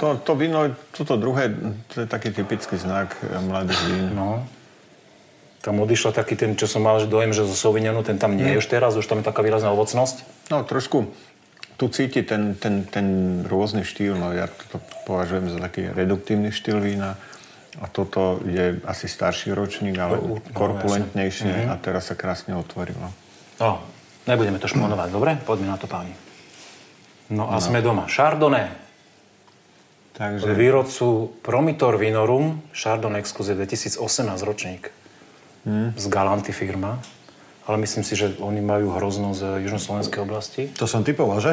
To, 0.00 0.16
to 0.16 0.32
víno, 0.32 0.72
toto 0.96 1.20
druhé, 1.20 1.52
to 1.92 2.02
je 2.02 2.06
taký 2.08 2.32
typický 2.32 2.80
znak 2.80 3.12
eh, 3.20 3.36
mladých 3.36 3.82
vín. 3.92 4.06
No. 4.16 4.48
Tam 5.62 5.78
odišla 5.78 6.10
taký 6.16 6.34
ten, 6.34 6.58
čo 6.58 6.66
som 6.66 6.82
mal 6.82 6.98
že 6.98 7.06
dojem, 7.06 7.30
že 7.30 7.46
zo 7.46 7.54
Sauvignonu, 7.54 8.02
ten 8.02 8.18
tam 8.18 8.34
nie 8.34 8.56
je 8.56 8.58
už 8.58 8.66
teraz, 8.66 8.98
už 8.98 9.06
tam 9.06 9.22
je 9.22 9.28
taká 9.28 9.46
výrazná 9.46 9.70
ovocnosť. 9.70 10.50
No 10.50 10.66
trošku 10.66 11.14
tu 11.78 11.86
cíti 11.86 12.22
ten, 12.26 12.54
ten, 12.58 12.86
ten 12.86 13.06
rôzny 13.46 13.86
štýl, 13.86 14.14
no 14.14 14.34
ja 14.34 14.46
to 14.70 14.82
považujem 15.06 15.50
za 15.50 15.58
taký 15.58 15.90
reduktívny 15.90 16.50
štýl 16.50 16.78
vína. 16.78 17.18
A 17.80 17.88
toto 17.88 18.44
je 18.44 18.76
asi 18.84 19.08
starší 19.08 19.56
ročník, 19.56 19.96
ale 19.96 20.20
No, 20.20 20.36
no, 20.36 20.52
korpulentnejšie 20.52 21.72
a 21.72 21.74
teraz 21.80 22.12
sa 22.12 22.14
krásne 22.18 22.52
otvorilo. 22.52 23.08
No, 23.56 23.80
nebudeme 24.28 24.60
to 24.60 24.68
šponovať, 24.68 25.08
dobre? 25.08 25.40
Poďme 25.40 25.72
na 25.72 25.80
to, 25.80 25.88
páni. 25.88 26.12
No 27.32 27.48
a 27.48 27.56
sme 27.64 27.80
doma. 27.80 28.04
Chardonnay. 28.12 28.68
Takže 30.12 30.44
Od 30.44 30.52
výrobcu 30.52 31.06
Promitor 31.40 31.96
Vinorum, 31.96 32.60
Chardonnay 32.76 33.24
Exclusive 33.24 33.56
2018 33.56 33.96
ročník. 34.44 34.92
Z 35.96 36.04
Galanty 36.12 36.52
firma. 36.52 37.00
Ale 37.64 37.78
myslím 37.80 38.04
si, 38.04 38.18
že 38.18 38.36
oni 38.42 38.60
majú 38.60 38.92
hrozno 38.98 39.32
z 39.32 39.62
južnoslovenskej 39.64 40.20
oblasti. 40.20 40.62
To 40.76 40.84
som 40.84 41.06
typoval, 41.06 41.40
že? 41.40 41.52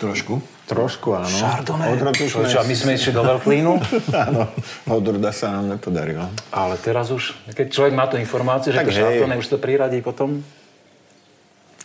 Trošku. 0.00 0.40
Trošku 0.68 1.16
áno. 1.16 1.32
Chardonnay. 1.32 1.96
Čo, 2.12 2.44
sme... 2.44 2.52
čo, 2.52 2.60
a 2.60 2.64
my 2.68 2.74
sme 2.76 2.92
išli 3.00 3.16
do 3.16 3.24
Veľklínu. 3.24 3.72
áno, 4.28 4.52
odroda 4.84 5.32
sa 5.32 5.56
nám 5.56 5.80
nepodarilo. 5.80 6.28
Ale 6.52 6.76
teraz 6.76 7.08
už, 7.08 7.32
keď 7.56 7.66
človek 7.72 7.96
má 7.96 8.04
tú 8.04 8.20
informáciu, 8.20 8.76
že 8.76 8.84
Tak 8.84 8.92
to 8.92 8.92
hej. 8.92 9.00
Chardonnay 9.00 9.40
už 9.40 9.48
to 9.48 9.56
priradí 9.56 10.04
potom. 10.04 10.44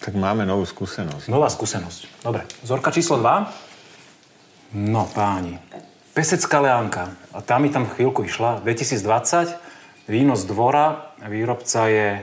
Tak 0.03 0.19
máme 0.19 0.43
novú 0.43 0.67
skúsenosť. 0.67 1.31
Nová 1.31 1.47
skúsenosť. 1.47 2.27
Dobre. 2.27 2.43
Zorka 2.67 2.91
číslo 2.91 3.23
2. 3.23 4.83
No, 4.91 5.07
páni. 5.07 5.55
Pesecká 6.11 6.59
leánka. 6.59 7.15
A 7.31 7.39
tá 7.39 7.55
mi 7.55 7.71
tam 7.71 7.87
chvíľku 7.87 8.27
išla. 8.27 8.59
2020. 8.67 10.11
Víno 10.11 10.35
z 10.35 10.43
dvora. 10.43 11.15
Výrobca 11.23 11.87
je 11.87 12.19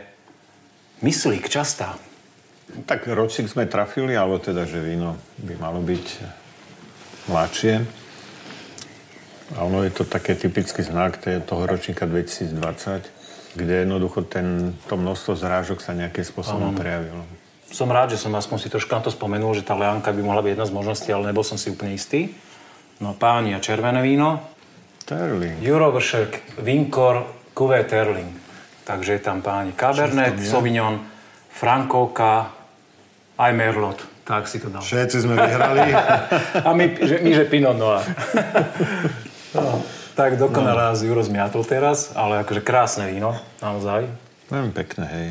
Myslík 1.00 1.48
častá. 1.48 1.96
Tak 2.84 3.08
ročník 3.08 3.48
sme 3.48 3.64
trafili, 3.64 4.12
alebo 4.12 4.36
teda, 4.36 4.68
že 4.68 4.84
víno 4.84 5.16
by 5.40 5.54
malo 5.56 5.80
byť 5.80 6.06
mladšie. 7.28 7.84
A 9.58 9.66
ono 9.66 9.82
je 9.82 9.90
to 9.90 10.06
také 10.06 10.38
typický 10.38 10.86
znak 10.86 11.18
to 11.18 11.42
toho 11.42 11.66
ročníka 11.66 12.06
2020, 12.06 13.58
kde 13.58 13.74
jednoducho 13.82 14.22
ten, 14.22 14.78
to 14.86 14.94
množstvo 14.94 15.34
zrážok 15.34 15.82
sa 15.82 15.90
nejakým 15.90 16.22
spôsobom 16.22 16.78
prejavilo. 16.78 17.26
Som 17.70 17.90
rád, 17.90 18.14
že 18.14 18.22
som 18.22 18.34
aspoň 18.34 18.58
si 18.62 18.68
troška 18.70 18.98
na 18.98 19.02
to 19.02 19.14
spomenul, 19.14 19.54
že 19.54 19.66
tá 19.66 19.74
leánka 19.74 20.14
by 20.14 20.22
mohla 20.22 20.42
byť 20.42 20.50
jedna 20.54 20.66
z 20.66 20.74
možností, 20.74 21.08
ale 21.10 21.30
nebol 21.30 21.46
som 21.46 21.58
si 21.58 21.70
úplne 21.70 21.94
istý. 21.94 22.34
No 23.02 23.14
páni, 23.14 23.54
a 23.54 23.62
červené 23.62 24.02
víno? 24.02 24.42
Terling. 25.06 25.62
Eurovršek, 25.62 26.62
Vinkor, 26.62 27.26
Cuvée 27.54 27.86
Terling. 27.86 28.30
Takže 28.86 29.18
je 29.18 29.22
tam 29.22 29.42
páni 29.42 29.74
Cabernet, 29.74 30.38
Sauvignon, 30.42 30.98
Frankovka, 31.50 32.50
aj 33.38 33.50
Merlot. 33.54 34.09
Tak 34.24 34.46
si 34.46 34.62
to 34.62 34.70
dal. 34.70 34.82
Všetci 34.84 35.26
sme 35.26 35.34
vyhrali. 35.34 35.90
A 36.66 36.70
my, 36.70 36.84
že, 37.00 37.16
my 37.24 37.30
že 37.34 37.44
Pinot 37.48 37.74
Noir. 37.74 38.04
no, 39.56 39.82
tak 40.14 40.36
dokonale 40.36 40.92
nás 40.92 41.02
Juro 41.02 41.24
zmiatol 41.24 41.64
teraz, 41.64 42.12
ale 42.14 42.44
akože 42.44 42.60
krásne 42.62 43.10
víno, 43.10 43.34
naozaj. 43.64 44.06
Veľmi 44.52 44.72
pekné, 44.74 45.04
hej. 45.06 45.26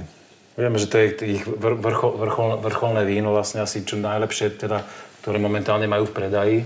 Vieme, 0.60 0.76
že 0.76 0.92
to 0.92 1.00
je 1.00 1.40
ich 1.40 1.44
vr- 1.48 1.80
vrchol, 1.80 2.20
vrchol, 2.20 2.50
vrcholné 2.60 3.08
víno, 3.08 3.32
vlastne 3.32 3.64
asi 3.64 3.88
čo 3.88 3.96
najlepšie, 3.96 4.60
teda, 4.60 4.84
ktoré 5.24 5.40
momentálne 5.40 5.88
majú 5.88 6.10
v 6.10 6.16
predaji. 6.16 6.58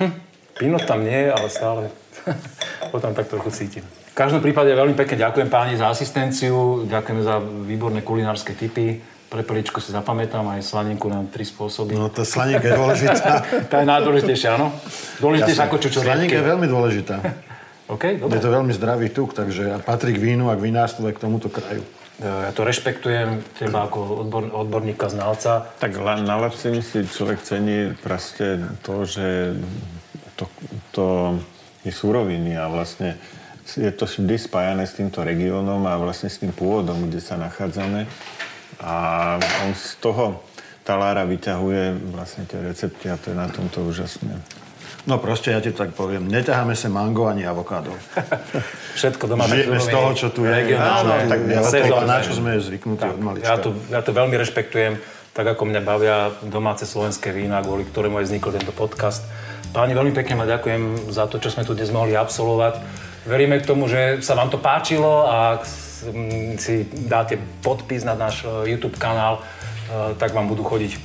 Hm, 0.00 0.12
Pinot 0.56 0.88
tam 0.88 1.04
nie 1.04 1.28
ale 1.28 1.48
stále 1.52 1.92
ho 2.92 2.98
tam 3.00 3.12
tak 3.12 3.28
trochu 3.28 3.52
cítim. 3.52 3.84
V 3.84 4.14
každom 4.16 4.40
prípade 4.40 4.72
veľmi 4.72 4.96
pekne 4.96 5.20
ďakujem 5.20 5.52
páni 5.52 5.76
za 5.76 5.92
asistenciu, 5.92 6.88
ďakujeme 6.88 7.20
za 7.20 7.36
výborné 7.42 8.00
kulinárske 8.00 8.56
tipy. 8.56 9.04
Prepeličku 9.26 9.82
si 9.82 9.90
zapamätám, 9.90 10.46
aj 10.46 10.62
slaninku 10.62 11.10
na 11.10 11.26
tri 11.26 11.42
spôsoby. 11.42 11.98
No, 11.98 12.06
tá 12.06 12.22
slaninka 12.22 12.62
je 12.62 12.74
dôležitá. 12.78 13.32
tá 13.70 13.82
je 13.82 13.86
najdôležitejšia, 13.90 14.48
áno? 14.54 14.70
Dôležitejšia 15.18 15.62
ako 15.66 15.76
čučoriedky. 15.82 16.14
Slaninka 16.14 16.36
je 16.38 16.46
veľmi 16.46 16.66
dôležitá. 16.70 17.16
OK, 17.94 18.22
dobre. 18.22 18.38
Je 18.38 18.42
to 18.46 18.50
veľmi 18.54 18.72
zdravý 18.74 19.10
tuk, 19.10 19.34
takže 19.34 19.82
patrí 19.82 20.14
k 20.14 20.22
vínu 20.22 20.50
a 20.50 20.54
k 20.54 20.62
vinárstvu 20.70 21.10
aj 21.10 21.14
k 21.18 21.22
tomuto 21.22 21.50
kraju. 21.50 21.82
Ja 22.16 22.48
to 22.56 22.64
rešpektujem, 22.64 23.44
teba 23.60 23.84
ako 23.84 24.24
odbor, 24.24 24.48
odborníka, 24.48 25.12
znalca. 25.12 25.68
Tak 25.76 26.00
na 26.00 26.40
lepším 26.48 26.80
si 26.80 27.04
človek 27.04 27.44
cení 27.44 27.92
proste 28.00 28.64
to, 28.80 29.04
že 29.04 29.52
to, 30.40 30.48
to 30.96 31.06
je 31.84 31.92
suroviny 31.92 32.56
a 32.56 32.72
vlastne 32.72 33.20
je 33.74 33.92
to 33.92 34.08
vždy 34.08 34.38
spájané 34.38 34.88
s 34.88 34.96
týmto 34.96 35.20
regiónom 35.20 35.84
a 35.84 35.98
vlastne 36.00 36.32
s 36.32 36.40
tým 36.40 36.56
pôvodom, 36.56 37.10
kde 37.10 37.20
sa 37.20 37.36
nachádzame. 37.36 38.08
A 38.80 39.36
on 39.64 39.72
z 39.72 39.96
toho 40.00 40.44
talára 40.86 41.26
vyťahuje 41.26 42.14
vlastne 42.14 42.46
tie 42.46 42.62
recepty 42.62 43.10
a 43.10 43.18
to 43.18 43.32
je 43.32 43.36
na 43.36 43.50
tomto 43.50 43.82
úžasné. 43.82 44.38
No 45.06 45.22
proste, 45.22 45.54
ja 45.54 45.62
ti 45.62 45.70
tak 45.70 45.94
poviem, 45.94 46.26
neťaháme 46.26 46.74
sa 46.74 46.90
mango 46.90 47.30
ani 47.30 47.46
avokádo. 47.46 47.94
Všetko 48.98 49.30
doma. 49.30 49.46
Žijeme 49.46 49.78
z 49.78 49.88
toho, 49.90 50.10
čo 50.18 50.34
tu 50.34 50.42
je. 50.42 50.74
Áno, 50.74 51.14
tak 51.30 51.46
ja 51.46 51.62
to, 51.62 51.96
na 52.02 52.18
čo 52.18 52.32
sme 52.34 52.58
zvyknutí 52.58 53.06
od 53.06 53.20
malička. 53.22 53.46
Ja 53.46 53.56
to, 53.62 53.70
ja 53.86 54.00
to 54.02 54.10
veľmi 54.10 54.34
rešpektujem, 54.34 54.98
tak 55.30 55.46
ako 55.46 55.62
mňa 55.70 55.80
bavia 55.86 56.34
domáce 56.42 56.90
slovenské 56.90 57.30
vína, 57.30 57.62
kvôli 57.62 57.86
ktorému 57.86 58.18
aj 58.18 58.26
vznikol 58.34 58.50
tento 58.58 58.74
podcast. 58.74 59.22
Páni, 59.70 59.94
veľmi 59.94 60.10
pekne 60.10 60.42
ma 60.42 60.46
ďakujem 60.46 61.14
za 61.14 61.30
to, 61.30 61.38
čo 61.38 61.54
sme 61.54 61.62
tu 61.62 61.78
dnes 61.78 61.94
mohli 61.94 62.18
absolvovať. 62.18 62.82
Veríme 63.30 63.62
k 63.62 63.68
tomu, 63.68 63.86
že 63.86 64.26
sa 64.26 64.34
vám 64.34 64.50
to 64.50 64.58
páčilo 64.58 65.30
a 65.30 65.62
si 66.60 66.88
dáte 67.08 67.40
podpis 67.64 68.04
na 68.04 68.12
náš 68.12 68.44
e, 68.44 68.76
YouTube 68.76 69.00
kanál, 69.00 69.40
e, 69.40 69.42
tak 70.20 70.36
vám 70.36 70.48
budú 70.48 70.66
chodiť 70.66 70.98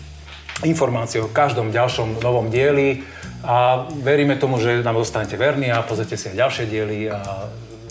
informácie 0.68 1.22
o 1.22 1.32
každom 1.32 1.74
ďalšom 1.74 2.22
novom 2.22 2.52
dieli 2.54 3.02
a 3.42 3.88
veríme 3.90 4.38
tomu, 4.38 4.62
že 4.62 4.86
nám 4.86 5.02
zostanete 5.02 5.34
verní 5.40 5.74
a 5.74 5.82
pozrite 5.82 6.18
si 6.18 6.30
aj 6.30 6.38
ďalšie 6.38 6.66
diely 6.70 7.00
a 7.10 7.20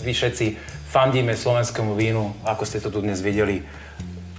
vy 0.01 0.11
všetci 0.15 0.45
fandíme 0.91 1.35
slovenskému 1.35 1.95
vínu, 1.95 2.35
ako 2.47 2.63
ste 2.63 2.79
to 2.79 2.91
tu 2.91 3.03
dnes 3.03 3.19
videli. 3.19 3.63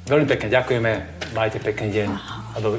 Veľmi 0.09 0.27
pekne 0.27 0.49
ďakujeme, 0.51 0.91
majte 1.33 1.63
pekný 1.63 1.89
deň. 1.95 2.09
A 2.53 2.57
do... 2.61 2.77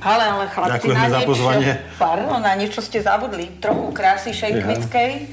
Ale, 0.00 0.24
ale 0.24 0.44
chlapci, 0.48 0.70
Ďakujeme 0.78 1.00
na 1.02 1.10
za 1.10 1.20
pozvanie. 1.26 1.70
Pardon, 1.98 2.40
na 2.40 2.54
niečo 2.56 2.80
ste 2.80 3.02
zabudli. 3.02 3.60
Trochu 3.60 3.90
krásy 3.92 4.30
šenkvickej, 4.32 5.28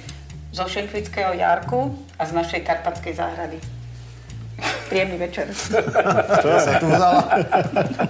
zo 0.51 0.65
šenkvického 0.65 1.37
jarku 1.37 1.93
a 2.17 2.25
z 2.25 2.31
našej 2.33 2.61
karpatskej 2.65 3.13
záhrady. 3.15 3.76
Príjemný 4.87 5.17
večer. 5.19 5.51
Čo 6.43 6.49
sa 6.63 6.79
tu 6.79 6.87
vzala? 6.89 7.23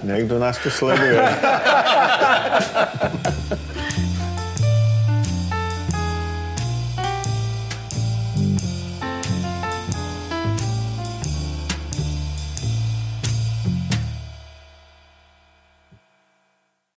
Niekto 0.06 0.38
nás 0.38 0.56
tu 0.62 0.70
sleduje. 0.72 1.20